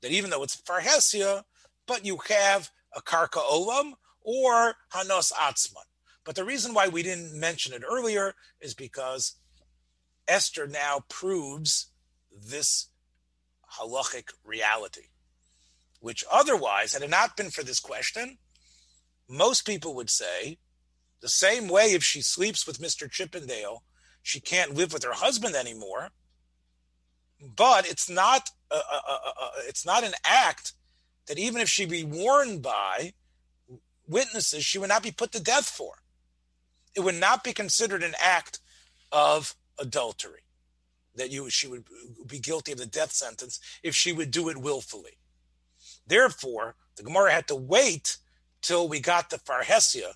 that 0.02 0.12
even 0.12 0.30
though 0.30 0.44
it's 0.44 0.62
Farhesia, 0.62 1.44
but 1.88 2.06
you 2.06 2.20
have 2.30 2.70
a 2.96 3.02
Karka 3.02 3.42
Olam 3.42 3.94
or 4.22 4.76
Hanos 4.94 5.32
Atzman. 5.34 5.86
But 6.26 6.36
the 6.36 6.46
reason 6.46 6.74
why 6.74 6.88
we 6.88 7.04
didn't 7.04 7.38
mention 7.38 7.74
it 7.74 7.84
earlier 7.90 8.34
is 8.62 8.74
because 8.74 9.36
Esther 10.28 10.68
now 10.68 11.04
proves 11.10 11.88
this 12.32 12.88
halachic 13.80 14.30
reality, 14.46 15.08
which 16.00 16.24
otherwise, 16.32 16.94
had 16.94 17.02
it 17.02 17.10
not 17.10 17.36
been 17.36 17.50
for 17.50 17.64
this 17.64 17.80
question, 17.80 18.38
most 19.30 19.66
people 19.66 19.96
would 19.96 20.10
say 20.10 20.60
the 21.24 21.30
same 21.30 21.70
way 21.70 21.94
if 21.94 22.04
she 22.04 22.22
sleeps 22.22 22.68
with 22.68 22.82
Mr. 22.82 23.10
Chippendale, 23.10 23.84
she 24.22 24.42
can't 24.42 24.76
live 24.76 24.92
with 24.92 25.04
her 25.04 25.14
husband 25.14 25.56
anymore. 25.56 26.10
But 27.42 27.88
it's 27.88 28.10
not 28.10 28.50
a, 28.70 28.76
a, 28.76 28.78
a, 28.78 29.50
it's 29.68 29.86
not 29.86 30.04
an 30.04 30.14
act 30.26 30.74
that 31.28 31.40
even 31.40 31.62
if 31.62 31.70
she 31.70 31.86
be 31.86 32.04
warned 32.04 32.62
by 32.62 33.14
witnesses, 34.06 34.66
she 34.66 34.78
would 34.78 34.90
not 34.90 35.02
be 35.02 35.12
put 35.12 35.32
to 35.32 35.42
death 35.42 35.66
for. 35.66 35.94
It 36.94 37.00
would 37.00 37.16
not 37.16 37.42
be 37.42 37.54
considered 37.54 38.04
an 38.04 38.16
act 38.22 38.60
of 39.12 39.56
adultery 39.80 40.42
that 41.16 41.32
you 41.32 41.50
she 41.50 41.68
would 41.68 41.86
be 42.28 42.40
guilty 42.40 42.74
of 42.74 42.80
the 42.80 42.86
death 42.86 43.14
sentence 43.14 43.62
if 43.82 43.96
she 43.96 44.12
would 44.12 44.30
do 44.30 44.50
it 44.50 44.58
willfully. 44.58 45.18
Therefore, 46.06 46.76
the 46.98 47.04
Gemara 47.04 47.32
had 47.32 47.48
to 47.48 47.56
wait 47.56 48.18
till 48.62 48.90
we 48.90 49.00
got 49.00 49.30
to 49.30 49.38
Farhesia 49.38 50.16